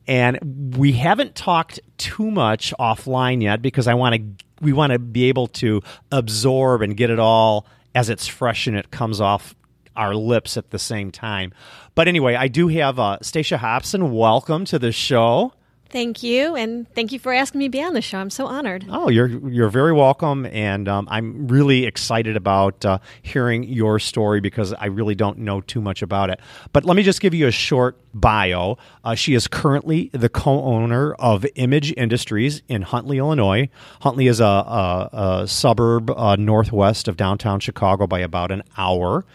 And 0.07 0.75
we 0.77 0.93
haven't 0.93 1.35
talked 1.35 1.79
too 1.97 2.31
much 2.31 2.73
offline 2.79 3.41
yet 3.41 3.61
because 3.61 3.87
I 3.87 3.93
want 3.93 4.15
to 4.15 4.45
we 4.61 4.73
want 4.73 4.91
to 4.91 4.99
be 4.99 5.25
able 5.25 5.47
to 5.47 5.81
absorb 6.11 6.81
and 6.81 6.97
get 6.97 7.09
it 7.09 7.19
all 7.19 7.65
as 7.95 8.09
it's 8.09 8.27
fresh 8.27 8.67
and 8.67 8.75
it 8.75 8.91
comes 8.91 9.21
off 9.21 9.55
our 9.95 10.15
lips 10.15 10.57
at 10.57 10.71
the 10.71 10.79
same 10.79 11.11
time. 11.11 11.53
But 11.95 12.07
anyway, 12.07 12.35
I 12.35 12.47
do 12.47 12.69
have 12.69 12.99
uh, 12.99 13.17
Stacia 13.21 13.57
Hobson. 13.57 14.13
Welcome 14.13 14.65
to 14.65 14.79
the 14.79 14.91
show. 14.91 15.53
Thank 15.91 16.21
you, 16.21 16.55
and 16.55 16.87
thank 16.93 17.11
you 17.11 17.17
for 17.17 17.33
asking 17.33 17.59
me 17.59 17.65
to 17.65 17.71
be 17.71 17.81
on 17.81 17.93
the 17.93 18.01
show. 18.01 18.19
I'm 18.19 18.29
so 18.29 18.45
honored. 18.45 18.85
Oh, 18.89 19.09
you're 19.09 19.27
you're 19.49 19.69
very 19.69 19.91
welcome, 19.91 20.45
and 20.45 20.87
um, 20.87 21.07
I'm 21.09 21.47
really 21.47 21.85
excited 21.85 22.35
about 22.35 22.85
uh, 22.85 22.99
hearing 23.23 23.63
your 23.63 23.97
story 23.97 24.39
because 24.39 24.71
I 24.73 24.85
really 24.85 25.15
don't 25.15 25.39
know 25.39 25.61
too 25.61 25.81
much 25.81 26.03
about 26.03 26.29
it. 26.29 26.39
But 26.73 26.85
let 26.85 26.95
me 26.95 27.01
just 27.01 27.21
give 27.21 27.33
you 27.33 27.47
a 27.47 27.51
short 27.51 27.97
bio. 28.13 28.77
Uh, 29.03 29.15
she 29.15 29.33
is 29.33 29.47
currently 29.47 30.11
the 30.13 30.29
co-owner 30.29 31.13
of 31.13 31.45
Image 31.55 31.91
Industries 31.97 32.61
in 32.67 32.83
Huntley, 32.83 33.17
Illinois. 33.17 33.69
Huntley 34.01 34.27
is 34.27 34.39
a, 34.39 34.45
a, 34.45 35.09
a 35.41 35.47
suburb 35.47 36.11
uh, 36.11 36.35
northwest 36.35 37.07
of 37.07 37.17
downtown 37.17 37.59
Chicago 37.59 38.05
by 38.05 38.19
about 38.19 38.51
an 38.51 38.61
hour. 38.77 39.25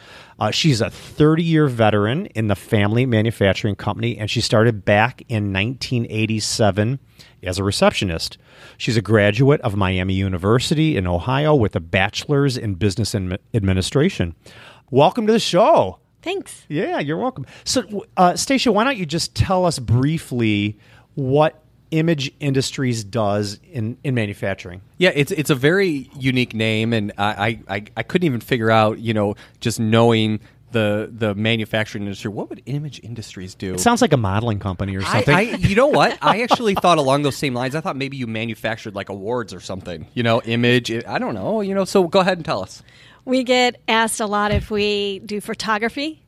Uh, 0.44 0.50
she's 0.50 0.82
a 0.82 0.90
30 0.90 1.42
year 1.42 1.66
veteran 1.66 2.26
in 2.26 2.48
the 2.48 2.54
family 2.54 3.06
manufacturing 3.06 3.74
company, 3.74 4.18
and 4.18 4.30
she 4.30 4.42
started 4.42 4.84
back 4.84 5.22
in 5.22 5.54
1987 5.54 6.98
as 7.44 7.58
a 7.58 7.64
receptionist. 7.64 8.36
She's 8.76 8.98
a 8.98 9.00
graduate 9.00 9.62
of 9.62 9.74
Miami 9.74 10.12
University 10.12 10.98
in 10.98 11.06
Ohio 11.06 11.54
with 11.54 11.74
a 11.76 11.80
bachelor's 11.80 12.58
in 12.58 12.74
business 12.74 13.14
Admi- 13.14 13.38
administration. 13.54 14.34
Welcome 14.90 15.26
to 15.28 15.32
the 15.32 15.38
show. 15.38 16.00
Thanks. 16.20 16.66
Yeah, 16.68 16.98
you're 16.98 17.16
welcome. 17.16 17.46
So, 17.64 18.04
uh, 18.18 18.36
Stacia, 18.36 18.70
why 18.70 18.84
don't 18.84 18.98
you 18.98 19.06
just 19.06 19.34
tell 19.34 19.64
us 19.64 19.78
briefly 19.78 20.78
what 21.14 21.63
Image 21.98 22.32
Industries 22.40 23.04
does 23.04 23.60
in, 23.72 23.96
in 24.02 24.14
manufacturing? 24.14 24.80
Yeah, 24.98 25.10
it's 25.14 25.30
it's 25.32 25.50
a 25.50 25.54
very 25.54 26.10
unique 26.18 26.54
name, 26.54 26.92
and 26.92 27.12
I, 27.16 27.58
I, 27.68 27.76
I- 27.76 27.84
I 27.96 28.02
couldn't 28.02 28.26
even 28.26 28.40
figure 28.40 28.70
out, 28.70 28.98
you 28.98 29.14
know, 29.14 29.34
just 29.60 29.78
knowing 29.78 30.40
the 30.72 31.08
the 31.16 31.36
manufacturing 31.36 32.02
industry, 32.02 32.30
what 32.32 32.50
would 32.50 32.60
Image 32.66 33.00
Industries 33.04 33.54
do? 33.54 33.74
It 33.74 33.80
sounds 33.80 34.02
like 34.02 34.12
a 34.12 34.16
modeling 34.16 34.58
company 34.58 34.96
or 34.96 35.02
I, 35.02 35.04
something. 35.12 35.34
I, 35.34 35.40
you 35.42 35.76
know 35.76 35.86
what? 35.86 36.18
I 36.20 36.42
actually 36.42 36.74
thought 36.82 36.98
along 36.98 37.22
those 37.22 37.36
same 37.36 37.54
lines. 37.54 37.76
I 37.76 37.80
thought 37.80 37.94
maybe 37.96 38.16
you 38.16 38.26
manufactured 38.26 38.96
like 38.96 39.08
awards 39.08 39.54
or 39.54 39.60
something. 39.60 40.08
You 40.14 40.24
know, 40.24 40.42
image. 40.42 40.90
I 40.90 41.18
don't 41.20 41.34
know. 41.34 41.60
You 41.60 41.74
know, 41.76 41.84
so 41.84 42.08
go 42.08 42.18
ahead 42.20 42.38
and 42.38 42.44
tell 42.44 42.60
us. 42.60 42.82
We 43.24 43.44
get 43.44 43.80
asked 43.86 44.18
a 44.20 44.26
lot 44.26 44.50
if 44.50 44.68
we 44.70 45.20
do 45.20 45.40
photography. 45.40 46.20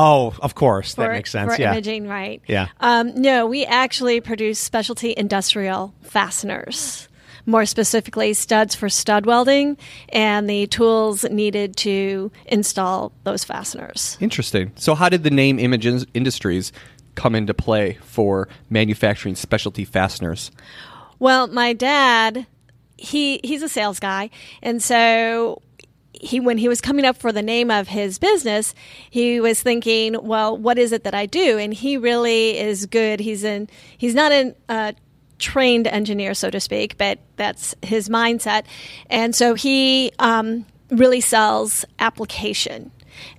Oh, 0.00 0.34
of 0.40 0.54
course. 0.54 0.94
That 0.94 1.12
makes 1.12 1.30
sense. 1.30 1.54
For 1.54 1.60
yeah. 1.60 1.72
imaging, 1.72 2.08
right? 2.08 2.42
Yeah. 2.46 2.68
Um, 2.80 3.14
no, 3.14 3.46
we 3.46 3.66
actually 3.66 4.20
produce 4.20 4.58
specialty 4.58 5.14
industrial 5.16 5.94
fasteners. 6.02 7.08
More 7.46 7.64
specifically, 7.66 8.34
studs 8.34 8.74
for 8.74 8.88
stud 8.88 9.26
welding 9.26 9.76
and 10.10 10.48
the 10.48 10.66
tools 10.66 11.24
needed 11.24 11.76
to 11.78 12.30
install 12.46 13.12
those 13.24 13.44
fasteners. 13.44 14.18
Interesting. 14.20 14.72
So, 14.76 14.94
how 14.94 15.08
did 15.08 15.24
the 15.24 15.30
name 15.30 15.58
Image 15.58 15.86
Industries 16.14 16.72
come 17.14 17.34
into 17.34 17.54
play 17.54 17.98
for 18.02 18.48
manufacturing 18.68 19.34
specialty 19.34 19.84
fasteners? 19.84 20.50
Well, 21.18 21.46
my 21.48 21.72
dad, 21.72 22.46
he 22.96 23.40
he's 23.42 23.62
a 23.62 23.68
sales 23.68 23.98
guy, 24.00 24.30
and 24.62 24.82
so 24.82 25.62
he 26.12 26.40
when 26.40 26.58
he 26.58 26.68
was 26.68 26.80
coming 26.80 27.04
up 27.04 27.16
for 27.16 27.32
the 27.32 27.42
name 27.42 27.70
of 27.70 27.88
his 27.88 28.18
business, 28.18 28.74
he 29.08 29.40
was 29.40 29.62
thinking, 29.62 30.16
well, 30.22 30.56
what 30.56 30.78
is 30.78 30.92
it 30.92 31.04
that 31.04 31.14
I 31.14 31.26
do? 31.26 31.58
And 31.58 31.72
he 31.72 31.96
really 31.96 32.58
is 32.58 32.86
good. 32.86 33.20
He's 33.20 33.44
in 33.44 33.68
he's 33.96 34.14
not 34.14 34.32
in 34.32 34.54
uh, 34.68 34.92
trained 35.38 35.86
engineer, 35.86 36.34
so 36.34 36.50
to 36.50 36.60
speak, 36.60 36.96
but 36.98 37.18
that's 37.36 37.74
his 37.82 38.08
mindset. 38.08 38.64
And 39.08 39.34
so 39.34 39.54
he 39.54 40.12
um, 40.18 40.66
really 40.90 41.20
sells 41.20 41.84
application 41.98 42.90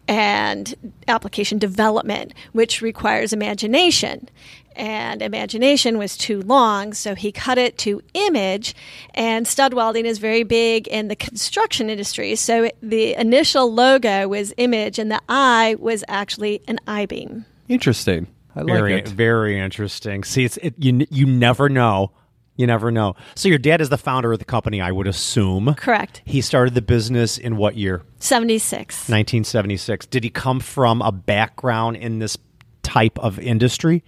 and 0.07 0.93
application 1.07 1.57
development, 1.57 2.33
which 2.51 2.81
requires 2.81 3.33
imagination. 3.33 4.29
And 4.75 5.21
imagination 5.21 5.97
was 5.97 6.17
too 6.17 6.41
long, 6.41 6.93
so 6.93 7.15
he 7.15 7.31
cut 7.31 7.57
it 7.57 7.77
to 7.79 8.01
image. 8.13 8.73
And 9.13 9.47
stud 9.47 9.73
welding 9.73 10.05
is 10.05 10.17
very 10.17 10.43
big 10.43 10.87
in 10.87 11.07
the 11.07 11.15
construction 11.15 11.89
industry. 11.89 12.35
So 12.35 12.69
the 12.81 13.15
initial 13.15 13.73
logo 13.73 14.27
was 14.27 14.53
image, 14.57 14.97
and 14.99 15.11
the 15.11 15.21
I 15.27 15.75
was 15.79 16.03
actually 16.07 16.61
an 16.67 16.79
I 16.87 17.05
beam. 17.05 17.45
Interesting. 17.67 18.27
I 18.55 18.63
very, 18.63 18.95
like 18.95 19.03
it. 19.03 19.09
very 19.09 19.59
interesting. 19.59 20.23
See, 20.23 20.45
it's 20.45 20.57
it, 20.57 20.75
you. 20.77 21.05
You 21.09 21.25
never 21.25 21.69
know. 21.69 22.11
You 22.57 22.67
never 22.67 22.91
know. 22.91 23.15
So 23.35 23.49
your 23.49 23.57
dad 23.57 23.81
is 23.81 23.89
the 23.89 23.97
founder 23.97 24.33
of 24.33 24.39
the 24.39 24.45
company, 24.45 24.81
I 24.81 24.91
would 24.91 25.07
assume. 25.07 25.73
Correct. 25.75 26.21
He 26.25 26.41
started 26.41 26.75
the 26.75 26.81
business 26.81 27.37
in 27.37 27.57
what 27.57 27.75
year? 27.75 28.03
76. 28.19 28.95
1976. 29.09 30.05
Did 30.07 30.23
he 30.23 30.29
come 30.29 30.59
from 30.59 31.01
a 31.01 31.11
background 31.11 31.95
in 31.97 32.19
this 32.19 32.37
type 32.83 33.17
of 33.19 33.39
industry? 33.39 34.03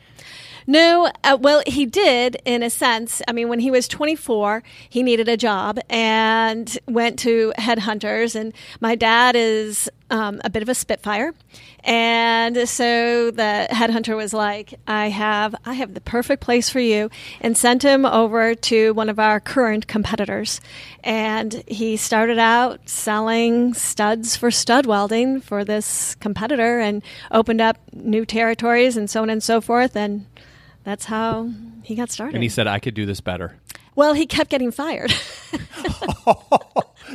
No, 0.67 1.12
uh, 1.23 1.38
well, 1.39 1.62
he 1.67 1.86
did 1.86 2.38
in 2.45 2.63
a 2.63 2.69
sense. 2.69 3.21
I 3.28 3.34
mean, 3.34 3.49
when 3.49 3.60
he 3.60 3.71
was 3.71 3.88
24, 3.88 4.63
he 4.89 5.04
needed 5.04 5.28
a 5.28 5.38
job 5.38 5.80
and 5.89 6.78
went 6.88 7.19
to 7.19 7.54
headhunters. 7.58 8.36
And 8.36 8.54
my 8.80 8.95
dad 8.95 9.36
is 9.36 9.89
um, 10.10 10.41
a 10.43 10.49
bit 10.49 10.62
of 10.62 10.69
a 10.69 10.76
spitfire, 10.76 11.34
and 11.84 12.69
so 12.69 13.32
the 13.32 13.67
headhunter 13.71 14.15
was 14.15 14.32
like, 14.32 14.76
"I 14.88 15.10
have, 15.10 15.56
I 15.65 15.73
have 15.73 15.95
the 15.95 16.02
perfect 16.02 16.41
place 16.41 16.69
for 16.69 16.80
you," 16.80 17.10
and 17.41 17.58
sent 17.58 17.84
him 17.84 18.06
over 18.06 18.54
to 18.54 18.93
one 18.93 19.10
of 19.10 19.17
our 19.17 19.39
current 19.39 19.88
competitors. 19.88 20.62
And 21.04 21.63
he 21.67 21.97
started 21.97 22.38
out 22.38 22.88
selling 22.88 23.73
studs 23.73 24.36
for 24.36 24.52
stud 24.52 24.86
welding 24.86 25.41
for 25.41 25.65
this 25.65 26.13
competitor, 26.15 26.80
and 26.80 27.02
opened 27.32 27.62
up 27.62 27.78
new 27.91 28.23
territories 28.26 28.95
and 28.95 29.10
so 29.10 29.23
on 29.23 29.32
and 29.32 29.41
so 29.41 29.62
forth. 29.62 29.95
And 29.95 30.28
that's 30.83 31.05
how 31.05 31.49
he 31.83 31.95
got 31.95 32.09
started. 32.09 32.35
And 32.35 32.43
he 32.43 32.49
said, 32.49 32.67
I 32.67 32.79
could 32.79 32.93
do 32.93 33.05
this 33.05 33.21
better. 33.21 33.55
well, 33.95 34.13
he 34.13 34.25
kept 34.25 34.49
getting 34.49 34.71
fired. 34.71 35.13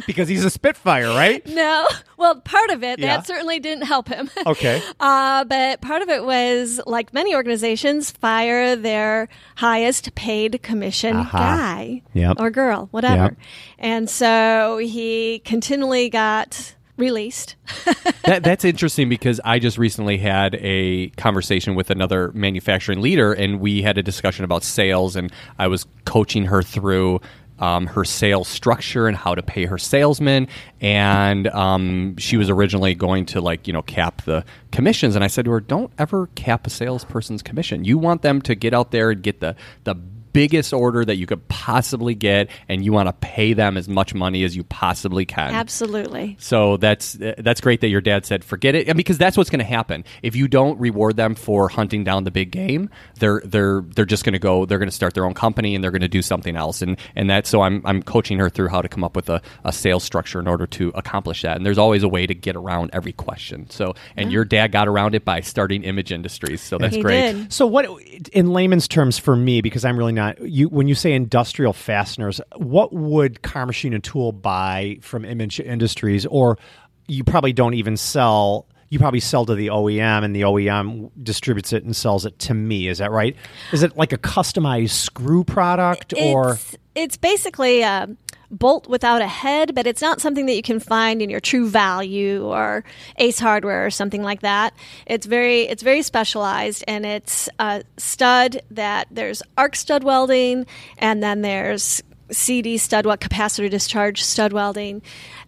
Because 0.06 0.28
he's 0.28 0.44
a 0.44 0.50
Spitfire, 0.50 1.08
right? 1.08 1.44
no, 1.46 1.86
well, 2.18 2.40
part 2.40 2.70
of 2.70 2.84
it 2.84 2.98
Yeah. 3.00 3.16
that 3.16 3.26
certainly 3.26 3.58
didn't 3.58 3.84
help 3.84 4.08
him. 4.08 4.30
Okay. 4.46 4.80
Uh, 5.00 5.44
but 5.44 5.80
part 5.80 6.02
of 6.02 6.08
it 6.08 6.24
was, 6.24 6.80
like 6.86 7.12
many 7.12 7.34
organizations, 7.34 8.10
fire 8.10 8.76
their 8.76 9.28
highest 9.56 10.14
paid 10.14 10.62
commission 10.62 11.16
Aha. 11.16 11.38
guy 11.38 12.02
Yep. 12.14 12.36
or 12.38 12.50
girl, 12.50 12.88
whatever. 12.92 13.22
Yep. 13.24 13.36
And 13.78 14.08
so 14.10 14.78
he 14.78 15.40
continually 15.44 16.08
got 16.10 16.74
released. 16.98 17.56
that, 18.24 18.42
that's 18.42 18.64
interesting 18.64 19.08
because 19.08 19.40
I 19.44 19.58
just 19.58 19.78
recently 19.78 20.18
had 20.18 20.56
a 20.56 21.08
conversation 21.10 21.74
with 21.74 21.90
another 21.90 22.32
manufacturing 22.32 23.00
leader, 23.00 23.32
and 23.32 23.60
we 23.60 23.82
had 23.82 23.96
a 23.96 24.02
discussion 24.02 24.44
about 24.44 24.64
sales, 24.64 25.16
and 25.16 25.32
I 25.58 25.68
was 25.68 25.86
coaching 26.04 26.46
her 26.46 26.62
through. 26.62 27.20
Um, 27.60 27.88
her 27.88 28.04
sales 28.04 28.46
structure 28.46 29.08
and 29.08 29.16
how 29.16 29.34
to 29.34 29.42
pay 29.42 29.64
her 29.64 29.78
salesmen, 29.78 30.46
and 30.80 31.48
um, 31.48 32.16
she 32.16 32.36
was 32.36 32.48
originally 32.48 32.94
going 32.94 33.26
to 33.26 33.40
like 33.40 33.66
you 33.66 33.72
know 33.72 33.82
cap 33.82 34.22
the 34.22 34.44
commissions, 34.70 35.16
and 35.16 35.24
I 35.24 35.26
said 35.26 35.44
to 35.46 35.50
her, 35.50 35.58
"Don't 35.58 35.90
ever 35.98 36.28
cap 36.36 36.68
a 36.68 36.70
salesperson's 36.70 37.42
commission. 37.42 37.84
You 37.84 37.98
want 37.98 38.22
them 38.22 38.40
to 38.42 38.54
get 38.54 38.74
out 38.74 38.92
there 38.92 39.10
and 39.10 39.20
get 39.24 39.40
the 39.40 39.56
the 39.82 39.96
biggest 40.38 40.72
order 40.72 41.04
that 41.04 41.16
you 41.16 41.26
could 41.26 41.46
possibly 41.48 42.14
get, 42.14 42.48
and 42.68 42.84
you 42.84 42.92
want 42.92 43.08
to 43.08 43.12
pay 43.12 43.52
them 43.54 43.76
as 43.76 43.88
much 43.88 44.14
money 44.14 44.44
as 44.44 44.54
you 44.54 44.62
possibly 44.64 45.24
can." 45.26 45.52
Absolutely. 45.54 46.36
So 46.38 46.76
that's 46.76 47.16
that's 47.18 47.60
great 47.60 47.80
that 47.80 47.88
your 47.88 48.00
dad 48.00 48.24
said 48.24 48.44
forget 48.44 48.74
it, 48.74 48.88
and 48.88 48.96
because 48.96 49.18
that's 49.18 49.36
what's 49.36 49.50
going 49.50 49.58
to 49.58 49.64
happen 49.64 50.04
if 50.22 50.36
you 50.36 50.46
don't 50.48 50.78
reward 50.78 51.16
them 51.16 51.34
for 51.34 51.68
hunting 51.68 52.04
down 52.04 52.24
the 52.24 52.30
big 52.30 52.50
game. 52.50 52.90
They're 53.18 53.42
they're 53.44 53.82
they're 53.94 54.04
just 54.04 54.24
going 54.24 54.34
to 54.34 54.38
go. 54.38 54.64
They're 54.64 54.78
going 54.78 54.88
to 54.88 54.94
start 54.94 55.14
their 55.14 55.24
own 55.24 55.34
company 55.34 55.74
and 55.74 55.82
they're 55.82 55.90
going 55.90 56.02
to 56.02 56.08
do 56.08 56.22
something 56.22 56.56
else. 56.56 56.82
And 56.82 56.96
and 57.16 57.28
that's 57.28 57.48
so 57.48 57.62
I'm 57.62 57.82
I'm 57.84 58.02
coaching 58.02 58.38
her 58.38 58.50
through 58.50 58.68
how 58.68 58.82
to 58.82 58.88
come 58.88 59.04
up 59.04 59.16
with 59.16 59.28
a, 59.28 59.40
a 59.64 59.72
sales 59.72 60.04
structure 60.04 60.40
in 60.40 60.46
order 60.46 60.66
to 60.66 60.92
accomplish 60.94 61.42
that. 61.42 61.56
And 61.56 61.66
there's 61.66 61.78
always 61.78 62.02
a 62.02 62.08
way 62.08 62.26
to 62.26 62.34
get 62.34 62.56
around 62.56 62.90
every 62.92 63.12
question. 63.12 63.68
So 63.70 63.94
and 64.16 64.30
your 64.30 64.44
dad 64.44 64.72
got 64.72 64.88
around 64.88 65.14
it 65.14 65.24
by 65.24 65.40
starting 65.40 65.82
Image 65.82 66.12
Industries. 66.12 66.60
So 66.60 66.78
that's 66.78 66.94
He 66.94 67.02
great. 67.02 67.32
did. 67.32 67.52
So 67.52 67.66
what 67.66 67.86
in 68.32 68.52
layman's 68.52 68.88
terms 68.88 69.18
for 69.18 69.34
me 69.34 69.60
because 69.60 69.84
I'm 69.84 69.96
really 69.96 70.12
not 70.12 70.27
you 70.40 70.68
when 70.68 70.88
you 70.88 70.94
say 70.94 71.12
industrial 71.12 71.72
fasteners 71.72 72.40
what 72.56 72.92
would 72.92 73.42
Carr 73.42 73.66
machine 73.66 73.92
and 73.92 74.02
tool 74.02 74.32
buy 74.32 74.98
from 75.00 75.24
Image 75.24 75.60
Industries? 75.60 76.26
Or 76.26 76.58
you 77.06 77.24
probably 77.24 77.52
don't 77.52 77.74
even 77.74 77.96
sell 77.96 78.66
you 78.90 78.98
probably 78.98 79.20
sell 79.20 79.44
to 79.46 79.54
the 79.54 79.68
OEM 79.68 80.24
and 80.24 80.34
the 80.34 80.42
OEM 80.42 81.10
distributes 81.22 81.72
it 81.72 81.84
and 81.84 81.94
sells 81.94 82.24
it 82.24 82.38
to 82.40 82.54
me. 82.54 82.88
Is 82.88 82.98
that 82.98 83.10
right? 83.10 83.36
Is 83.72 83.82
it 83.82 83.96
like 83.96 84.12
a 84.12 84.18
customized 84.18 84.90
screw 84.90 85.44
product 85.44 86.14
or? 86.16 86.58
It's, 86.94 87.16
basically 87.16 87.82
a 87.82 88.08
bolt 88.50 88.86
without 88.88 89.20
a 89.22 89.26
head, 89.26 89.74
but 89.74 89.86
it's 89.86 90.00
not 90.02 90.20
something 90.20 90.46
that 90.46 90.54
you 90.56 90.62
can 90.62 90.80
find 90.80 91.20
in 91.20 91.28
your 91.30 91.40
True 91.40 91.68
Value 91.68 92.44
or 92.46 92.84
Ace 93.18 93.38
Hardware 93.38 93.84
or 93.86 93.90
something 93.90 94.22
like 94.22 94.40
that. 94.40 94.74
It's 95.06 95.26
very 95.26 95.62
it's 95.62 95.82
very 95.82 96.02
specialized, 96.02 96.84
and 96.88 97.04
it's 97.04 97.48
a 97.58 97.82
stud 97.96 98.60
that 98.70 99.08
there's 99.10 99.42
arc 99.56 99.76
stud 99.76 100.02
welding, 100.04 100.66
and 100.98 101.22
then 101.22 101.42
there's 101.42 102.02
CD 102.30 102.76
stud 102.76 103.06
what 103.06 103.20
capacitor 103.20 103.70
discharge 103.70 104.22
stud 104.22 104.52
welding. 104.52 105.00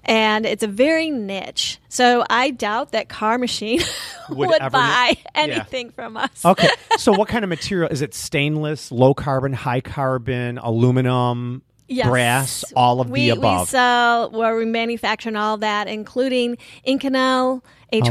And 0.06 0.46
it's 0.46 0.62
a 0.62 0.66
very 0.66 1.10
niche. 1.10 1.78
So 1.90 2.24
I 2.30 2.50
doubt 2.52 2.92
that 2.92 3.10
Carr 3.10 3.36
Machine 3.36 3.80
Would 4.30 4.48
would, 4.48 4.60
ever- 4.62 4.70
buy 4.70 5.16
Yeah. 5.18 5.30
anything 5.34 5.90
from 5.90 6.16
us. 6.16 6.42
Okay. 6.42 6.68
so 6.96 7.12
what 7.12 7.28
kind 7.28 7.44
of 7.44 7.50
material 7.50 7.90
is 7.90 8.00
it 8.00 8.14
stainless, 8.14 8.90
low 8.90 9.12
carbon, 9.12 9.52
high 9.52 9.82
carbon, 9.82 10.56
aluminum, 10.56 11.60
Yes. 11.90 12.08
brass, 12.08 12.64
all 12.76 13.00
of 13.00 13.10
we, 13.10 13.26
the 13.26 13.30
above? 13.30 13.60
We 13.62 13.66
sell 13.66 14.30
where 14.30 14.56
we 14.56 14.64
manufacture 14.64 15.28
and 15.28 15.36
all 15.36 15.56
that, 15.58 15.88
including 15.88 16.56
Inconel, 16.86 17.62
HY80, 17.92 18.04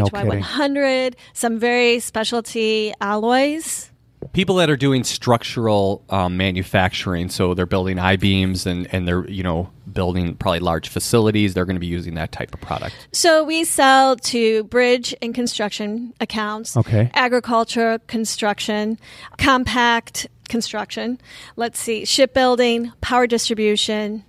Oh, 0.00 0.08
wow. 0.10 0.22
No 0.24 0.30
HY100, 0.40 1.14
some 1.34 1.58
very 1.58 2.00
specialty 2.00 2.92
alloys. 3.00 3.90
people 4.32 4.56
that 4.56 4.68
are 4.70 4.76
doing 4.76 5.04
structural 5.04 6.02
um, 6.10 6.36
manufacturing, 6.38 7.28
so 7.28 7.54
they're 7.54 7.66
building 7.66 7.98
I 7.98 8.16
beams 8.16 8.66
and, 8.66 8.88
and 8.92 9.06
they're 9.06 9.28
you 9.28 9.42
know 9.42 9.70
building 9.92 10.34
probably 10.36 10.60
large 10.60 10.88
facilities, 10.88 11.54
they're 11.54 11.64
going 11.64 11.76
to 11.76 11.80
be 11.80 11.86
using 11.86 12.14
that 12.14 12.30
type 12.32 12.52
of 12.54 12.60
product. 12.60 12.94
So 13.12 13.44
we 13.44 13.64
sell 13.64 14.16
to 14.16 14.64
bridge 14.64 15.14
and 15.22 15.34
construction 15.34 16.12
accounts, 16.20 16.76
Okay. 16.76 17.10
agriculture, 17.14 17.98
construction, 18.06 18.98
compact 19.38 20.26
construction. 20.48 21.20
Let's 21.56 21.78
see, 21.78 22.04
shipbuilding, 22.04 22.92
power 23.00 23.26
distribution, 23.26 24.24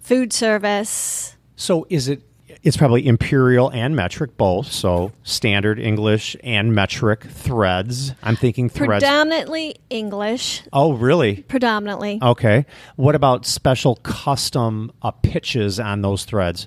food 0.00 0.32
service. 0.32 1.36
So 1.56 1.86
is 1.90 2.08
it? 2.08 2.22
It's 2.64 2.76
probably 2.76 3.06
imperial 3.06 3.70
and 3.70 3.94
metric 3.94 4.36
both. 4.36 4.66
So 4.72 5.12
standard 5.22 5.78
English 5.78 6.36
and 6.42 6.74
metric 6.74 7.22
threads. 7.24 8.12
I'm 8.22 8.34
thinking 8.34 8.68
threads. 8.68 9.04
Predominantly 9.04 9.76
English, 9.90 10.62
oh, 10.72 10.92
really? 10.92 11.42
predominantly. 11.42 12.18
Okay. 12.20 12.66
What 12.96 13.14
about 13.14 13.46
special 13.46 13.96
custom 13.96 14.90
uh, 15.02 15.12
pitches 15.12 15.78
on 15.78 16.02
those 16.02 16.24
threads? 16.24 16.66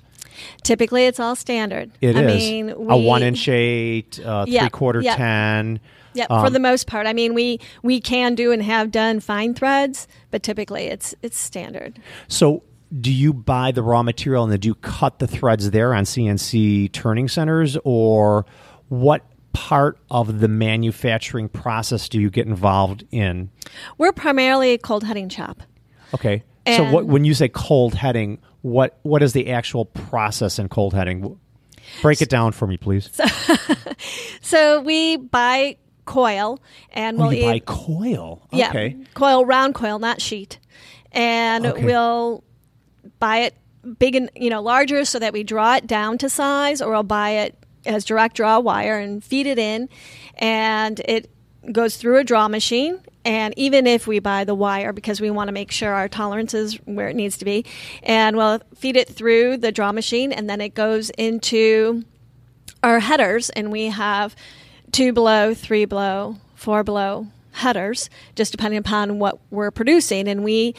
Typically, 0.62 1.04
it's 1.04 1.20
all 1.20 1.36
standard. 1.36 1.90
It 2.00 2.16
is 2.16 2.16
I 2.16 2.22
mean, 2.24 2.70
a 2.70 2.96
one 2.96 3.22
inch 3.22 3.46
eight, 3.48 4.18
uh, 4.24 4.46
Yeah, 4.48 4.62
three 4.62 4.70
quarter 4.70 5.02
yeah. 5.02 5.16
ten. 5.16 5.78
Yeah, 6.14 6.26
Um, 6.30 6.44
for 6.44 6.50
the 6.50 6.58
most 6.58 6.86
part. 6.86 7.06
I 7.06 7.12
mean, 7.12 7.34
we 7.34 7.60
we 7.82 8.00
can 8.00 8.34
do 8.34 8.52
and 8.52 8.62
have 8.62 8.90
done 8.90 9.20
fine 9.20 9.54
threads, 9.54 10.06
but 10.30 10.42
typically 10.42 10.84
it's 10.84 11.14
it's 11.22 11.38
standard. 11.38 11.98
So, 12.28 12.62
do 13.00 13.12
you 13.12 13.32
buy 13.32 13.72
the 13.72 13.82
raw 13.82 14.02
material 14.02 14.42
and 14.44 14.52
then 14.52 14.60
do 14.60 14.68
you 14.68 14.74
cut 14.76 15.18
the 15.18 15.26
threads 15.26 15.70
there 15.70 15.94
on 15.94 16.04
CNC 16.04 16.92
turning 16.92 17.28
centers, 17.28 17.76
or 17.84 18.44
what 18.88 19.24
part 19.52 19.98
of 20.10 20.40
the 20.40 20.48
manufacturing 20.48 21.48
process 21.48 22.08
do 22.08 22.20
you 22.20 22.30
get 22.30 22.46
involved 22.46 23.04
in? 23.10 23.50
We're 23.98 24.12
primarily 24.12 24.72
a 24.72 24.78
cold 24.78 25.04
heading 25.04 25.28
shop. 25.28 25.62
Okay. 26.14 26.42
so, 26.66 26.90
what 26.90 27.06
when 27.06 27.24
you 27.24 27.34
say 27.34 27.48
cold 27.48 27.94
heading, 27.94 28.38
what 28.60 28.98
what 29.02 29.22
is 29.22 29.32
the 29.32 29.50
actual 29.50 29.86
process 29.86 30.58
in 30.58 30.68
cold 30.68 30.94
heading? 30.94 31.38
Break 32.00 32.22
it 32.22 32.28
down 32.28 32.52
for 32.52 32.66
me, 32.66 32.76
please. 32.76 33.10
So 34.40 34.80
we 34.82 35.16
buy 35.16 35.76
coil, 36.04 36.60
and 36.92 37.18
oh, 37.18 37.22
we'll 37.24 37.32
you 37.32 37.42
buy 37.44 37.54
eat- 37.56 37.66
coil. 37.66 38.42
yeah 38.52 38.68
Okay. 38.70 38.96
coil 39.14 39.44
round 39.44 39.74
coil, 39.74 39.98
not 39.98 40.20
sheet, 40.20 40.58
and 41.12 41.66
Okay. 41.66 41.84
we'll 41.84 42.42
buy 43.18 43.38
it 43.38 43.54
big 43.98 44.14
and 44.14 44.30
you 44.36 44.48
know 44.50 44.62
larger 44.62 45.04
so 45.04 45.18
that 45.18 45.32
we 45.32 45.42
draw 45.42 45.76
it 45.76 45.86
down 45.86 46.18
to 46.18 46.28
size, 46.28 46.80
or 46.82 46.94
I'll 46.94 47.02
buy 47.02 47.30
it 47.30 47.56
as 47.84 48.04
direct 48.04 48.36
draw 48.36 48.58
wire 48.60 48.98
and 48.98 49.22
feed 49.24 49.46
it 49.46 49.58
in, 49.58 49.88
and 50.36 51.00
it 51.00 51.30
goes 51.72 51.96
through 51.96 52.18
a 52.18 52.24
draw 52.24 52.48
machine 52.48 53.00
and 53.24 53.54
even 53.56 53.86
if 53.86 54.08
we 54.08 54.18
buy 54.18 54.42
the 54.42 54.54
wire 54.54 54.92
because 54.92 55.20
we 55.20 55.30
want 55.30 55.46
to 55.46 55.52
make 55.52 55.70
sure 55.70 55.92
our 55.92 56.08
tolerance 56.08 56.54
is 56.54 56.74
where 56.86 57.08
it 57.08 57.14
needs 57.14 57.38
to 57.38 57.44
be, 57.44 57.64
and 58.02 58.36
we'll 58.36 58.60
feed 58.74 58.96
it 58.96 59.08
through 59.08 59.56
the 59.58 59.70
draw 59.70 59.92
machine, 59.92 60.32
and 60.32 60.50
then 60.50 60.60
it 60.60 60.74
goes 60.74 61.10
into 61.10 62.02
our 62.82 62.98
headers, 62.98 63.48
and 63.50 63.70
we 63.70 63.86
have 63.86 64.34
two 64.92 65.12
blow, 65.12 65.54
three 65.54 65.84
blow, 65.84 66.36
four 66.54 66.84
blow 66.84 67.26
headers, 67.52 68.08
just 68.34 68.52
depending 68.52 68.78
upon 68.78 69.18
what 69.18 69.38
we're 69.50 69.70
producing, 69.70 70.28
and 70.28 70.44
we 70.44 70.74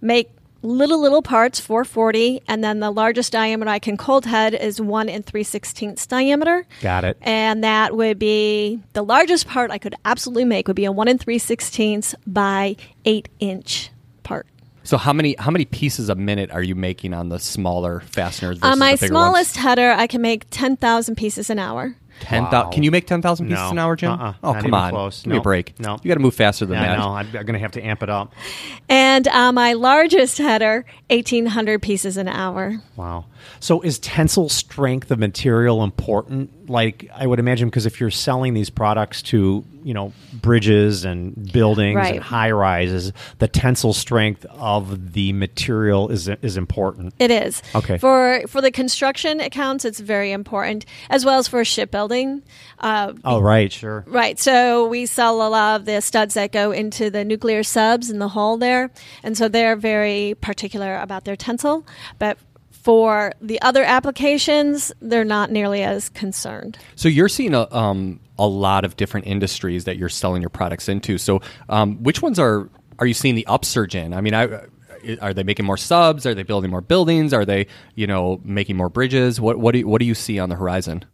make 0.00 0.30
little 0.62 0.98
little 0.98 1.20
parts 1.20 1.60
440 1.60 2.40
and 2.48 2.64
then 2.64 2.80
the 2.80 2.90
largest 2.90 3.30
diameter 3.32 3.70
i 3.70 3.78
can 3.78 3.98
cold 3.98 4.24
head 4.24 4.54
is 4.54 4.80
1 4.80 5.10
and 5.10 5.26
3 5.26 5.42
sixteenths 5.42 6.06
diameter 6.06 6.64
Got 6.80 7.04
it. 7.04 7.18
and 7.20 7.62
that 7.62 7.94
would 7.94 8.18
be 8.18 8.80
the 8.94 9.02
largest 9.02 9.46
part 9.46 9.70
i 9.70 9.76
could 9.76 9.94
absolutely 10.06 10.46
make 10.46 10.66
would 10.66 10.74
be 10.74 10.86
a 10.86 10.90
1 10.92 11.06
and 11.06 11.20
3 11.20 11.36
sixteenths 11.36 12.14
by 12.26 12.76
8 13.04 13.28
inch 13.40 13.90
part 14.22 14.46
So 14.84 14.96
how 14.96 15.12
many 15.12 15.36
how 15.38 15.50
many 15.50 15.66
pieces 15.66 16.08
a 16.08 16.14
minute 16.14 16.50
are 16.50 16.62
you 16.62 16.74
making 16.74 17.12
on 17.12 17.28
the 17.28 17.38
smaller 17.38 18.00
fasteners? 18.00 18.58
On 18.62 18.78
my 18.78 18.94
smallest 18.94 19.56
ones? 19.56 19.66
header 19.66 19.90
i 19.92 20.06
can 20.06 20.22
make 20.22 20.48
10000 20.48 21.14
pieces 21.14 21.50
an 21.50 21.58
hour 21.58 21.94
ten 22.20 22.44
thousand. 22.44 22.66
Wow. 22.66 22.70
Can 22.70 22.82
you 22.82 22.90
make 22.90 23.06
ten 23.06 23.20
thousand 23.22 23.46
pieces 23.48 23.62
No. 23.64 23.70
an 23.70 23.78
hour, 23.78 23.96
Jim? 23.96 24.12
Uh-uh. 24.12 24.34
Oh 24.42 24.52
Not 24.52 24.56
come 24.56 24.66
even 24.68 24.74
on, 24.74 24.90
close. 24.90 25.22
give 25.22 25.32
me 25.32 25.38
a 25.38 25.40
break. 25.40 25.78
No. 25.80 25.98
you 26.02 26.08
got 26.08 26.14
to 26.14 26.20
move 26.20 26.34
faster 26.34 26.66
than 26.66 26.78
I 26.78 26.86
that. 26.88 26.98
know. 26.98 27.08
I'm, 27.14 27.26
I'm 27.26 27.32
going 27.32 27.52
to 27.54 27.58
have 27.58 27.72
to 27.72 27.82
amp 27.82 28.02
it 28.02 28.10
up. 28.10 28.32
and 28.88 29.26
on 29.28 29.54
my 29.54 29.72
largest 29.74 30.38
header 30.38 30.84
1800 31.10 31.80
pieces 31.82 32.16
an 32.16 32.28
hour 32.28 32.80
Wow. 32.96 33.26
So 33.60 33.80
is 33.82 33.98
tensile 33.98 34.48
strength 34.48 35.10
of 35.10 35.18
material 35.18 35.82
important? 35.84 36.50
Like 36.66 37.10
I 37.14 37.26
would 37.26 37.38
imagine, 37.38 37.68
because 37.68 37.86
if 37.86 38.00
you're 38.00 38.10
selling 38.10 38.54
these 38.54 38.70
products 38.70 39.22
to 39.22 39.64
you 39.82 39.92
know 39.92 40.12
bridges 40.32 41.04
and 41.04 41.52
buildings 41.52 41.96
Right. 41.96 42.14
and 42.14 42.22
high 42.24 42.50
rises, 42.50 43.12
the 43.38 43.48
tensile 43.48 43.92
strength 43.92 44.46
of 44.50 45.12
the 45.12 45.32
material 45.34 46.08
is 46.08 46.28
is 46.42 46.56
important. 46.56 47.14
It 47.18 47.30
is. 47.30 47.62
Okay. 47.74 47.98
For 47.98 48.42
for 48.48 48.60
the 48.60 48.70
construction 48.70 49.40
accounts, 49.40 49.84
it's 49.84 50.00
very 50.00 50.32
important, 50.32 50.86
as 51.10 51.24
well 51.24 51.38
as 51.38 51.48
for 51.48 51.64
shipbuilding. 51.64 52.42
Uh, 52.78 53.12
Oh 53.24 53.40
right, 53.40 53.70
sure. 53.72 54.04
Right. 54.06 54.38
So 54.38 54.86
we 54.88 55.06
sell 55.06 55.46
a 55.46 55.48
lot 55.48 55.80
of 55.80 55.86
the 55.86 56.00
studs 56.00 56.34
that 56.34 56.52
go 56.52 56.72
into 56.72 57.10
the 57.10 57.24
nuclear 57.24 57.62
subs 57.62 58.10
in 58.10 58.18
the 58.18 58.28
hull 58.28 58.56
there. 58.56 58.90
And 59.22 59.36
so 59.36 59.48
they're 59.48 59.76
very 59.76 60.34
particular 60.40 60.96
about 60.98 61.24
their 61.24 61.36
tensile. 61.36 61.86
But 62.18 62.38
for 62.84 63.32
the 63.40 63.60
other 63.62 63.82
applications, 63.82 64.92
they're 65.00 65.24
not 65.24 65.50
nearly 65.50 65.82
as 65.82 66.10
concerned. 66.10 66.78
So 66.96 67.08
you're 67.08 67.30
seeing 67.30 67.54
a 67.54 67.66
um, 67.74 68.20
a 68.38 68.46
lot 68.46 68.84
of 68.84 68.96
different 68.96 69.26
industries 69.26 69.84
that 69.84 69.96
you're 69.96 70.10
selling 70.10 70.42
your 70.42 70.50
products 70.50 70.88
into. 70.88 71.16
So 71.16 71.40
um, 71.70 72.02
which 72.02 72.20
ones 72.20 72.38
are 72.38 72.68
are 72.98 73.06
you 73.06 73.14
seeing 73.14 73.34
the 73.34 73.46
upsurge 73.46 73.94
in? 73.94 74.12
I 74.12 74.20
mean, 74.20 74.34
I, 74.34 74.66
are 75.20 75.32
they 75.32 75.42
making 75.42 75.64
more 75.64 75.78
subs? 75.78 76.26
Are 76.26 76.34
they 76.34 76.42
building 76.42 76.70
more 76.70 76.82
buildings? 76.82 77.32
Are 77.32 77.46
they 77.46 77.66
you 77.94 78.06
know 78.06 78.40
making 78.44 78.76
more 78.76 78.90
bridges? 78.90 79.40
What 79.40 79.58
what 79.58 79.72
do 79.72 79.78
you, 79.78 79.88
what 79.88 79.98
do 79.98 80.04
you 80.04 80.14
see 80.14 80.38
on 80.38 80.50
the 80.50 80.56
horizon? 80.56 81.06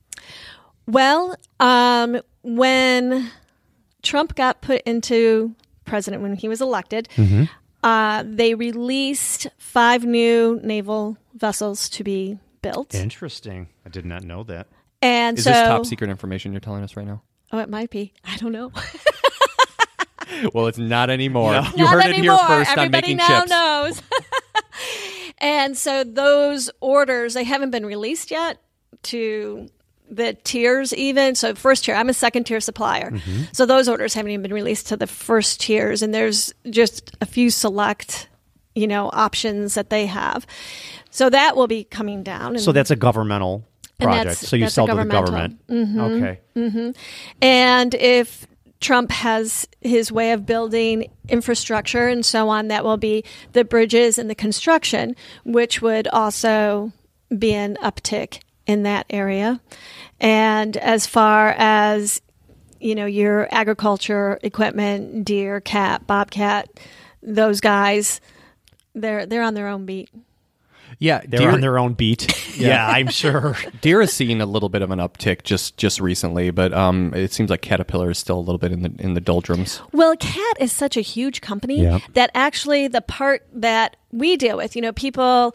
Well, 0.87 1.37
um, 1.61 2.21
when 2.43 3.31
Trump 4.03 4.35
got 4.35 4.61
put 4.61 4.83
into 4.83 5.55
president, 5.85 6.23
when 6.23 6.35
he 6.35 6.49
was 6.49 6.61
elected, 6.61 7.09
uh, 7.83 8.25
they 8.27 8.55
released 8.55 9.47
five 9.59 10.05
new 10.05 10.61
naval 10.63 11.17
vessels 11.35 11.89
to 11.91 12.05
be 12.05 12.39
built. 12.63 12.95
Interesting. 12.95 13.69
I 13.87 13.89
did 13.89 14.05
not 14.05 14.23
know 14.23 14.43
that. 14.45 14.67
And 15.03 15.39
Is 15.39 15.45
so, 15.45 15.51
this 15.51 15.59
top 15.69 15.87
secret 15.87 16.11
information 16.11 16.53
you're 16.53 16.61
telling 16.61 16.83
us 16.83 16.97
right 16.97 17.07
now? 17.07 17.23
oh, 17.53 17.59
it 17.59 17.69
might 17.69 17.91
be. 17.91 18.13
I 18.25 18.37
don't 18.37 18.53
know. 18.53 18.71
Well, 20.55 20.69
it's 20.69 20.79
not 20.79 21.11
anymore. 21.11 21.53
No. 21.53 21.63
You 21.77 21.85
Not 21.85 21.93
heard 21.93 22.07
it 22.07 22.17
here 22.17 22.37
first 22.37 22.71
Everybody 22.71 22.87
on 22.87 22.91
making 22.91 23.17
now 23.19 23.41
chips. 23.41 23.51
knows. 23.51 24.03
and 25.39 25.77
so 25.77 26.05
those 26.05 26.71
orders 26.81 27.35
they 27.35 27.45
haven't 27.45 27.71
been 27.71 27.85
released 27.85 28.31
yet 28.31 28.59
to 29.05 29.69
the 30.11 30.35
tiers 30.45 30.93
even 30.95 31.35
so 31.35 31.55
first 31.55 31.85
tier 31.85 31.95
i'm 31.95 32.09
a 32.09 32.15
second 32.15 32.45
tier 32.45 32.61
supplier 32.61 33.11
Mm-hmm. 33.13 33.43
so 33.53 33.65
those 33.67 33.89
orders 33.89 34.13
haven't 34.15 34.33
even 34.33 34.43
been 34.43 34.53
released 34.55 34.89
to 34.89 34.97
the 34.97 35.07
first 35.07 35.61
tiers 35.61 36.03
and 36.03 36.13
there's 36.13 36.53
just 36.69 37.17
a 37.21 37.27
few 37.27 37.49
select 37.51 38.29
you 38.75 38.87
know 38.87 39.09
options 39.13 39.75
that 39.75 39.91
they 39.91 40.07
have 40.07 40.47
so 41.11 41.31
that 41.31 41.57
will 41.57 41.67
be 41.69 41.85
coming 41.85 42.23
down 42.23 42.55
and, 42.57 42.61
So 42.61 42.73
that's 42.73 42.91
a 42.91 42.97
governmental 42.97 43.65
project. 44.01 44.39
so 44.41 44.57
you 44.57 44.69
sell 44.69 44.87
to 44.87 44.95
the 44.95 45.05
government. 45.05 45.61
Okay. 45.71 46.41
And 47.43 47.95
if 47.95 48.47
Trump 48.81 49.11
has 49.11 49.67
his 49.83 50.11
way 50.11 50.33
of 50.33 50.47
building 50.47 51.11
infrastructure 51.29 52.09
and 52.09 52.25
so 52.25 52.49
on, 52.49 52.69
that 52.69 52.85
will 52.85 52.97
be 52.97 53.25
the 53.53 53.65
bridges 53.65 54.19
and 54.19 54.31
the 54.31 54.35
construction, 54.35 55.15
which 55.45 55.83
would 55.83 56.09
also 56.09 56.93
be 57.37 57.53
an 57.53 57.77
uptick 57.83 58.41
in 58.67 58.85
that 58.85 59.05
area. 59.11 59.61
And 60.21 60.77
as 60.77 61.07
far 61.07 61.55
as 61.59 62.21
you 62.81 62.95
know, 62.95 63.07
your 63.07 63.47
agriculture 63.53 64.39
equipment, 64.43 65.25
Deere, 65.25 65.61
cat, 65.61 66.07
bobcat, 66.07 66.69
those 67.23 67.61
guys, 67.61 68.21
they're 68.95 69.27
they're 69.27 69.43
on 69.43 69.55
their 69.55 69.69
own 69.69 69.87
beat. 69.87 70.11
Yeah, 70.99 71.23
They're 71.27 71.41
Deere, 71.41 71.51
on 71.53 71.61
their 71.63 71.79
own 71.79 71.95
beat. 71.95 72.57
yeah, 72.59 72.87
I'm 72.87 73.09
sure. 73.09 73.57
Deere 73.81 74.03
is 74.03 74.13
seeing 74.13 74.43
a 74.43 74.47
little 74.47 74.69
bit 74.69 74.83
of 74.83 74.91
an 74.91 74.99
uptick 74.99 75.45
just 75.45 75.77
just 75.79 76.01
recently, 76.01 76.51
but 76.51 76.75
um, 76.75 77.15
it 77.15 77.33
seems 77.33 77.49
like 77.49 77.63
Caterpillar 77.63 78.11
is 78.11 78.19
still 78.19 78.39
a 78.39 78.41
little 78.41 78.59
bit 78.59 78.73
in 78.73 78.83
the 78.83 78.93
in 78.99 79.15
the 79.15 79.21
doldrums. 79.21 79.81
Well, 79.93 80.17
CAT 80.17 80.57
is 80.61 80.73
such 80.73 80.97
a 80.97 81.01
huge 81.01 81.41
company 81.41 81.83
Yeah. 81.83 82.01
that 82.15 82.31
actually 82.35 82.89
the 82.89 83.01
part 83.01 83.47
that 83.53 83.97
we 84.11 84.37
deal 84.37 84.57
with, 84.59 84.75
you 84.77 84.83
know, 84.83 84.93
people 84.93 85.55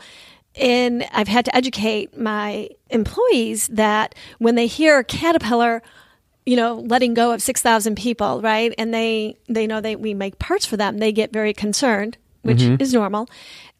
in 0.55 1.03
I've 1.11 1.27
had 1.27 1.45
to 1.45 1.55
educate 1.55 2.17
my 2.17 2.69
employees 2.89 3.67
that 3.69 4.15
when 4.39 4.55
they 4.55 4.67
hear 4.67 5.03
Caterpillar, 5.03 5.81
you 6.45 6.55
know, 6.55 6.75
letting 6.75 7.13
go 7.13 7.31
of 7.31 7.41
6,000 7.41 7.95
people, 7.95 8.41
right? 8.41 8.73
And 8.77 8.93
they 8.93 9.37
they 9.49 9.67
know 9.67 9.81
that 9.81 9.99
we 9.99 10.13
make 10.13 10.39
parts 10.39 10.65
for 10.65 10.77
them, 10.77 10.99
they 10.99 11.11
get 11.11 11.33
very 11.33 11.53
concerned, 11.53 12.17
which 12.43 12.59
mm-hmm. 12.59 12.81
is 12.81 12.93
normal. 12.93 13.27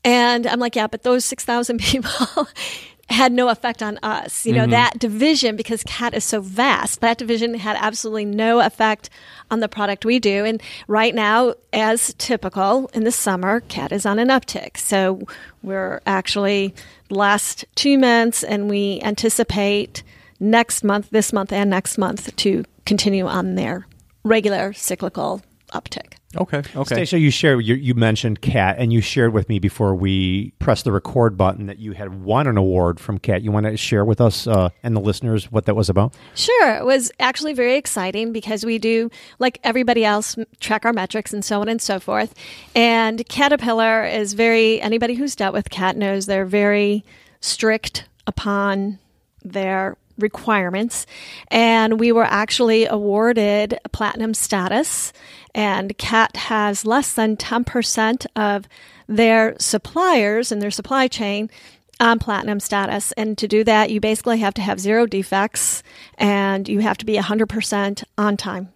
And 0.03 0.45
I'm 0.45 0.59
like, 0.59 0.75
yeah, 0.75 0.87
but 0.87 1.03
those 1.03 1.25
6,000 1.25 1.79
people 1.81 2.47
had 3.09 3.31
no 3.31 3.49
effect 3.49 3.83
on 3.83 3.99
us. 4.01 4.45
You 4.45 4.53
know, 4.53 4.63
mm-hmm. 4.63 4.71
that 4.71 4.99
division, 4.99 5.55
because 5.55 5.83
CAT 5.83 6.13
is 6.13 6.23
so 6.23 6.41
vast, 6.41 7.01
that 7.01 7.17
division 7.17 7.53
had 7.53 7.77
absolutely 7.79 8.25
no 8.25 8.59
effect 8.61 9.09
on 9.51 9.59
the 9.59 9.67
product 9.67 10.05
we 10.05 10.19
do. 10.19 10.43
And 10.43 10.61
right 10.87 11.13
now, 11.13 11.53
as 11.71 12.13
typical 12.15 12.89
in 12.93 13.03
the 13.03 13.11
summer, 13.11 13.59
CAT 13.61 13.91
is 13.91 14.05
on 14.05 14.17
an 14.17 14.29
uptick. 14.29 14.77
So 14.77 15.21
we're 15.61 16.01
actually 16.07 16.73
last 17.09 17.65
two 17.75 17.97
months, 17.97 18.43
and 18.43 18.69
we 18.69 18.99
anticipate 19.03 20.01
next 20.39 20.83
month, 20.83 21.09
this 21.11 21.31
month, 21.31 21.51
and 21.53 21.69
next 21.69 21.97
month 21.97 22.35
to 22.35 22.65
continue 22.85 23.27
on 23.27 23.55
their 23.55 23.85
regular 24.23 24.73
cyclical 24.73 25.43
uptick. 25.71 26.13
Okay, 26.35 26.59
okay. 26.75 26.95
Stacia, 26.95 27.19
you 27.19 27.31
shared 27.31 27.63
you, 27.63 27.75
you 27.75 27.93
mentioned 27.93 28.41
Cat, 28.41 28.75
and 28.79 28.91
you 28.91 29.01
shared 29.01 29.33
with 29.33 29.49
me 29.49 29.59
before 29.59 29.95
we 29.95 30.51
pressed 30.59 30.85
the 30.85 30.91
record 30.91 31.37
button 31.37 31.67
that 31.67 31.79
you 31.79 31.93
had 31.93 32.23
won 32.23 32.47
an 32.47 32.57
award 32.57 32.99
from 32.99 33.17
Cat. 33.17 33.41
You 33.41 33.51
want 33.51 33.65
to 33.65 33.77
share 33.77 34.05
with 34.05 34.19
us 34.21 34.47
uh, 34.47 34.69
and 34.83 34.95
the 34.95 34.99
listeners 34.99 35.51
what 35.51 35.65
that 35.65 35.75
was 35.75 35.89
about? 35.89 36.13
Sure. 36.35 36.75
It 36.75 36.85
was 36.85 37.11
actually 37.19 37.53
very 37.53 37.75
exciting 37.75 38.33
because 38.33 38.65
we 38.65 38.77
do, 38.77 39.09
like 39.39 39.59
everybody 39.63 40.03
else, 40.03 40.35
track 40.59 40.85
our 40.85 40.93
metrics 40.93 41.33
and 41.33 41.43
so 41.43 41.61
on 41.61 41.69
and 41.69 41.81
so 41.81 41.99
forth. 41.99 42.33
And 42.75 43.27
Caterpillar 43.29 44.05
is 44.05 44.33
very, 44.33 44.81
anybody 44.81 45.15
who's 45.15 45.35
dealt 45.35 45.53
with 45.53 45.69
CAT 45.69 45.97
knows 45.97 46.25
they're 46.25 46.45
very 46.45 47.03
strict 47.39 48.07
upon 48.27 48.99
their 49.43 49.97
requirements. 50.17 51.05
And 51.49 51.99
we 51.99 52.11
were 52.11 52.23
actually 52.25 52.85
awarded 52.85 53.79
platinum 53.91 54.33
status. 54.33 55.13
And 55.53 55.97
CAT 55.97 56.35
has 56.35 56.85
less 56.85 57.13
than 57.13 57.37
10% 57.37 58.25
of 58.35 58.67
their 59.07 59.55
suppliers 59.59 60.51
and 60.51 60.61
their 60.61 60.71
supply 60.71 61.07
chain 61.07 61.49
on 61.99 62.19
platinum 62.19 62.59
status. 62.59 63.11
And 63.13 63.37
to 63.37 63.47
do 63.47 63.63
that, 63.63 63.89
you 63.89 63.99
basically 64.01 64.39
have 64.39 64.53
to 64.55 64.61
have 64.61 64.79
zero 64.79 65.05
defects 65.05 65.81
and 66.17 66.67
you 66.67 66.79
have 66.79 66.97
to 66.97 67.05
be 67.05 67.15
100% 67.15 68.03
on 68.17 68.35
time. 68.37 68.69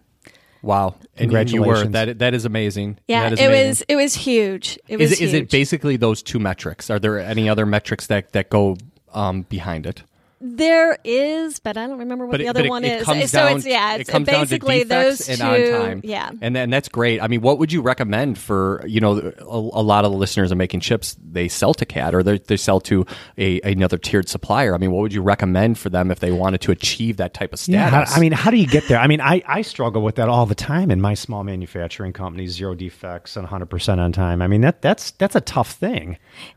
Wow, 0.62 0.96
and, 1.16 1.32
and 1.32 1.50
you 1.50 1.60
were 1.62 1.74
Congratulations. 1.82 1.92
that 1.92 2.18
that 2.18 2.34
is 2.34 2.44
amazing. 2.44 2.98
Yeah, 3.08 3.22
That 3.30 3.32
is 3.32 3.40
it 3.40 3.44
amazing. 3.46 3.68
was 3.68 3.82
it 3.88 3.96
was 3.96 4.14
huge. 4.14 4.78
It 4.88 4.98
was 4.98 5.12
Is 5.12 5.20
it, 5.20 5.24
is 5.24 5.30
huge. 5.32 5.42
it 5.44 5.50
basically 5.50 5.96
those 5.96 6.22
two 6.22 6.38
metrics? 6.38 6.90
Are 6.90 6.98
there 6.98 7.18
any 7.18 7.48
other 7.48 7.64
metrics 7.64 8.08
that 8.08 8.32
that 8.32 8.50
go 8.50 8.76
um, 9.14 9.42
behind 9.48 9.86
it? 9.86 10.02
There 10.42 10.96
is, 11.04 11.58
but 11.58 11.76
I 11.76 11.86
don't 11.86 11.98
remember 11.98 12.24
what 12.24 12.32
But 12.32 12.38
the 12.38 12.46
it, 12.46 12.48
other 12.48 12.60
but 12.60 12.66
it- 12.66 12.70
one 12.70 12.84
it 12.84 12.98
is. 13.00 13.04
comes 13.04 13.30
so 13.30 13.38
down, 13.46 13.56
it's 13.58 13.66
yeah, 13.66 13.94
it 13.96 14.00
it's 14.02 14.10
comes 14.10 14.26
down 14.26 14.36
to 14.36 14.40
basically 14.46 14.84
defects 14.84 15.26
those 15.26 15.28
and 15.28 15.38
two. 15.38 15.74
on 15.74 15.80
time. 15.82 16.00
Yeah. 16.02 16.30
and 16.40 16.56
then 16.56 16.70
that's 16.70 16.88
great. 16.88 17.20
I 17.22 17.28
mean, 17.28 17.42
what 17.42 17.58
would 17.58 17.70
you 17.72 17.82
recommend 17.82 18.38
for 18.38 18.82
you 18.86 19.00
know 19.00 19.18
a, 19.38 19.44
a 19.44 19.82
lot 19.82 20.06
of 20.06 20.12
the 20.12 20.16
listeners 20.16 20.50
are 20.50 20.56
making 20.56 20.80
chips 20.80 21.14
they 21.22 21.46
sell 21.46 21.74
to 21.74 21.84
CAT 21.84 22.14
or 22.14 22.22
they 22.22 22.38
they 22.38 22.56
sell 22.56 22.80
to 22.82 23.04
a 23.36 23.60
another 23.60 23.98
tiered 23.98 24.30
supplier. 24.30 24.74
I 24.74 24.78
mean, 24.78 24.92
what 24.92 25.02
would 25.02 25.12
you 25.12 25.20
recommend 25.20 25.78
for 25.78 25.90
them 25.90 26.10
if 26.10 26.20
they 26.20 26.30
wanted 26.32 26.62
to 26.62 26.72
achieve 26.72 27.18
that 27.18 27.34
type 27.34 27.52
of 27.52 27.58
status? 27.58 27.74
Yeah, 27.92 28.04
how- 28.06 28.16
I 28.16 28.18
mean, 28.18 28.32
how 28.32 28.50
do 28.50 28.56
you 28.56 28.66
get 28.66 28.88
there? 28.88 28.98
I 28.98 29.08
mean, 29.08 29.20
I, 29.20 29.42
I 29.46 29.60
struggle 29.60 30.00
with 30.02 30.14
that 30.14 30.30
all 30.30 30.46
the 30.46 30.54
time 30.54 30.90
in 30.90 31.02
my 31.02 31.12
small 31.12 31.44
manufacturing 31.44 32.14
company, 32.14 32.46
zero 32.46 32.74
defects 32.74 33.36
and 33.36 33.46
100% 33.46 33.98
on 33.98 34.12
time. 34.12 34.40
I 34.40 34.46
mean, 34.46 34.62
that 34.62 34.80
that's 34.80 35.10
that's 35.12 35.36
a 35.36 35.40
tough 35.42 35.72
thing. 35.72 36.16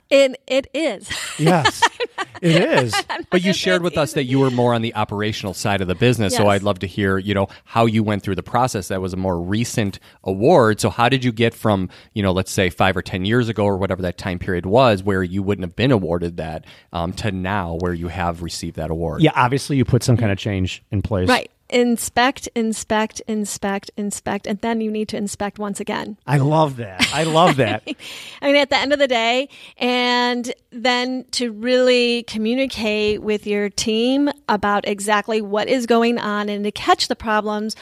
It 0.09 0.41
it 0.47 0.67
is. 0.73 1.09
Yes, 1.37 1.81
it 2.41 2.83
is. 2.83 2.93
But 3.29 3.43
you 3.43 3.51
shared 3.53 3.81
with 3.81 3.97
us 3.97 4.13
that 4.13 4.25
you 4.25 4.39
were 4.39 4.51
more 4.51 4.75
on 4.75 4.83
the 4.83 4.93
operational 4.93 5.53
side 5.55 5.81
of 5.81 5.87
the 5.87 5.95
business, 5.95 6.35
so 6.35 6.49
I'd 6.49 6.61
love 6.61 6.79
to 6.79 6.87
hear, 6.87 7.17
you 7.17 7.33
know, 7.33 7.47
how 7.63 7.87
you 7.87 8.03
went 8.03 8.21
through 8.21 8.35
the 8.35 8.43
process. 8.43 8.89
That 8.89 9.01
was 9.01 9.13
a 9.13 9.17
more 9.17 9.39
recent 9.41 9.97
award. 10.23 10.79
So 10.79 10.91
how 10.91 11.09
did 11.09 11.23
you 11.23 11.31
get 11.31 11.53
from, 11.55 11.89
you 12.13 12.21
know, 12.21 12.31
let's 12.31 12.51
say 12.51 12.69
five 12.69 12.95
or 12.95 13.01
ten 13.01 13.25
years 13.25 13.49
ago 13.49 13.65
or 13.65 13.77
whatever 13.77 14.03
that 14.03 14.17
time 14.19 14.37
period 14.37 14.65
was, 14.67 15.01
where 15.03 15.23
you 15.23 15.41
wouldn't 15.41 15.63
have 15.63 15.75
been 15.75 15.91
awarded 15.91 16.37
that, 16.37 16.65
um, 16.91 17.11
to 17.13 17.31
now 17.31 17.77
where 17.81 17.93
you 17.93 18.07
have 18.09 18.43
received 18.43 18.75
that 18.75 18.91
award? 18.91 19.21
Yeah, 19.21 19.31
obviously, 19.35 19.77
you 19.77 19.85
put 19.85 20.03
some 20.03 20.17
kind 20.17 20.31
of 20.31 20.37
change 20.37 20.83
in 20.91 21.01
place. 21.01 21.27
right. 21.29 21.49
Inspect, 21.69 22.47
inspect, 22.55 23.21
inspect, 23.27 23.89
inspect, 23.97 24.45
and 24.45 24.59
then 24.59 24.81
you 24.81 24.91
need 24.91 25.07
to 25.09 25.17
inspect 25.17 25.57
once 25.57 25.79
again. 25.79 26.17
I 26.27 26.37
love 26.37 26.75
that. 26.75 27.09
I 27.13 27.23
love 27.23 27.55
that. 27.55 27.83
I 28.41 28.47
mean, 28.47 28.57
at 28.57 28.69
the 28.69 28.77
end 28.77 28.93
of 28.93 28.99
the 28.99 29.07
day, 29.07 29.49
and 29.77 30.53
then 30.71 31.25
to 31.31 31.51
really 31.51 32.23
communicate 32.23 33.23
with 33.23 33.47
your 33.47 33.69
team 33.69 34.29
about 34.47 34.87
exactly 34.87 35.41
what 35.41 35.67
is 35.67 35.85
going 35.85 36.19
on 36.19 36.49
and 36.49 36.63
to 36.63 36.71
catch 36.71 37.07
the 37.07 37.15
problems 37.15 37.75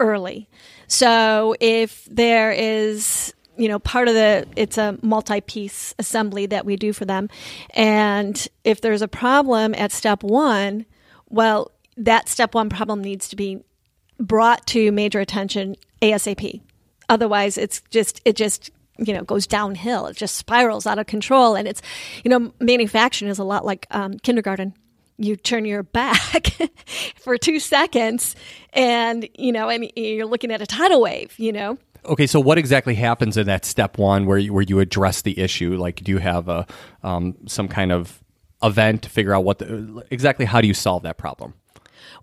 early. 0.00 0.48
So 0.88 1.54
if 1.60 2.04
there 2.06 2.52
is 2.52 3.32
you 3.56 3.68
know 3.68 3.78
part 3.78 4.08
of 4.08 4.14
the 4.14 4.46
it's 4.56 4.78
a 4.78 4.98
multi-piece 5.02 5.94
assembly 5.98 6.46
that 6.46 6.66
we 6.66 6.76
do 6.76 6.92
for 6.92 7.04
them 7.04 7.28
and 7.70 8.48
if 8.64 8.82
there's 8.82 9.02
a 9.02 9.08
problem 9.08 9.74
at 9.74 9.90
step 9.92 10.22
1 10.22 10.84
well 11.30 11.70
that 11.96 12.28
step 12.28 12.54
1 12.54 12.68
problem 12.68 13.02
needs 13.02 13.28
to 13.28 13.36
be 13.36 13.62
brought 14.18 14.66
to 14.68 14.90
major 14.92 15.20
attention 15.20 15.76
ASAP. 16.02 16.60
Otherwise, 17.08 17.56
it's 17.56 17.82
just 17.90 18.20
it 18.24 18.36
just 18.36 18.70
you 18.98 19.14
know 19.14 19.22
goes 19.22 19.46
downhill. 19.46 20.06
It 20.06 20.16
just 20.16 20.36
spirals 20.36 20.86
out 20.86 20.98
of 20.98 21.06
control, 21.06 21.54
and 21.54 21.68
it's 21.68 21.82
you 22.24 22.30
know 22.30 22.52
manufacturing 22.60 23.30
is 23.30 23.38
a 23.38 23.44
lot 23.44 23.64
like 23.64 23.86
um, 23.90 24.18
kindergarten. 24.18 24.74
You 25.18 25.36
turn 25.36 25.64
your 25.64 25.82
back 25.82 26.58
for 27.16 27.38
two 27.38 27.60
seconds, 27.60 28.34
and 28.72 29.28
you 29.38 29.52
know, 29.52 29.68
and 29.68 29.90
you're 29.96 30.26
looking 30.26 30.50
at 30.50 30.60
a 30.60 30.66
tidal 30.66 31.00
wave. 31.00 31.34
You 31.38 31.52
know, 31.52 31.78
Okay, 32.08 32.26
so 32.26 32.38
what 32.40 32.58
exactly 32.58 32.94
happens 32.94 33.36
in 33.36 33.46
that 33.46 33.64
step 33.64 33.98
one 33.98 34.26
where 34.26 34.38
you, 34.38 34.52
where 34.52 34.62
you 34.62 34.80
address 34.80 35.22
the 35.22 35.38
issue? 35.38 35.76
Like, 35.76 35.96
do 35.96 36.12
you 36.12 36.18
have 36.18 36.48
a 36.48 36.66
um, 37.02 37.36
some 37.46 37.68
kind 37.68 37.92
of 37.92 38.22
event 38.62 39.02
to 39.02 39.10
figure 39.10 39.34
out 39.34 39.44
what 39.44 39.58
the, 39.58 40.04
exactly 40.10 40.44
how 40.44 40.60
do 40.60 40.68
you 40.68 40.74
solve 40.74 41.02
that 41.02 41.18
problem? 41.18 41.54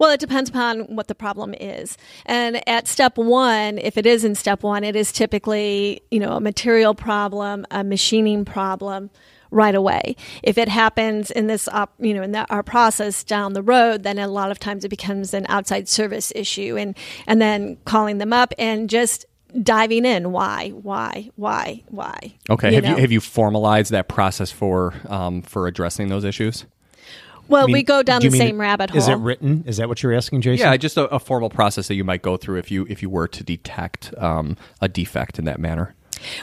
Well, 0.04 0.12
it 0.12 0.20
depends 0.20 0.50
upon 0.50 0.82
what 0.98 1.08
the 1.08 1.16
problem 1.16 1.54
is. 1.54 1.98
And 2.26 2.68
at 2.68 2.90
step 2.90 3.18
one, 3.18 3.78
if 3.78 3.98
it 3.98 4.06
is 4.06 4.26
in 4.26 4.36
step 4.36 4.62
one, 4.62 4.84
it 4.84 4.98
is 4.98 5.14
typically, 5.14 6.02
you 6.12 6.20
know, 6.20 6.34
a 6.34 6.42
material 6.42 6.94
problem, 6.94 7.66
a 7.72 7.86
machining 7.86 8.44
problem 8.44 9.12
right 9.50 9.74
away. 9.74 10.18
If 10.44 10.58
it 10.58 10.68
happens 10.68 11.32
in 11.32 11.48
this, 11.48 11.70
op, 11.70 11.94
you 12.00 12.14
know, 12.14 12.22
in 12.22 12.34
the, 12.34 12.46
our 12.54 12.64
process 12.64 13.24
down 13.24 13.54
the 13.54 13.62
road, 13.62 14.04
then 14.04 14.20
a 14.20 14.28
lot 14.28 14.52
of 14.52 14.60
times 14.60 14.84
it 14.84 14.90
becomes 14.90 15.34
an 15.34 15.46
outside 15.48 15.88
service 15.88 16.34
issue 16.36 16.76
and, 16.78 16.98
and 17.26 17.42
then 17.42 17.78
calling 17.86 18.18
them 18.18 18.34
up 18.34 18.54
and 18.60 18.90
just 18.90 19.26
diving 19.62 20.04
in. 20.04 20.34
Why, 20.34 20.72
why, 20.72 21.30
why, 21.38 21.82
why? 21.88 22.36
Okay, 22.50 22.74
have 22.74 22.84
know? 22.84 22.90
you 22.90 22.96
have 22.98 23.12
you 23.14 23.22
formalized 23.22 23.92
that 23.92 24.10
process 24.10 24.52
for 24.52 24.96
um, 25.08 25.42
for 25.44 25.66
addressing 25.66 26.10
those 26.10 26.26
issues? 26.26 26.66
Well, 27.54 27.64
I 27.64 27.68
mean, 27.68 27.74
we 27.74 27.84
go 27.84 28.04
down 28.04 28.22
do 28.22 28.30
the 28.30 28.36
you 28.38 28.40
mean 28.44 28.50
same 28.50 28.60
rabbit 28.60 28.90
hole. 28.90 28.98
Is 29.00 29.08
it 29.08 29.16
written? 29.16 29.64
Is 29.68 29.78
that 29.78 29.88
what 29.88 30.02
you're 30.04 30.14
asking, 30.14 30.42
Jason? 30.42 30.66
Yeah, 30.66 30.76
just 30.78 30.98
a, 30.98 31.08
a 31.10 31.20
formal 31.20 31.50
process 31.50 31.88
that 31.88 31.96
you 31.96 32.04
might 32.04 32.22
go 32.22 32.36
through 32.38 32.58
if 32.60 32.72
you 32.72 32.86
if 32.90 33.02
you 33.02 33.10
were 33.10 33.28
to 33.28 33.44
detect 33.44 34.14
um, 34.18 34.58
a 34.82 34.88
defect 34.88 35.40
in 35.40 35.46
that 35.46 35.60
manner. 35.60 35.96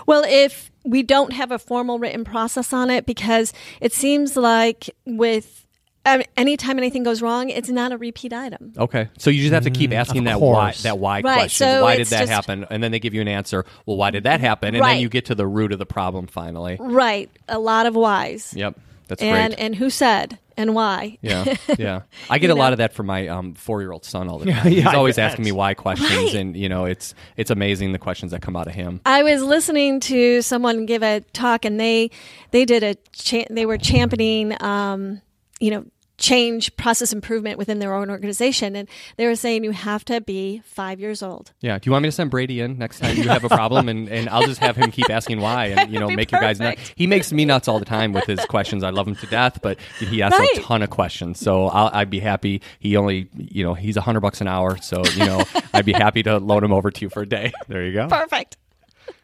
Well, 0.06 0.24
if 0.26 0.70
we 0.84 1.02
don't 1.02 1.32
have 1.32 1.50
a 1.52 1.58
formal 1.58 1.98
written 1.98 2.24
process 2.24 2.72
on 2.72 2.90
it, 2.90 3.06
because 3.06 3.52
it 3.80 3.92
seems 3.92 4.36
like 4.36 4.88
with 5.04 5.66
um, 6.06 6.22
anytime 6.36 6.78
anything 6.78 7.02
goes 7.02 7.20
wrong, 7.20 7.50
it's 7.50 7.68
not 7.68 7.92
a 7.92 7.96
repeat 7.98 8.32
item. 8.32 8.72
Okay, 8.78 9.08
so 9.18 9.30
you 9.30 9.42
just 9.42 9.52
have 9.52 9.64
to 9.64 9.70
keep 9.70 9.92
asking 9.92 10.24
that 10.24 10.40
why 10.40 10.72
that 10.82 10.98
why 10.98 11.20
Right, 11.22 11.34
question. 11.40 11.66
so 11.66 11.82
why 11.82 11.96
did 11.96 12.06
that 12.08 12.20
just- 12.20 12.32
happen? 12.32 12.66
And 12.70 12.82
then 12.82 12.92
they 12.92 12.98
give 13.00 13.14
you 13.14 13.20
an 13.20 13.28
answer. 13.28 13.64
Well, 13.84 13.96
why 13.96 14.10
did 14.10 14.22
that 14.24 14.40
happen? 14.40 14.74
And 14.74 14.80
Right. 14.80 14.94
then 14.94 15.02
you 15.02 15.08
get 15.08 15.26
to 15.26 15.34
the 15.34 15.46
root 15.46 15.72
of 15.72 15.78
the 15.78 15.86
problem 15.86 16.26
finally. 16.26 16.76
Right, 16.80 17.28
a 17.48 17.58
lot 17.58 17.86
of 17.86 17.94
whys. 17.94 18.54
Yep, 18.56 18.78
that's 19.08 19.20
and 19.22 19.54
great. 19.54 19.60
and 19.62 19.74
who 19.74 19.90
said 19.90 20.38
and 20.60 20.74
why? 20.74 21.18
Yeah, 21.22 21.56
yeah. 21.78 22.02
I 22.28 22.38
get 22.42 22.50
a 22.50 22.54
lot 22.54 22.72
of 22.72 22.78
that 22.78 22.92
from 22.92 23.06
my 23.06 23.28
um, 23.28 23.54
four-year-old 23.54 24.04
son 24.04 24.28
all 24.28 24.38
the 24.38 24.46
time. 24.52 24.66
Yeah, 24.72 24.82
He's 24.82 24.86
I 24.86 24.94
always 24.94 25.16
bet. 25.16 25.30
asking 25.30 25.44
me 25.44 25.52
why 25.52 25.74
questions, 25.74 26.10
Right. 26.10 26.34
and 26.34 26.56
you 26.56 26.68
know, 26.68 26.84
it's 26.84 27.14
it's 27.36 27.50
amazing 27.50 27.92
the 27.92 27.98
questions 27.98 28.32
that 28.32 28.42
come 28.42 28.56
out 28.56 28.66
of 28.66 28.74
him. 28.74 29.00
I 29.06 29.22
was 29.22 29.42
listening 29.42 30.00
to 30.00 30.42
someone 30.42 30.86
give 30.86 31.02
a 31.02 31.20
talk, 31.32 31.64
and 31.64 31.80
they 31.80 32.10
they 32.50 32.64
did 32.64 32.82
a 32.82 32.94
cha- 33.12 33.46
they 33.50 33.66
were 33.66 33.78
championing, 33.78 34.60
um, 34.62 35.20
you 35.60 35.70
know, 35.70 35.84
change 36.20 36.76
process 36.76 37.12
improvement 37.12 37.58
within 37.58 37.80
their 37.80 37.92
own 37.94 38.10
organization, 38.10 38.76
and 38.76 38.88
they 39.16 39.26
were 39.26 39.34
saying 39.34 39.64
you 39.64 39.72
have 39.72 40.04
to 40.04 40.20
be 40.20 40.62
five 40.64 41.00
years 41.00 41.22
old. 41.22 41.50
Yeah. 41.60 41.78
Do 41.78 41.88
you 41.88 41.92
want 41.92 42.02
me 42.04 42.08
to 42.08 42.12
send 42.12 42.30
Brady 42.30 42.60
in 42.60 42.78
next 42.78 43.00
time 43.00 43.16
you 43.16 43.24
have 43.24 43.42
a 43.42 43.48
problem, 43.48 43.88
and, 43.88 44.08
and 44.08 44.28
I'll 44.28 44.46
just 44.46 44.60
have 44.60 44.76
him 44.76 44.92
keep 44.92 45.10
asking 45.10 45.40
why, 45.40 45.66
and 45.66 45.92
you 45.92 45.98
know, 46.00 46.06
be 46.08 46.16
make 46.16 46.30
you 46.30 46.38
guys 46.38 46.60
nuts. 46.60 46.92
He 46.94 47.06
makes 47.08 47.32
me 47.32 47.44
nuts 47.44 47.66
all 47.66 47.78
the 47.80 47.84
time 47.84 48.12
with 48.12 48.26
his 48.26 48.38
questions. 48.44 48.84
I 48.84 48.90
love 48.90 49.08
him 49.08 49.16
to 49.16 49.26
death, 49.26 49.58
but 49.62 49.78
he 49.98 50.22
asks 50.22 50.38
Right. 50.38 50.58
a 50.58 50.60
ton 50.60 50.82
of 50.82 50.90
questions. 50.90 51.40
So 51.40 51.66
I'll, 51.68 51.90
I'd 51.92 52.10
be 52.10 52.20
happy. 52.20 52.62
He 52.78 52.96
only, 52.96 53.28
you 53.36 53.64
know, 53.64 53.74
he's 53.74 53.96
a 53.96 54.00
hundred 54.02 54.20
bucks 54.20 54.40
an 54.40 54.46
hour, 54.46 54.76
so 54.82 55.02
you 55.16 55.24
know, 55.26 55.42
I'd 55.74 55.86
be 55.86 55.92
happy 55.94 56.22
to 56.24 56.38
loan 56.38 56.62
him 56.62 56.72
over 56.72 56.90
to 56.90 57.00
you 57.00 57.08
for 57.08 57.22
a 57.22 57.26
day. 57.26 57.52
There 57.66 57.84
you 57.84 57.92
go. 57.94 58.06
Perfect. 58.08 58.56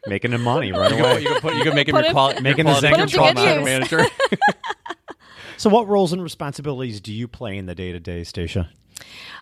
Making 0.05 0.31
him 0.33 0.41
money 0.41 0.71
right 0.71 0.89
You 0.91 0.97
can, 0.97 1.05
away. 1.05 1.21
you 1.21 1.27
can, 1.29 1.41
put, 1.41 1.55
you 1.55 1.63
can 1.63 1.75
make 1.75 1.87
him 1.87 1.93
Put 1.93 1.99
your, 1.99 2.07
him- 2.09 2.13
quali- 2.13 2.41
Making 2.41 2.65
your 2.67 2.81
the 2.81 2.89
quality 2.89 3.13
Put 3.13 3.13
him 3.13 3.35
control 3.35 3.63
manager. 3.65 4.05
So, 5.57 5.69
what 5.69 5.87
roles 5.87 6.13
and 6.13 6.21
responsibilities 6.21 7.01
do 7.01 7.11
you 7.13 7.27
play 7.27 7.57
in 7.57 7.65
the 7.65 7.75
day 7.75 7.91
to 7.91 7.99
day, 7.99 8.23
Stacia? 8.23 8.69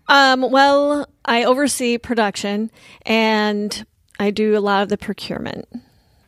Um, 0.08 0.41
well, 0.49 1.08
I 1.25 1.43
oversee 1.43 1.97
production 1.97 2.71
and 3.06 3.86
I 4.19 4.32
do 4.32 4.58
a 4.58 4.60
lot 4.60 4.84
of 4.84 4.89
the 4.89 4.97
procurement. 4.97 5.67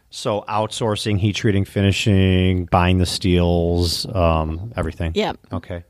So, 0.09 0.43
outsourcing, 0.47 1.19
heat 1.19 1.35
treating, 1.35 1.65
finishing, 1.65 2.65
buying 2.65 2.97
the 2.97 3.05
steels, 3.05 4.05
um, 4.15 4.71
everything. 4.75 5.11
Yep. 5.15 5.37
Okay. 5.53 5.83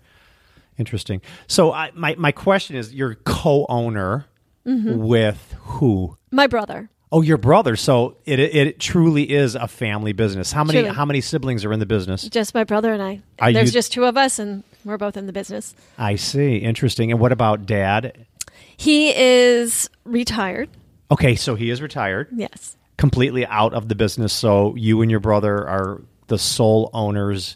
Interesting. 0.77 1.21
So, 1.47 1.71
I, 1.71 1.91
my 1.95 2.15
my 2.17 2.31
question 2.31 2.75
is: 2.75 2.93
You're 2.93 3.15
co-owner 3.15 4.25
Mm-hmm. 4.65 4.97
with 4.97 5.55
who? 5.61 6.17
My 6.29 6.45
brother. 6.45 6.89
Oh, 7.11 7.21
your 7.21 7.37
brother. 7.37 7.75
So 7.75 8.17
it 8.25 8.39
it 8.39 8.79
truly 8.79 9.31
is 9.31 9.55
a 9.55 9.67
family 9.67 10.11
business. 10.11 10.51
How 10.51 10.63
many 10.63 10.79
Truly. 10.81 10.93
how 10.95 11.05
many 11.05 11.21
siblings 11.21 11.63
are 11.63 11.71
in 11.71 11.79
the 11.79 11.85
business? 11.85 12.23
Just 12.27 12.53
my 12.53 12.63
brother 12.65 12.91
and 12.93 13.01
I. 13.01 13.21
Are 13.39 13.53
There's 13.53 13.69
you- 13.69 13.73
just 13.73 13.93
two 13.93 14.03
of 14.05 14.17
us, 14.17 14.39
and 14.39 14.63
we're 14.83 14.97
both 14.97 15.15
in 15.15 15.25
the 15.25 15.33
business. 15.33 15.73
I 15.97 16.15
see. 16.15 16.57
Interesting. 16.57 17.11
And 17.11 17.19
what 17.19 17.31
about 17.31 17.65
dad? 17.65 18.25
He 18.75 19.13
is 19.15 19.89
retired. 20.03 20.69
Okay, 21.09 21.35
so 21.35 21.55
he 21.55 21.69
is 21.69 21.81
retired, 21.81 22.27
Yes. 22.35 22.75
completely 22.97 23.45
out 23.45 23.73
of 23.73 23.87
the 23.87 23.95
business. 23.95 24.33
So 24.33 24.75
you 24.75 25.01
and 25.01 25.09
your 25.09 25.21
brother 25.21 25.65
are 25.67 26.01
the 26.27 26.37
sole 26.37 26.89
owners 26.93 27.55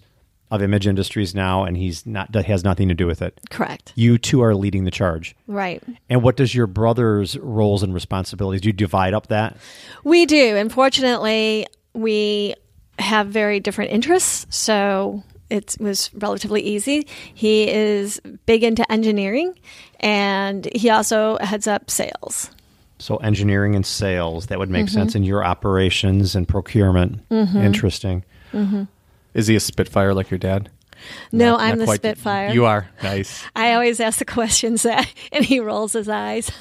of 0.52 0.62
Image 0.62 0.86
Industries 0.86 1.34
now, 1.34 1.64
and 1.64 1.76
he's 1.78 2.06
not 2.06 2.36
has 2.36 2.64
nothing 2.64 2.90
to 2.90 2.94
do 2.94 3.08
with 3.08 3.22
it. 3.22 3.40
Correct. 3.50 3.94
You 3.96 4.18
two 4.18 4.42
are 4.42 4.54
leading 4.54 4.84
the 4.84 4.92
charge. 4.92 5.36
Right. 5.48 5.82
And 6.10 6.22
what 6.22 6.36
does 6.36 6.54
your 6.54 6.68
brother's 6.68 7.38
roles 7.38 7.82
and 7.84 7.94
responsibilities? 7.94 8.62
Do 8.62 8.70
you 8.70 8.74
divide 8.74 9.14
up 9.14 9.28
that? 9.28 9.58
We 10.04 10.26
do. 10.26 10.58
Unfortunately, 10.58 11.66
we 11.94 12.54
have 13.00 13.28
very 13.28 13.60
different 13.60 13.92
interests, 13.92 14.46
so 14.56 15.24
it 15.50 15.76
was 15.80 16.12
relatively 16.14 16.62
easy. 16.62 17.08
He 17.34 17.70
is 17.70 18.20
big 18.46 18.64
into 18.64 18.90
engineering, 18.92 19.58
and 20.02 20.68
he 20.76 20.90
also 20.90 21.38
heads 21.40 21.66
up 21.68 21.90
sales. 21.90 22.52
So 23.00 23.18
engineering 23.18 23.74
and 23.76 23.86
sales 23.86 24.48
that 24.48 24.60
would 24.60 24.70
make 24.70 24.86
Mm-hmm. 24.86 24.94
sense 24.94 25.16
in 25.16 25.24
your 25.24 25.44
operations 25.44 26.36
and 26.36 26.48
procurement. 26.48 27.22
Interesting. 27.32 28.24
Is 29.34 29.48
he 29.48 29.56
a 29.56 29.60
Spitfire 29.60 30.14
like 30.14 30.30
your 30.30 30.38
dad? 30.38 30.70
No, 31.32 31.52
Not- 31.52 31.60
I'm 31.62 31.70
not 31.70 31.78
the 31.80 31.86
quite. 31.86 32.00
Spitfire. 32.00 32.50
You 32.52 32.66
are 32.66 32.90
nice. 33.02 33.44
I 33.56 33.74
always 33.74 34.00
ask 34.00 34.20
the 34.20 34.26
questions 34.26 34.84
that, 34.84 35.06
uh, 35.06 35.10
and 35.32 35.46
he 35.46 35.60
rolls 35.60 35.94
his 35.94 36.10
eyes. 36.10 36.52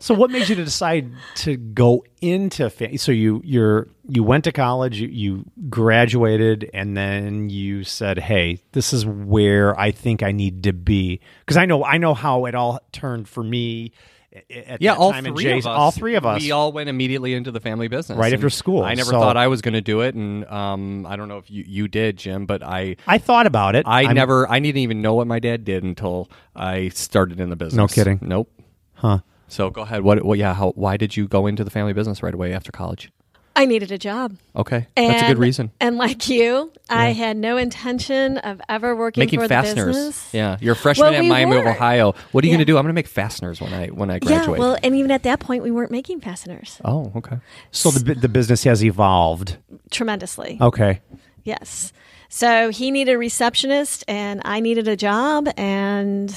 So 0.00 0.12
what 0.12 0.30
made 0.30 0.50
you 0.50 0.54
to 0.56 0.64
decide 0.64 1.10
to 1.36 1.56
go 1.56 2.04
into 2.20 2.68
fa- 2.68 2.98
so 2.98 3.10
you 3.10 3.40
you're 3.42 3.88
you 4.06 4.22
went 4.22 4.44
to 4.44 4.52
college, 4.52 5.00
you, 5.00 5.08
you 5.08 5.44
graduated, 5.70 6.68
and 6.74 6.94
then 6.94 7.48
you 7.48 7.84
said, 7.84 8.18
"Hey, 8.18 8.58
this 8.72 8.92
is 8.92 9.06
where 9.06 9.78
I 9.80 9.92
think 9.92 10.22
I 10.22 10.30
need 10.30 10.64
to 10.64 10.74
be." 10.74 11.20
Because 11.40 11.56
I 11.56 11.64
know 11.64 11.84
I 11.84 11.96
know 11.96 12.12
how 12.12 12.44
it 12.44 12.54
all 12.54 12.80
turned 12.92 13.30
for 13.30 13.42
me. 13.42 13.92
At 14.34 14.82
yeah, 14.82 14.94
that 14.94 14.98
all 14.98 15.12
time, 15.12 15.24
three 15.26 15.44
Jay's- 15.44 15.64
of 15.64 15.70
us. 15.72 15.78
all 15.78 15.90
three 15.92 16.16
of 16.16 16.26
us. 16.26 16.42
We 16.42 16.50
all 16.50 16.72
went 16.72 16.88
immediately 16.88 17.34
into 17.34 17.52
the 17.52 17.60
family 17.60 17.86
business 17.86 18.18
Right 18.18 18.32
after 18.32 18.50
school, 18.50 18.82
I 18.82 18.94
never 18.94 19.10
so- 19.10 19.20
thought 19.20 19.36
I 19.36 19.46
was 19.46 19.62
going 19.62 19.74
to 19.74 19.80
do 19.80 20.00
it, 20.00 20.14
and 20.16 20.44
um, 20.46 21.06
I 21.06 21.14
don't 21.14 21.28
know 21.28 21.38
if 21.38 21.48
you, 21.50 21.64
you 21.66 21.86
did, 21.88 22.16
Jim, 22.16 22.44
but 22.44 22.62
I 22.62 22.96
I 23.06 23.18
thought 23.18 23.46
about 23.46 23.76
it. 23.76 23.86
I 23.86 24.02
I'm- 24.06 24.14
never 24.14 24.50
I 24.50 24.58
didn't 24.58 24.78
even 24.80 25.00
know 25.02 25.14
what 25.14 25.26
my 25.28 25.38
dad 25.38 25.64
did 25.64 25.84
until 25.84 26.28
I 26.56 26.88
started 26.88 27.38
in 27.38 27.48
the 27.50 27.56
business. 27.56 27.76
No 27.76 27.86
kidding. 27.86 28.18
Nope. 28.22 28.50
Huh. 28.94 29.18
So 29.46 29.70
go 29.70 29.82
ahead. 29.82 30.02
What? 30.02 30.24
Well, 30.24 30.34
yeah. 30.36 30.54
How? 30.54 30.70
Why 30.74 30.96
did 30.96 31.16
you 31.16 31.28
go 31.28 31.46
into 31.46 31.62
the 31.62 31.70
family 31.70 31.92
business 31.92 32.22
right 32.22 32.34
away 32.34 32.52
after 32.52 32.72
college? 32.72 33.12
I 33.56 33.66
needed 33.66 33.92
a 33.92 33.98
job. 33.98 34.36
Okay, 34.56 34.88
that's 34.96 35.22
a 35.22 35.26
good 35.28 35.38
reason. 35.38 35.70
And 35.80 35.96
like 35.96 36.28
you, 36.28 36.72
I 36.90 37.12
had 37.12 37.36
no 37.36 37.56
intention 37.56 38.38
of 38.38 38.60
ever 38.68 38.96
working 38.96 39.20
Making 39.22 39.40
for 39.40 39.48
fasteners. 39.48 39.86
the 39.86 39.92
business. 39.92 40.34
Yeah, 40.34 40.56
you're 40.60 40.72
a 40.72 40.76
freshman 40.76 41.06
Well, 41.10 41.14
at 41.14 41.20
we 41.22 41.28
Miami 41.28 41.56
of 41.58 41.64
were. 41.64 41.70
Ohio. 41.70 42.14
What 42.32 42.42
are 42.42 42.46
you 42.46 42.50
Yeah. 42.50 42.56
going 42.56 42.66
to 42.66 42.72
do? 42.72 42.76
I'm 42.76 42.82
going 42.82 42.88
to 42.92 42.98
make 42.98 43.06
fasteners 43.06 43.60
when 43.60 43.72
I 43.72 43.86
when 43.88 44.10
I 44.10 44.18
graduate. 44.18 44.58
Yeah, 44.58 44.64
well, 44.66 44.76
and 44.82 44.94
even 44.96 45.10
at 45.12 45.22
that 45.22 45.38
point, 45.38 45.62
we 45.62 45.70
weren't 45.70 45.92
making 45.92 46.20
fasteners 46.20 46.80
oh, 46.84 47.12
okay. 47.16 47.36
So 47.70 47.90
the 47.90 48.14
the 48.14 48.28
business 48.28 48.64
has 48.64 48.84
evolved. 48.84 49.56
tremendously. 49.90 50.58
Okay. 50.60 51.00
Yes. 51.44 51.92
So 52.28 52.70
he 52.70 52.90
needed 52.90 53.12
a 53.14 53.18
receptionist, 53.18 54.02
and 54.08 54.42
I 54.44 54.58
needed 54.58 54.88
a 54.88 54.96
job, 54.96 55.48
and 55.56 56.34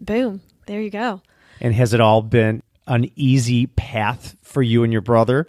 boom, 0.00 0.40
there 0.66 0.80
you 0.80 0.90
go. 0.90 1.20
And 1.60 1.74
has 1.74 1.92
it 1.92 2.00
all 2.00 2.22
been 2.22 2.62
an 2.86 3.10
easy 3.16 3.66
path 3.66 4.36
for 4.42 4.62
you 4.62 4.82
and 4.84 4.92
your 4.92 5.02
brother 5.02 5.46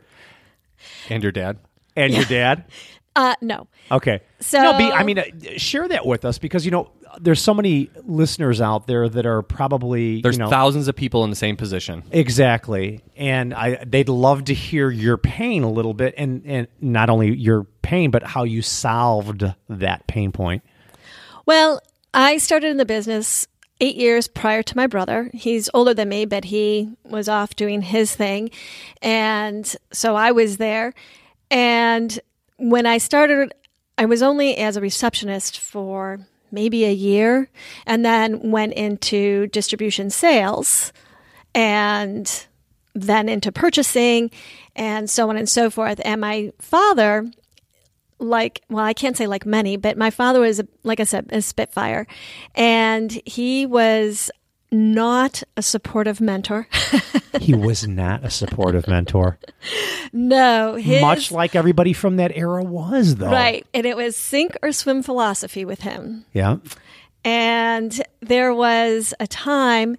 And 1.10 1.24
your 1.24 1.32
dad. 1.32 1.58
and 1.96 2.14
your 2.14 2.26
dad? 2.26 2.66
Uh, 3.16 3.34
no. 3.42 3.68
Okay. 3.92 4.22
So- 4.40 4.62
no, 4.62 4.78
be, 4.78 4.86
I 4.86 5.04
mean, 5.04 5.18
uh, 5.20 5.24
share 5.58 5.88
that 5.90 6.06
with 6.06 6.24
us 6.24 6.38
because 6.38 6.64
you 6.64 6.72
know 6.72 6.92
there's 7.20 7.42
so 7.42 7.54
many 7.54 7.90
listeners 8.06 8.62
out 8.62 8.88
there 8.88 9.10
that 9.10 9.26
are 9.26 9.42
probably 9.42 10.22
There's 10.22 10.38
you 10.38 10.44
know, 10.44 10.50
thousands 10.50 10.88
of 10.88 10.96
people 10.96 11.24
in 11.26 11.30
the 11.32 11.36
same 11.36 11.58
position. 11.58 12.04
exactly, 12.12 13.02
and 13.18 13.54
I 13.54 13.84
they'd 13.84 14.08
love 14.08 14.46
to 14.46 14.54
hear 14.54 14.90
your 14.90 15.18
pain 15.18 15.64
a 15.64 15.70
little 15.72 15.96
bit, 15.96 16.14
and 16.18 16.44
and 16.46 16.68
not 16.80 17.10
only 17.10 17.36
your 17.36 17.64
pain, 17.82 18.10
but 18.12 18.24
how 18.24 18.44
you 18.44 18.62
solved 18.62 19.44
that 19.68 20.08
pain 20.08 20.32
point. 20.32 20.64
Well, 21.46 21.82
I 22.14 22.38
started 22.38 22.70
in 22.70 22.78
the 22.78 22.86
business 22.86 23.48
eight 23.80 23.96
years 23.96 24.28
prior 24.28 24.62
to 24.64 24.78
my 24.78 24.88
brother. 24.88 25.30
He's 25.34 25.70
older 25.74 25.94
than 25.94 26.10
me, 26.10 26.26
but 26.26 26.46
he 26.46 26.96
was 27.04 27.30
off 27.30 27.56
doing 27.56 27.82
his 27.82 28.16
thing. 28.16 28.52
And 29.02 29.74
so 29.92 30.16
I 30.16 30.32
was 30.32 30.58
there. 30.58 30.94
And 31.50 32.20
when 32.58 32.86
I 32.86 32.98
started, 32.98 33.54
I 33.98 34.06
was 34.06 34.22
only 34.22 34.58
as 34.58 34.78
a 34.78 34.82
receptionist 34.82 35.60
for 35.60 36.20
maybe 36.52 36.86
a 36.86 36.92
year 36.92 37.50
and 37.86 38.04
then 38.04 38.52
went 38.52 38.74
into 38.74 39.48
distribution 39.48 40.10
sales 40.10 40.92
and 41.54 42.46
then 42.94 43.30
into 43.30 43.52
purchasing 43.52 44.32
and 44.76 45.10
so 45.10 45.30
on 45.30 45.38
and 45.38 45.48
so 45.48 45.70
forth. 45.70 46.02
And 46.04 46.22
my 46.22 46.52
father 46.60 47.30
like 48.20 48.62
well 48.70 48.84
i 48.86 48.94
can't 48.94 49.16
say 49.18 49.28
like 49.28 49.46
many 49.46 49.78
but 49.78 49.98
my 49.98 50.10
father 50.10 50.40
was 50.42 50.62
like 50.84 51.00
i 51.00 51.04
said 51.04 51.26
a 51.32 51.42
spitfire 51.42 52.06
and 52.56 53.20
he 53.26 53.66
was 53.66 54.30
not 54.72 55.42
a 55.58 55.62
supportive 55.62 56.22
mentor 56.22 56.68
He 57.40 57.54
was 57.54 57.88
not 57.88 58.24
a 58.26 58.30
supportive 58.32 58.88
mentor, 58.88 59.38
no 60.12 60.76
his, 60.76 61.00
much 61.02 61.32
like 61.32 61.56
everybody 61.56 61.94
from 61.94 62.18
that 62.18 62.36
era 62.36 62.64
was, 62.64 63.16
though. 63.16 63.32
right 63.32 63.66
and 63.74 63.86
it 63.86 63.96
was 63.96 64.16
sink 64.16 64.58
or 64.62 64.72
swim 64.72 65.02
philosophy 65.04 65.64
with 65.64 65.82
him 65.82 66.26
Yeah. 66.34 66.58
and 67.24 68.02
there 68.20 68.54
was 68.54 69.14
a 69.20 69.28
time 69.28 69.96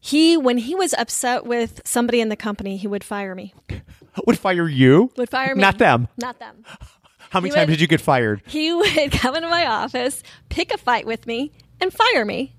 he 0.00 0.36
when 0.36 0.58
he 0.58 0.74
was 0.74 0.94
upset 0.94 1.44
with 1.44 1.80
somebody 1.84 2.20
in 2.20 2.28
the 2.30 2.36
company 2.36 2.76
he 2.76 2.86
would 2.86 3.04
fire 3.04 3.34
me 3.34 3.52
Would 4.26 4.38
fire 4.38 4.68
you? 4.68 5.12
would 5.16 5.30
fire 5.30 5.54
me 5.54 5.60
Not 5.60 5.78
them. 5.78 6.08
not 6.16 6.38
them 6.38 6.64
How 7.30 7.40
many 7.40 7.54
times 7.54 7.66
would- 7.68 7.72
did 7.74 7.80
you 7.80 7.86
get 7.86 8.00
fired? 8.00 8.42
he 8.46 8.72
would 8.72 9.10
come 9.12 9.34
into 9.34 9.48
my 9.48 9.66
office, 9.66 10.22
pick 10.50 10.72
a 10.72 10.76
fight 10.78 11.06
with 11.06 11.26
me, 11.26 11.50
and 11.80 11.92
fire 11.92 12.24
me. 12.24 12.54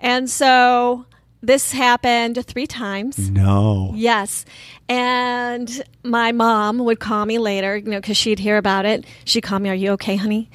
And 0.00 0.30
so 0.30 1.04
this 1.42 1.72
happened 1.72 2.44
three 2.46 2.66
times. 2.66 3.30
No. 3.30 3.92
Yes. 3.94 4.44
And 4.88 5.82
my 6.04 6.32
mom 6.32 6.78
would 6.78 7.00
call 7.00 7.26
me 7.26 7.38
later, 7.38 7.76
you 7.76 7.90
know, 7.90 8.00
because 8.00 8.16
she'd 8.16 8.38
hear 8.38 8.56
about 8.56 8.86
it. 8.86 9.04
She'd 9.24 9.42
call 9.42 9.58
me, 9.58 9.68
Are 9.68 9.74
you 9.74 9.90
okay, 9.92 10.16
honey? 10.16 10.50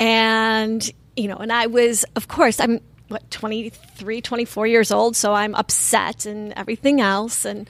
And, 0.00 0.88
you 1.16 1.28
know, 1.28 1.36
and 1.36 1.52
I 1.52 1.66
was, 1.66 2.04
of 2.16 2.28
course, 2.28 2.60
I'm 2.60 2.80
what, 3.08 3.28
23, 3.30 4.20
24 4.20 4.66
years 4.66 4.90
old, 4.92 5.16
so 5.16 5.32
I'm 5.32 5.54
upset 5.54 6.26
and 6.26 6.52
everything 6.54 7.00
else. 7.00 7.44
And 7.44 7.68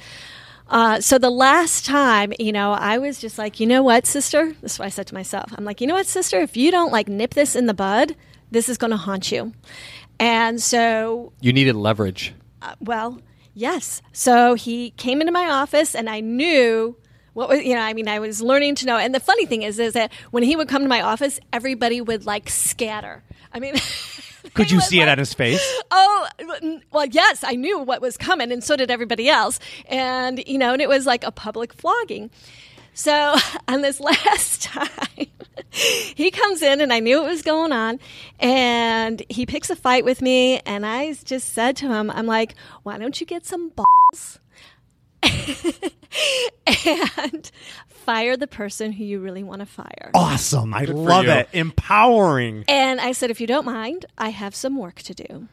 uh, 0.68 1.00
so 1.00 1.18
the 1.18 1.30
last 1.30 1.86
time, 1.86 2.32
you 2.38 2.52
know, 2.52 2.72
I 2.72 2.98
was 2.98 3.18
just 3.20 3.38
like, 3.38 3.58
you 3.60 3.66
know 3.66 3.82
what, 3.82 4.06
sister? 4.06 4.52
This 4.60 4.74
is 4.74 4.78
what 4.78 4.86
I 4.86 4.90
said 4.90 5.06
to 5.08 5.14
myself. 5.14 5.52
I'm 5.56 5.64
like, 5.64 5.80
you 5.80 5.86
know 5.86 5.94
what, 5.94 6.06
sister? 6.06 6.38
If 6.40 6.56
you 6.56 6.70
don't 6.70 6.92
like 6.92 7.08
nip 7.08 7.34
this 7.34 7.56
in 7.56 7.66
the 7.66 7.74
bud, 7.74 8.14
this 8.50 8.68
is 8.68 8.76
going 8.78 8.90
to 8.90 8.96
haunt 8.96 9.30
you. 9.32 9.52
And 10.20 10.60
so 10.60 11.32
You 11.40 11.52
needed 11.52 11.74
leverage. 11.76 12.34
uh, 12.62 12.74
well, 12.80 13.20
yes. 13.54 14.02
So 14.12 14.54
he 14.54 14.90
came 14.92 15.20
into 15.20 15.32
my 15.32 15.48
office, 15.48 15.94
and 15.94 16.08
I 16.10 16.20
knew 16.20 16.96
what 17.34 17.48
was, 17.48 17.62
you 17.62 17.74
know, 17.74 17.80
I 17.80 17.94
mean, 17.94 18.08
I 18.08 18.18
was 18.18 18.42
learning 18.42 18.74
to 18.76 18.86
know. 18.86 18.96
And 18.96 19.14
the 19.14 19.20
funny 19.20 19.46
thing 19.46 19.62
is, 19.62 19.78
is 19.78 19.92
that 19.94 20.12
when 20.32 20.42
he 20.42 20.56
would 20.56 20.68
come 20.68 20.82
to 20.82 20.88
my 20.88 21.00
office, 21.02 21.38
everybody 21.52 22.00
would 22.00 22.26
like 22.26 22.50
scatter. 22.50 23.22
I 23.52 23.60
mean, 23.60 23.74
Could 24.58 24.70
you 24.70 24.80
see 24.80 25.00
it 25.00 25.08
on 25.08 25.18
his 25.18 25.32
face? 25.32 25.82
Oh, 25.90 26.28
well, 26.90 27.06
yes, 27.06 27.44
I 27.44 27.52
knew 27.52 27.78
what 27.78 28.02
was 28.02 28.16
coming, 28.16 28.50
and 28.50 28.62
so 28.62 28.76
did 28.76 28.90
everybody 28.90 29.28
else. 29.28 29.60
And, 29.86 30.42
you 30.46 30.58
know, 30.58 30.72
and 30.72 30.82
it 30.82 30.88
was 30.88 31.06
like 31.06 31.24
a 31.24 31.30
public 31.30 31.72
flogging. 31.72 32.30
So 32.94 33.36
on 33.68 33.82
this 33.82 34.00
last 34.10 34.62
time, 34.62 35.26
he 35.70 36.30
comes 36.30 36.62
in, 36.62 36.80
and 36.80 36.92
I 36.92 36.98
knew 36.98 37.20
what 37.20 37.30
was 37.30 37.42
going 37.42 37.72
on, 37.72 38.00
and 38.40 39.22
he 39.28 39.46
picks 39.46 39.70
a 39.70 39.76
fight 39.76 40.04
with 40.04 40.20
me, 40.20 40.58
and 40.60 40.84
I 40.84 41.14
just 41.24 41.50
said 41.54 41.76
to 41.76 41.88
him, 41.88 42.10
I'm 42.10 42.26
like, 42.26 42.54
why 42.82 42.98
don't 42.98 43.20
you 43.20 43.26
get 43.26 43.46
some 43.46 43.70
balls? 43.70 44.40
And 45.22 47.50
fire 47.88 48.36
the 48.36 48.46
person 48.46 48.92
who 48.92 49.04
you 49.04 49.20
really 49.20 49.42
want 49.42 49.60
to 49.60 49.66
fire. 49.66 50.10
Awesome. 50.14 50.72
I 50.72 50.86
for 50.86 50.94
love 50.94 51.26
you. 51.26 51.32
it. 51.32 51.48
Empowering. 51.52 52.64
And 52.68 53.00
I 53.00 53.12
said, 53.12 53.30
if 53.30 53.40
you 53.40 53.46
don't 53.46 53.66
mind, 53.66 54.06
I 54.16 54.30
have 54.30 54.54
some 54.54 54.76
work 54.76 55.02
to 55.02 55.14
do. 55.14 55.48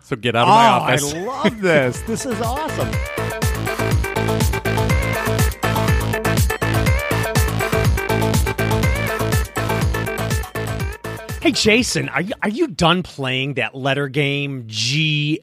So 0.00 0.16
get 0.16 0.34
out 0.34 0.42
of 0.42 0.48
my 0.48 0.66
oh, 0.66 0.70
office. 0.70 1.14
I 1.14 1.24
love 1.24 1.60
this. 1.60 2.00
this 2.02 2.26
is 2.26 2.40
awesome. 2.40 2.90
Hey 11.40 11.52
Jason, 11.52 12.08
are 12.10 12.22
you 12.22 12.34
are 12.42 12.48
you 12.48 12.66
done 12.66 13.02
playing 13.02 13.54
that 13.54 13.74
letter 13.74 14.08
game 14.08 14.64
GFMC? 14.64 15.40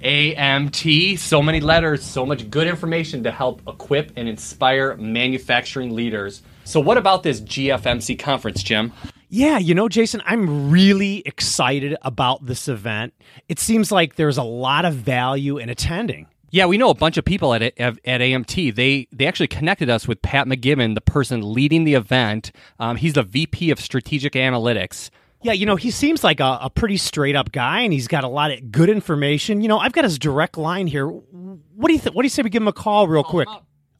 AMT, 0.00 1.18
so 1.18 1.42
many 1.42 1.60
letters, 1.60 2.02
so 2.02 2.24
much 2.26 2.48
good 2.50 2.66
information 2.66 3.24
to 3.24 3.30
help 3.30 3.62
equip 3.66 4.12
and 4.16 4.28
inspire 4.28 4.96
manufacturing 4.96 5.94
leaders. 5.94 6.42
So, 6.64 6.80
what 6.80 6.98
about 6.98 7.22
this 7.22 7.40
GFMC 7.40 8.18
conference, 8.18 8.62
Jim? 8.62 8.92
Yeah, 9.28 9.58
you 9.58 9.74
know, 9.74 9.88
Jason, 9.88 10.22
I'm 10.24 10.70
really 10.70 11.22
excited 11.26 11.96
about 12.02 12.46
this 12.46 12.68
event. 12.68 13.12
It 13.48 13.58
seems 13.58 13.90
like 13.90 14.14
there's 14.14 14.38
a 14.38 14.44
lot 14.44 14.84
of 14.84 14.94
value 14.94 15.58
in 15.58 15.68
attending. 15.68 16.28
Yeah, 16.50 16.66
we 16.66 16.78
know 16.78 16.90
a 16.90 16.94
bunch 16.94 17.16
of 17.16 17.24
people 17.24 17.52
at 17.54 17.62
at, 17.62 17.98
at 18.04 18.20
AMT. 18.20 18.74
They 18.74 19.08
they 19.12 19.26
actually 19.26 19.48
connected 19.48 19.90
us 19.90 20.06
with 20.06 20.22
Pat 20.22 20.46
McGibbon, 20.46 20.94
the 20.94 21.00
person 21.00 21.52
leading 21.52 21.84
the 21.84 21.94
event. 21.94 22.52
Um, 22.78 22.96
he's 22.96 23.14
the 23.14 23.24
VP 23.24 23.70
of 23.70 23.80
Strategic 23.80 24.34
Analytics. 24.34 25.10
Yeah, 25.42 25.52
you 25.52 25.66
know, 25.66 25.76
he 25.76 25.90
seems 25.90 26.24
like 26.24 26.40
a, 26.40 26.58
a 26.62 26.70
pretty 26.70 26.96
straight 26.96 27.36
up 27.36 27.52
guy, 27.52 27.80
and 27.82 27.92
he's 27.92 28.08
got 28.08 28.24
a 28.24 28.28
lot 28.28 28.50
of 28.50 28.72
good 28.72 28.88
information. 28.88 29.60
You 29.60 29.68
know, 29.68 29.78
I've 29.78 29.92
got 29.92 30.04
his 30.04 30.18
direct 30.18 30.56
line 30.56 30.86
here. 30.86 31.06
What 31.06 31.88
do 31.88 31.92
you 31.92 32.00
th- 32.00 32.14
What 32.14 32.22
do 32.22 32.26
you 32.26 32.30
say 32.30 32.42
we 32.42 32.50
give 32.50 32.62
him 32.62 32.68
a 32.68 32.72
call 32.72 33.06
real 33.06 33.22
quick? 33.22 33.48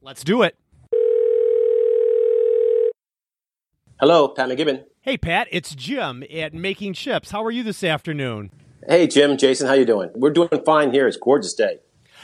Let's 0.01 0.25
do 0.25 0.43
it. 0.43 0.57
Hello, 4.01 4.29
Pat 4.29 4.49
McGibbon. 4.49 4.85
Hey, 5.03 5.17
Pat, 5.17 5.47
it's 5.51 5.75
Jim 5.75 6.25
at 6.35 6.53
Making 6.53 6.93
Chips. 6.95 7.31
How 7.31 7.45
are 7.45 7.51
you 7.51 7.63
this 7.63 7.85
afternoon? 7.85 8.51
Hey, 8.89 9.07
Jim, 9.07 9.37
Jason, 9.37 9.67
how 9.69 9.75
you 9.75 9.85
doing? 9.85 10.11
We're 10.15 10.31
doing 10.33 10.49
fine 10.65 10.93
here. 10.93 11.07
It's 11.07 11.17
a 11.17 11.21
gorgeous 11.21 11.55
day. 11.55 11.79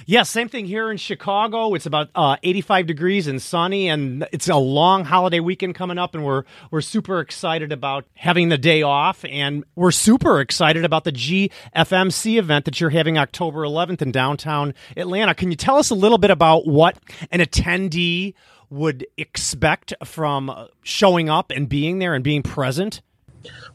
Yeah, 0.07 0.23
same 0.25 0.49
thing 0.49 0.67
here 0.67 0.91
in 0.91 0.97
Chicago. 0.97 1.75
It's 1.75 1.87
about 1.87 2.11
uh, 2.15 2.37
85 2.43 2.87
degrees 2.87 3.27
and 3.27 3.41
sunny, 3.41 3.89
and 3.89 4.27
it's 4.33 4.49
a 4.49 4.57
long 4.57 5.05
holiday 5.05 5.41
weekend 5.41 5.75
coming 5.75 5.99
up, 5.99 6.15
and 6.15 6.25
we're 6.25 6.45
we're 6.71 6.81
super 6.81 7.21
excited 7.21 7.73
about 7.73 8.05
having 8.15 8.49
the 8.49 8.59
day 8.59 8.83
off, 8.83 9.25
and 9.25 9.65
we're 9.77 9.93
super 9.93 10.41
excited 10.41 10.85
about 10.85 11.05
the 11.05 11.13
GFMC 11.13 12.39
event 12.39 12.65
that 12.65 12.81
you're 12.81 12.91
having 12.91 13.19
October 13.19 13.61
11th 13.61 14.03
in 14.03 14.13
downtown 14.13 14.75
Atlanta. 14.97 15.35
Can 15.35 15.51
you 15.51 15.57
tell 15.57 15.77
us 15.77 15.91
a 15.91 15.95
little 15.95 16.19
bit 16.19 16.31
about 16.31 16.67
what 16.67 16.99
an 17.31 17.41
attendee 17.41 18.35
would 18.71 19.07
expect 19.17 19.93
from 20.05 20.69
showing 20.83 21.29
up 21.29 21.51
and 21.51 21.69
being 21.69 21.99
there 21.99 22.15
and 22.15 22.25
being 22.25 22.43
present? 22.43 23.03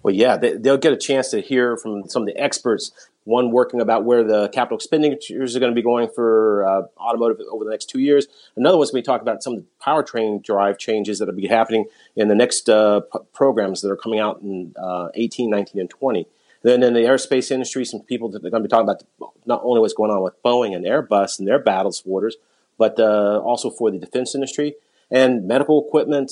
Well, 0.03 0.13
yeah, 0.13 0.37
they, 0.37 0.55
will 0.55 0.77
get 0.77 0.93
a 0.93 0.97
chance 0.97 1.29
to 1.29 1.41
hear 1.41 1.77
from 1.77 2.07
some 2.09 2.23
of 2.23 2.27
the 2.27 2.37
experts 2.37 2.91
one 3.27 3.51
working 3.51 3.81
about 3.81 4.05
where 4.05 4.23
the 4.23 4.47
capital 4.49 4.77
expenditures 4.77 5.55
are 5.55 5.59
going 5.59 5.71
to 5.71 5.75
be 5.75 5.83
going 5.83 6.07
for 6.07 6.65
uh, 6.65 6.83
automotive 6.97 7.45
over 7.51 7.65
the 7.65 7.69
next 7.69 7.89
two 7.89 7.99
years. 7.99 8.25
Another 8.55 8.77
one's 8.77 8.91
going 8.91 9.03
to 9.03 9.05
be 9.05 9.11
talking 9.11 9.27
about 9.27 9.43
some 9.43 9.53
of 9.53 9.59
the 9.59 9.65
powertrain 9.85 10.41
drive 10.41 10.77
changes 10.77 11.19
that 11.19 11.27
will 11.27 11.35
be 11.35 11.47
happening 11.47 11.85
in 12.15 12.29
the 12.29 12.35
next 12.35 12.69
uh, 12.69 13.01
p- 13.01 13.19
programs 13.33 13.81
that 13.81 13.91
are 13.91 13.97
coming 13.97 14.19
out 14.19 14.41
in 14.41 14.73
uh, 14.81 15.09
18, 15.13 15.49
19, 15.49 15.81
and 15.81 15.89
20. 15.89 16.25
Then 16.63 16.81
in 16.81 16.93
the 16.93 17.01
aerospace 17.01 17.51
industry, 17.51 17.83
some 17.83 17.99
people 17.99 18.29
that 18.29 18.37
are 18.37 18.49
going 18.49 18.63
to 18.63 18.67
be 18.67 18.69
talking 18.69 18.89
about 18.89 19.03
not 19.45 19.61
only 19.63 19.81
what's 19.81 19.93
going 19.93 20.09
on 20.09 20.23
with 20.23 20.41
Boeing 20.41 20.73
and 20.73 20.85
Airbus 20.85 21.37
and 21.37 21.47
their 21.47 21.59
battles 21.59 22.03
waters, 22.05 22.37
but 22.77 22.97
uh, 22.97 23.41
also 23.43 23.69
for 23.69 23.91
the 23.91 23.99
defense 23.99 24.35
industry 24.35 24.75
and 25.11 25.45
medical 25.45 25.85
equipment, 25.85 26.31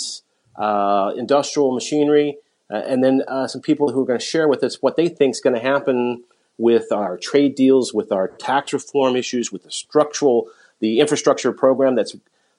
uh, 0.55 1.11
industrial 1.17 1.73
machinery, 1.73 2.37
uh, 2.71 2.77
and 2.77 3.03
then 3.03 3.21
some 3.47 3.61
people 3.61 3.91
who 3.91 4.01
are 4.01 4.05
going 4.05 4.19
to 4.19 4.25
share 4.25 4.47
with 4.47 4.63
us 4.63 4.81
what 4.81 4.95
they 4.95 5.09
think 5.09 5.35
is 5.35 5.41
going 5.41 5.55
to 5.55 5.61
happen 5.61 6.23
with 6.57 6.91
our 6.91 7.17
trade 7.17 7.55
deals, 7.55 7.93
with 7.93 8.11
our 8.11 8.27
tax 8.27 8.73
reform 8.73 9.15
issues, 9.15 9.51
with 9.51 9.63
the 9.63 9.71
structural, 9.71 10.47
the 10.79 10.99
infrastructure 10.99 11.51
program 11.51 11.95
that's 11.95 12.15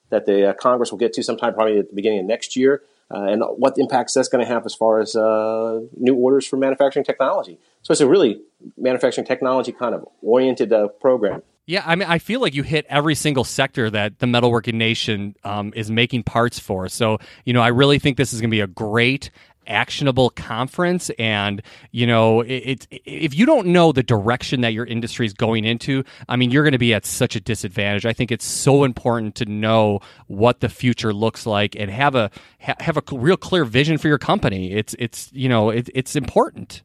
that 0.09 0.25
the 0.25 0.49
uh, 0.49 0.53
Congress 0.53 0.91
will 0.91 0.97
get 0.97 1.13
to 1.13 1.23
sometime 1.23 1.53
probably 1.53 1.79
at 1.79 1.89
the 1.89 1.95
beginning 1.95 2.19
of 2.19 2.25
next 2.25 2.55
year, 2.55 2.81
uh, 3.11 3.23
and 3.23 3.43
what 3.57 3.77
impacts 3.77 4.13
that's 4.13 4.29
going 4.29 4.45
to 4.45 4.51
have 4.51 4.65
as 4.65 4.73
far 4.73 4.99
as 4.99 5.15
uh, 5.15 5.81
new 5.97 6.15
orders 6.15 6.47
for 6.47 6.55
manufacturing 6.55 7.03
technology. 7.03 7.59
So 7.81 7.91
it's 7.91 8.01
a 8.01 8.07
really 8.07 8.41
manufacturing 8.77 9.27
technology 9.27 9.71
kind 9.71 9.93
of 9.93 10.07
oriented 10.21 10.71
uh, 10.71 10.87
program. 10.87 11.41
Yeah, 11.65 11.83
I 11.85 11.95
mean, 11.95 12.07
I 12.07 12.19
feel 12.19 12.39
like 12.39 12.55
you 12.55 12.63
hit 12.63 12.85
every 12.87 13.13
single 13.13 13.43
sector 13.43 13.89
that 13.89 14.19
the 14.19 14.25
metalworking 14.25 14.75
nation 14.75 15.35
um, 15.43 15.73
is 15.75 15.91
making 15.91 16.23
parts 16.23 16.57
for. 16.57 16.87
So, 16.87 17.17
you 17.43 17.51
know, 17.51 17.61
I 17.61 17.67
really 17.67 17.99
think 17.99 18.15
this 18.15 18.31
is 18.31 18.39
going 18.39 18.49
to 18.49 18.55
be 18.55 18.61
a 18.61 18.67
great 18.67 19.29
actionable 19.67 20.29
conference 20.31 21.09
and 21.17 21.61
you 21.91 22.05
know 22.05 22.41
it's 22.41 22.87
it, 22.91 23.01
if 23.05 23.35
you 23.35 23.45
don't 23.45 23.67
know 23.67 23.91
the 23.91 24.03
direction 24.03 24.61
that 24.61 24.73
your 24.73 24.85
industry 24.85 25.25
is 25.25 25.33
going 25.33 25.65
into 25.65 26.03
i 26.29 26.35
mean 26.35 26.51
you're 26.51 26.63
going 26.63 26.71
to 26.71 26.77
be 26.77 26.93
at 26.93 27.05
such 27.05 27.35
a 27.35 27.39
disadvantage. 27.39 28.05
I 28.05 28.13
think 28.13 28.31
it's 28.31 28.45
so 28.45 28.83
important 28.83 29.35
to 29.35 29.45
know 29.45 30.01
what 30.27 30.59
the 30.59 30.69
future 30.69 31.13
looks 31.13 31.45
like 31.45 31.75
and 31.75 31.89
have 31.89 32.15
a 32.15 32.29
have 32.59 32.97
a 32.97 33.03
real 33.11 33.37
clear 33.37 33.65
vision 33.65 33.97
for 33.97 34.07
your 34.07 34.17
company. 34.17 34.73
It's 34.73 34.95
it's 34.99 35.31
you 35.33 35.49
know 35.49 35.69
it, 35.69 35.89
it's 35.93 36.15
important 36.15 36.83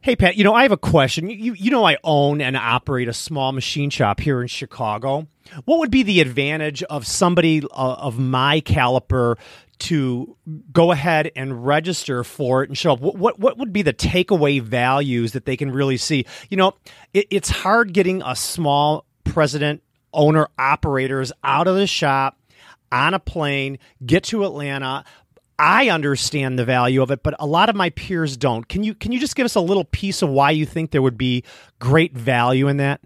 Hey 0.00 0.14
Pat, 0.14 0.36
you 0.36 0.44
know 0.44 0.54
I 0.54 0.62
have 0.62 0.70
a 0.70 0.76
question. 0.76 1.28
You 1.28 1.54
you 1.54 1.72
know 1.72 1.84
I 1.84 1.96
own 2.04 2.40
and 2.40 2.56
operate 2.56 3.08
a 3.08 3.12
small 3.12 3.50
machine 3.50 3.90
shop 3.90 4.20
here 4.20 4.40
in 4.40 4.46
Chicago. 4.46 5.26
What 5.64 5.80
would 5.80 5.90
be 5.90 6.04
the 6.04 6.20
advantage 6.20 6.84
of 6.84 7.04
somebody 7.04 7.62
uh, 7.64 7.94
of 7.94 8.16
my 8.16 8.60
caliber 8.60 9.38
to 9.80 10.36
go 10.72 10.92
ahead 10.92 11.32
and 11.34 11.66
register 11.66 12.22
for 12.22 12.62
it 12.62 12.68
and 12.68 12.78
show 12.78 12.92
up? 12.92 13.00
What, 13.00 13.16
what, 13.16 13.38
what 13.40 13.58
would 13.58 13.72
be 13.72 13.82
the 13.82 13.92
takeaway 13.92 14.60
values 14.60 15.32
that 15.32 15.46
they 15.46 15.56
can 15.56 15.72
really 15.72 15.96
see? 15.96 16.26
You 16.48 16.58
know, 16.58 16.74
it, 17.12 17.26
it's 17.30 17.48
hard 17.48 17.92
getting 17.92 18.22
a 18.22 18.36
small 18.36 19.04
president, 19.24 19.82
owner, 20.12 20.48
operators 20.58 21.32
out 21.42 21.66
of 21.66 21.76
the 21.76 21.86
shop 21.86 22.38
on 22.92 23.14
a 23.14 23.18
plane, 23.18 23.78
get 24.04 24.24
to 24.24 24.44
Atlanta. 24.44 25.04
I 25.58 25.88
understand 25.88 26.58
the 26.58 26.64
value 26.64 27.02
of 27.02 27.10
it, 27.10 27.22
but 27.22 27.34
a 27.38 27.46
lot 27.46 27.68
of 27.68 27.74
my 27.74 27.90
peers 27.90 28.36
don't. 28.36 28.68
Can 28.68 28.84
you 28.84 28.94
can 28.94 29.12
you 29.12 29.18
just 29.18 29.34
give 29.34 29.44
us 29.44 29.56
a 29.56 29.60
little 29.60 29.84
piece 29.84 30.22
of 30.22 30.28
why 30.28 30.52
you 30.52 30.64
think 30.64 30.92
there 30.92 31.02
would 31.02 31.18
be 31.18 31.44
great 31.78 32.16
value 32.16 32.68
in 32.68 32.76
that? 32.76 33.00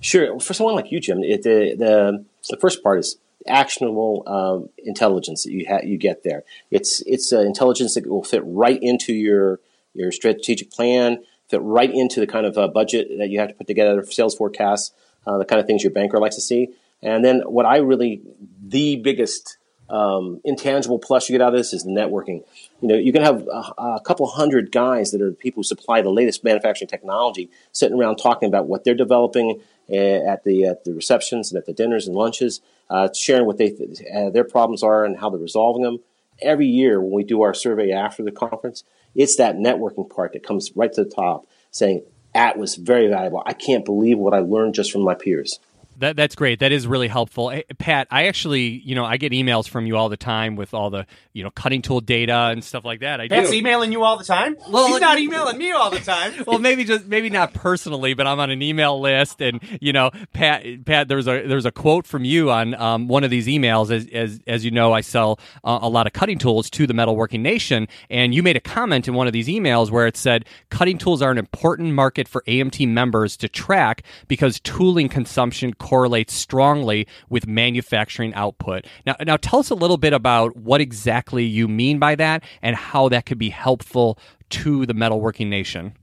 Sure. 0.00 0.38
For 0.38 0.54
someone 0.54 0.74
like 0.74 0.92
you, 0.92 1.00
Jim, 1.00 1.22
it, 1.24 1.42
the, 1.42 1.74
the 1.76 2.24
the 2.50 2.56
first 2.58 2.82
part 2.82 2.98
is 2.98 3.16
actionable 3.46 4.22
um, 4.26 4.68
intelligence 4.78 5.44
that 5.44 5.52
you 5.52 5.66
ha- 5.68 5.80
you 5.82 5.96
get 5.96 6.22
there. 6.24 6.44
It's 6.70 7.02
it's 7.06 7.32
uh, 7.32 7.40
intelligence 7.40 7.94
that 7.94 8.06
will 8.06 8.24
fit 8.24 8.42
right 8.44 8.78
into 8.80 9.12
your 9.12 9.60
your 9.94 10.12
strategic 10.12 10.70
plan, 10.70 11.24
fit 11.48 11.60
right 11.62 11.92
into 11.92 12.20
the 12.20 12.26
kind 12.26 12.46
of 12.46 12.56
uh, 12.58 12.68
budget 12.68 13.08
that 13.18 13.30
you 13.30 13.40
have 13.40 13.48
to 13.48 13.54
put 13.54 13.66
together, 13.66 14.04
sales 14.04 14.34
forecasts, 14.34 14.92
uh, 15.26 15.38
the 15.38 15.44
kind 15.44 15.60
of 15.60 15.66
things 15.66 15.82
your 15.82 15.92
banker 15.92 16.18
likes 16.18 16.36
to 16.36 16.42
see. 16.42 16.68
And 17.02 17.24
then 17.24 17.40
what 17.40 17.66
I 17.66 17.78
really 17.78 18.22
the 18.62 18.96
biggest 18.96 19.57
um, 19.90 20.40
intangible 20.44 20.98
plus 20.98 21.28
you 21.28 21.34
get 21.34 21.42
out 21.42 21.54
of 21.54 21.58
this 21.58 21.72
is 21.72 21.84
the 21.84 21.90
networking. 21.90 22.44
You 22.80 22.88
know, 22.88 22.94
you 22.94 23.12
can 23.12 23.22
have 23.22 23.46
a, 23.48 23.74
a, 23.78 24.00
couple 24.04 24.26
hundred 24.26 24.70
guys 24.70 25.12
that 25.12 25.22
are 25.22 25.32
people 25.32 25.60
who 25.60 25.64
supply 25.64 26.02
the 26.02 26.10
latest 26.10 26.44
manufacturing 26.44 26.88
technology 26.88 27.50
sitting 27.72 27.98
around 27.98 28.16
talking 28.16 28.48
about 28.48 28.66
what 28.66 28.84
they're 28.84 28.94
developing 28.94 29.60
eh, 29.88 30.20
at 30.20 30.44
the 30.44 30.64
at 30.64 30.84
the 30.84 30.92
receptions 30.92 31.50
and 31.50 31.58
at 31.58 31.66
the 31.66 31.72
dinners 31.72 32.06
and 32.06 32.14
lunches, 32.14 32.60
uh, 32.90 33.08
sharing 33.14 33.46
what 33.46 33.56
they 33.56 33.74
uh, 34.14 34.30
their 34.30 34.44
problems 34.44 34.82
are 34.82 35.04
and 35.04 35.18
how 35.18 35.30
they're 35.30 35.40
resolving 35.40 35.82
them. 35.82 36.00
Every 36.40 36.66
year 36.66 37.00
when 37.00 37.12
we 37.12 37.24
do 37.24 37.42
our 37.42 37.54
survey 37.54 37.90
after 37.90 38.22
the 38.22 38.30
conference, 38.30 38.84
it's 39.14 39.36
that 39.36 39.56
networking 39.56 40.08
part 40.08 40.34
that 40.34 40.42
comes 40.42 40.70
right 40.76 40.92
to 40.92 41.04
the 41.04 41.10
top, 41.10 41.46
saying, 41.70 42.02
"That 42.34 42.58
was 42.58 42.76
very 42.76 43.08
valuable. 43.08 43.42
I 43.46 43.54
can't 43.54 43.86
believe 43.86 44.18
what 44.18 44.34
I 44.34 44.40
learned 44.40 44.74
just 44.74 44.92
from 44.92 45.02
my 45.02 45.14
peers." 45.14 45.58
That 45.98 46.16
that's 46.16 46.34
great. 46.34 46.60
That 46.60 46.72
is 46.72 46.86
really 46.86 47.08
helpful. 47.08 47.50
Hey, 47.50 47.64
Pat, 47.78 48.08
I 48.10 48.26
actually, 48.26 48.62
you 48.62 48.94
know, 48.94 49.04
I 49.04 49.16
get 49.16 49.32
emails 49.32 49.68
from 49.68 49.86
you 49.86 49.96
all 49.96 50.08
the 50.08 50.16
time 50.16 50.56
with 50.56 50.74
all 50.74 50.90
the, 50.90 51.06
you 51.32 51.42
know, 51.42 51.50
cutting 51.50 51.82
tool 51.82 52.00
data 52.00 52.48
and 52.52 52.62
stuff 52.62 52.84
like 52.84 53.00
that. 53.00 53.20
I 53.20 53.28
Pat's 53.28 53.50
do. 53.50 53.56
emailing 53.56 53.92
you 53.92 54.02
all 54.02 54.16
the 54.16 54.24
time. 54.24 54.56
Well, 54.70 54.88
he's 54.88 55.00
not 55.00 55.18
emailing 55.18 55.58
me 55.58 55.70
all 55.72 55.90
the 55.90 56.00
time. 56.00 56.32
well, 56.46 56.58
maybe 56.58 56.84
just 56.84 57.06
maybe 57.06 57.30
not 57.30 57.54
personally, 57.54 58.14
but 58.14 58.26
I'm 58.26 58.40
on 58.40 58.50
an 58.50 58.62
email 58.62 59.00
list, 59.00 59.40
and 59.40 59.60
you 59.80 59.92
know, 59.92 60.10
Pat, 60.32 60.64
Pat, 60.84 61.08
there's 61.08 61.26
a 61.26 61.46
there's 61.46 61.66
a 61.66 61.72
quote 61.72 62.06
from 62.06 62.24
you 62.24 62.50
on 62.50 62.74
um, 62.74 63.08
one 63.08 63.24
of 63.24 63.30
these 63.30 63.46
emails. 63.46 63.90
As 63.90 64.06
as 64.12 64.40
as 64.46 64.64
you 64.64 64.70
know, 64.70 64.92
I 64.92 65.00
sell 65.00 65.38
uh, 65.64 65.78
a 65.82 65.88
lot 65.88 66.06
of 66.06 66.12
cutting 66.12 66.38
tools 66.38 66.70
to 66.70 66.86
the 66.86 66.94
metalworking 66.94 67.40
nation, 67.40 67.88
and 68.10 68.34
you 68.34 68.42
made 68.42 68.56
a 68.56 68.60
comment 68.60 69.08
in 69.08 69.14
one 69.14 69.26
of 69.26 69.32
these 69.32 69.48
emails 69.48 69.90
where 69.90 70.06
it 70.06 70.16
said 70.16 70.44
cutting 70.70 70.98
tools 70.98 71.22
are 71.22 71.30
an 71.30 71.38
important 71.38 71.94
market 71.94 72.28
for 72.28 72.42
AMT 72.46 72.86
members 72.88 73.36
to 73.38 73.48
track 73.48 74.02
because 74.28 74.60
tooling 74.60 75.08
consumption 75.08 75.72
correlates 75.88 76.34
strongly 76.34 77.06
with 77.30 77.46
manufacturing 77.46 78.34
output. 78.34 78.86
Now, 79.06 79.16
now 79.24 79.38
tell 79.38 79.58
us 79.58 79.70
a 79.70 79.74
little 79.74 79.96
bit 79.96 80.12
about 80.12 80.54
what 80.54 80.82
exactly 80.82 81.44
you 81.44 81.66
mean 81.66 81.98
by 81.98 82.14
that 82.16 82.44
and 82.60 82.76
how 82.76 83.08
that 83.08 83.24
could 83.24 83.38
be 83.38 83.48
helpful 83.48 84.18
to 84.50 84.84
the 84.84 84.92
metalworking 84.92 85.46
nation. 85.46 85.94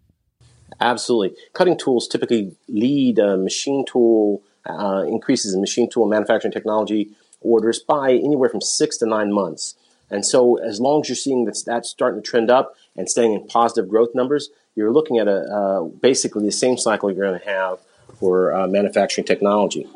Absolutely. 0.82 1.38
Cutting 1.54 1.78
tools 1.78 2.08
typically 2.08 2.56
lead 2.68 3.20
uh, 3.20 3.38
machine 3.38 3.86
tool 3.86 4.42
uh, 4.66 5.04
increases 5.08 5.54
in 5.54 5.62
machine 5.62 5.88
tool 5.88 6.08
manufacturing 6.08 6.52
technology 6.52 7.12
orders 7.42 7.80
by 7.80 8.12
anywhere 8.12 8.50
from 8.50 8.62
six 8.62 8.98
to 8.98 9.06
nine 9.06 9.32
months. 9.32 9.76
And 10.10 10.26
so, 10.26 10.58
as 10.58 10.80
long 10.80 11.02
as 11.02 11.10
you're 11.10 11.16
seeing 11.16 11.46
that 11.46 11.62
that's 11.64 11.90
starting 11.90 12.24
to 12.24 12.28
trend 12.28 12.50
up 12.50 12.76
and 12.98 13.08
staying 13.08 13.34
in 13.34 13.46
positive 13.46 13.88
growth 13.88 14.16
numbers, 14.16 14.50
you're 14.76 14.92
looking 14.92 15.20
at 15.20 15.28
a 15.28 15.42
uh, 15.42 15.84
basically 15.84 16.44
the 16.44 16.52
same 16.52 16.78
cycle 16.78 17.12
you're 17.12 17.28
going 17.28 17.40
to 17.40 17.48
have 17.48 17.80
for 18.26 18.56
uh, 18.56 18.66
manufacturing 18.68 19.24
technology. 19.24 19.88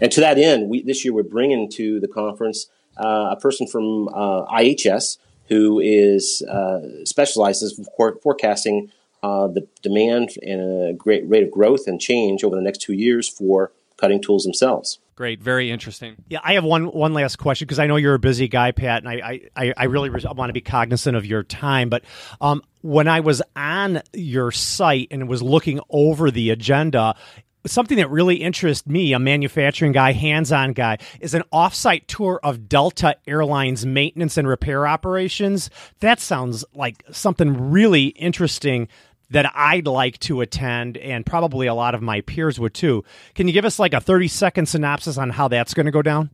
And 0.00 0.10
to 0.12 0.20
that 0.22 0.38
end, 0.38 0.70
we, 0.70 0.80
this 0.80 1.04
year 1.04 1.12
we're 1.12 1.24
bringing 1.24 1.70
to 1.72 2.00
the 2.00 2.08
conference 2.08 2.68
uh, 2.96 3.34
a 3.36 3.36
person 3.38 3.66
from 3.66 4.08
uh, 4.08 4.46
IHS 4.46 5.18
who 5.50 5.78
is 5.78 6.40
uh, 6.40 7.04
specializes 7.04 7.78
in 7.78 7.84
forecasting 8.22 8.90
uh, 9.22 9.48
the 9.48 9.68
demand 9.82 10.30
and 10.42 10.60
a 10.88 10.92
great 10.94 11.28
rate 11.28 11.42
of 11.42 11.50
growth 11.50 11.86
and 11.86 12.00
change 12.00 12.44
over 12.44 12.56
the 12.56 12.62
next 12.62 12.80
two 12.80 12.94
years 12.94 13.28
for 13.28 13.72
cutting 13.98 14.22
tools 14.22 14.44
themselves. 14.44 14.98
Great, 15.16 15.42
very 15.42 15.70
interesting. 15.70 16.16
Yeah, 16.28 16.40
I 16.42 16.54
have 16.54 16.64
one 16.64 16.86
one 16.86 17.14
last 17.14 17.36
question 17.36 17.64
because 17.64 17.78
I 17.78 17.86
know 17.86 17.96
you're 17.96 18.14
a 18.14 18.18
busy 18.18 18.48
guy, 18.48 18.72
Pat, 18.72 19.02
and 19.02 19.08
I 19.08 19.40
I, 19.56 19.72
I 19.74 19.84
really 19.84 20.10
want 20.10 20.50
to 20.50 20.52
be 20.52 20.60
cognizant 20.60 21.16
of 21.16 21.24
your 21.24 21.42
time. 21.42 21.88
But 21.88 22.04
um, 22.38 22.62
when 22.82 23.08
I 23.08 23.20
was 23.20 23.40
on 23.56 24.02
your 24.12 24.52
site 24.52 25.08
and 25.10 25.26
was 25.26 25.42
looking 25.42 25.80
over 25.88 26.30
the 26.30 26.50
agenda, 26.50 27.16
something 27.66 27.96
that 27.98 28.10
really 28.10 28.36
interests 28.36 28.86
me, 28.86 29.12
a 29.12 29.18
manufacturing 29.18 29.92
guy, 29.92 30.12
hands 30.12 30.52
on 30.52 30.72
guy, 30.72 30.98
is 31.20 31.34
an 31.34 31.42
offsite 31.52 32.06
tour 32.06 32.40
of 32.42 32.68
Delta 32.68 33.16
Airlines 33.26 33.84
maintenance 33.84 34.36
and 34.36 34.48
repair 34.48 34.86
operations. 34.86 35.70
That 36.00 36.20
sounds 36.20 36.64
like 36.74 37.02
something 37.10 37.70
really 37.70 38.06
interesting 38.06 38.88
that 39.30 39.50
I'd 39.54 39.86
like 39.86 40.18
to 40.20 40.40
attend, 40.40 40.96
and 40.96 41.26
probably 41.26 41.66
a 41.66 41.74
lot 41.74 41.94
of 41.94 42.02
my 42.02 42.20
peers 42.20 42.60
would 42.60 42.74
too. 42.74 43.04
Can 43.34 43.48
you 43.48 43.52
give 43.52 43.64
us 43.64 43.78
like 43.78 43.92
a 43.92 44.00
30 44.00 44.28
second 44.28 44.66
synopsis 44.66 45.18
on 45.18 45.30
how 45.30 45.48
that's 45.48 45.74
going 45.74 45.86
to 45.86 45.92
go 45.92 46.02
down? 46.02 46.30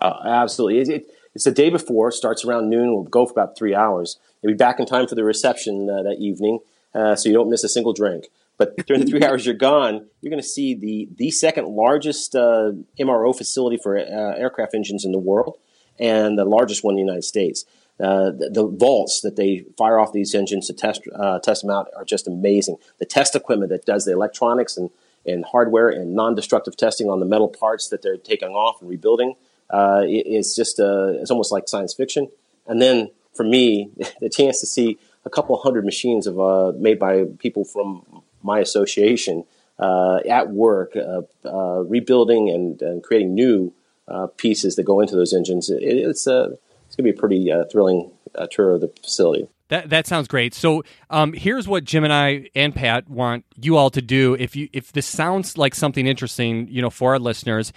Uh, 0.00 0.20
absolutely. 0.24 0.80
It, 0.80 0.88
it, 0.88 1.06
it's 1.34 1.44
the 1.44 1.50
day 1.50 1.70
before, 1.70 2.10
starts 2.10 2.44
around 2.44 2.68
noon, 2.68 2.92
we'll 2.92 3.04
go 3.04 3.26
for 3.26 3.32
about 3.32 3.56
three 3.56 3.74
hours. 3.74 4.18
You'll 4.42 4.52
be 4.52 4.56
back 4.56 4.78
in 4.78 4.86
time 4.86 5.06
for 5.06 5.14
the 5.14 5.24
reception 5.24 5.88
uh, 5.88 6.02
that 6.02 6.18
evening, 6.18 6.60
uh, 6.94 7.16
so 7.16 7.28
you 7.28 7.34
don't 7.34 7.50
miss 7.50 7.64
a 7.64 7.68
single 7.68 7.92
drink. 7.92 8.26
But 8.58 8.86
during 8.86 9.04
the 9.04 9.10
three 9.10 9.22
hours 9.26 9.46
you're 9.46 9.54
gone, 9.54 10.06
you're 10.20 10.30
going 10.30 10.42
to 10.42 10.48
see 10.48 10.74
the 10.74 11.08
the 11.16 11.30
second 11.30 11.68
largest 11.68 12.34
uh, 12.34 12.72
MRO 13.00 13.36
facility 13.36 13.78
for 13.82 13.96
uh, 13.96 14.02
aircraft 14.36 14.74
engines 14.74 15.04
in 15.04 15.12
the 15.12 15.18
world, 15.18 15.58
and 15.98 16.38
the 16.38 16.44
largest 16.44 16.84
one 16.84 16.92
in 16.92 16.96
the 16.96 17.02
United 17.02 17.24
States. 17.24 17.64
Uh, 18.00 18.30
the, 18.30 18.48
the, 18.52 18.64
vaults 18.64 19.22
that 19.22 19.34
they 19.34 19.64
fire 19.76 19.98
off 19.98 20.12
these 20.12 20.32
engines 20.32 20.68
to 20.68 20.72
test 20.72 21.02
uh, 21.16 21.40
test 21.40 21.62
them 21.62 21.70
out 21.70 21.88
are 21.96 22.04
just 22.04 22.28
amazing. 22.28 22.76
The 22.98 23.04
test 23.04 23.34
equipment 23.34 23.70
that 23.70 23.86
does 23.86 24.04
the 24.04 24.12
electronics 24.12 24.76
and, 24.76 24.90
and 25.26 25.44
hardware 25.44 25.88
and 25.88 26.14
non-destructive 26.14 26.76
testing 26.76 27.10
on 27.10 27.18
the 27.18 27.26
metal 27.26 27.48
parts 27.48 27.88
that 27.88 28.00
they're 28.00 28.16
taking 28.16 28.50
off 28.50 28.80
and 28.80 28.88
rebuilding 28.88 29.34
uh, 29.70 30.04
is 30.06 30.54
just 30.54 30.78
uh, 30.78 31.08
it's 31.08 31.32
almost 31.32 31.50
like 31.50 31.68
science 31.68 31.92
fiction. 31.92 32.28
And 32.68 32.80
then 32.80 33.10
for 33.34 33.42
me, 33.42 33.90
the 34.20 34.28
chance 34.28 34.60
to 34.60 34.66
see 34.66 34.96
a 35.24 35.30
couple 35.30 35.56
hundred 35.56 35.84
machines 35.84 36.28
of 36.28 36.38
uh, 36.38 36.72
made 36.78 37.00
by 37.00 37.24
people 37.40 37.64
from 37.64 38.22
my 38.42 38.60
association 38.60 39.44
uh, 39.78 40.18
at 40.28 40.50
work, 40.50 40.96
uh, 40.96 41.22
uh, 41.44 41.82
rebuilding 41.84 42.50
and, 42.50 42.82
and, 42.82 43.02
creating 43.02 43.34
new 43.34 43.72
uh, 44.08 44.26
pieces 44.36 44.74
that 44.76 44.82
go 44.82 45.00
into 45.00 45.14
those 45.14 45.32
engines. 45.32 45.70
It, 45.70 45.82
it's 45.82 46.26
uh, 46.26 46.50
it's 46.86 46.96
going 46.96 47.06
to 47.06 47.12
be 47.12 47.16
a 47.16 47.20
pretty 47.20 47.52
thrilling 47.70 48.10
tour 48.50 48.72
of 48.72 48.80
the 48.80 48.88
facility. 49.02 49.48
That 49.68 49.90
that 49.90 50.06
sounds 50.06 50.26
great. 50.28 50.54
So 50.54 50.82
um, 51.10 51.32
here's 51.34 51.68
what 51.68 51.84
Jim 51.84 52.02
and 52.02 52.12
I 52.12 52.48
and 52.54 52.74
Pat 52.74 53.08
want 53.08 53.44
you 53.56 53.76
all 53.76 53.90
to 53.90 54.02
do. 54.02 54.34
If 54.34 54.56
you 54.56 54.68
if 54.72 54.92
this 54.92 55.06
sounds 55.06 55.58
like 55.58 55.74
something 55.74 56.06
interesting, 56.06 56.68
you 56.68 56.80
know, 56.80 56.90
for 56.90 57.12
our 57.12 57.18
listeners, 57.18 57.72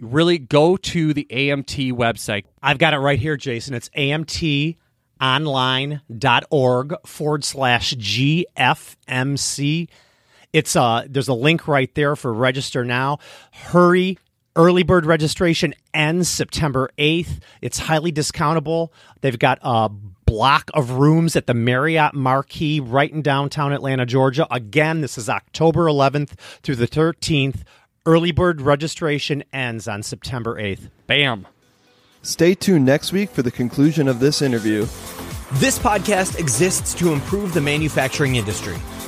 really 0.00 0.38
go 0.38 0.76
to 0.76 1.12
the 1.14 1.26
AMT 1.30 1.92
website. 1.92 2.44
I've 2.62 2.78
got 2.78 2.94
it 2.94 2.98
right 2.98 3.18
here, 3.18 3.36
Jason. 3.36 3.74
It's 3.74 3.90
AMT 3.90 4.76
online.org 5.20 6.94
forward 7.06 7.44
slash 7.44 7.94
GFMC. 7.94 9.88
It's 10.54 10.76
uh 10.76 11.04
there's 11.10 11.28
a 11.28 11.34
link 11.34 11.66
right 11.68 11.92
there 11.94 12.16
for 12.16 12.32
register 12.32 12.84
now. 12.84 13.18
Hurry. 13.52 14.18
Early 14.56 14.84
bird 14.84 15.04
registration 15.04 15.74
ends 15.92 16.28
September 16.28 16.88
8th. 16.96 17.40
It's 17.60 17.76
highly 17.76 18.12
discountable. 18.12 18.92
They've 19.20 19.36
got 19.36 19.58
a 19.62 19.88
block 19.88 20.70
of 20.74 20.92
rooms 20.92 21.34
at 21.34 21.48
the 21.48 21.54
Marriott 21.54 22.14
Marquis 22.14 22.78
right 22.78 23.10
in 23.10 23.20
downtown 23.20 23.72
Atlanta, 23.72 24.06
Georgia. 24.06 24.46
Again, 24.52 25.00
this 25.00 25.18
is 25.18 25.28
October 25.28 25.86
11th 25.86 26.38
through 26.62 26.76
the 26.76 26.86
13th. 26.86 27.62
Early 28.06 28.30
bird 28.30 28.60
registration 28.60 29.42
ends 29.52 29.88
on 29.88 30.04
September 30.04 30.54
8th. 30.54 30.88
Bam. 31.08 31.48
Stay 32.22 32.54
tuned 32.54 32.86
next 32.86 33.12
week 33.12 33.30
for 33.30 33.42
the 33.42 33.50
conclusion 33.50 34.06
of 34.06 34.20
this 34.20 34.40
interview. 34.40 34.82
This 35.54 35.80
podcast 35.80 36.38
exists 36.38 36.94
to 36.94 37.12
improve 37.12 37.54
the 37.54 37.60
manufacturing 37.60 38.36
industry. 38.36 38.76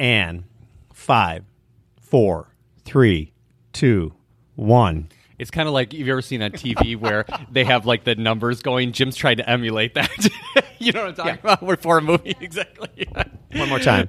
And 0.00 0.44
five, 0.94 1.44
four, 2.00 2.48
three, 2.86 3.34
two, 3.74 4.14
one. 4.56 5.10
It's 5.38 5.50
kind 5.50 5.68
of 5.68 5.74
like 5.74 5.92
you've 5.92 6.08
ever 6.08 6.22
seen 6.22 6.42
on 6.42 6.52
TV 6.52 6.96
where 7.00 7.26
they 7.50 7.64
have 7.64 7.86
like 7.86 8.04
the 8.04 8.14
numbers 8.14 8.62
going. 8.62 8.92
Jim's 8.92 9.14
trying 9.14 9.36
to 9.36 9.48
emulate 9.48 9.94
that. 9.94 10.10
you 10.78 10.92
know 10.92 11.02
what 11.02 11.08
I'm 11.10 11.14
talking 11.14 11.34
yeah. 11.34 11.40
about? 11.40 11.62
We're 11.62 11.76
for 11.76 11.98
a 11.98 12.02
movie 12.02 12.34
exactly. 12.40 13.06
One 13.54 13.68
more 13.68 13.78
time. 13.78 14.08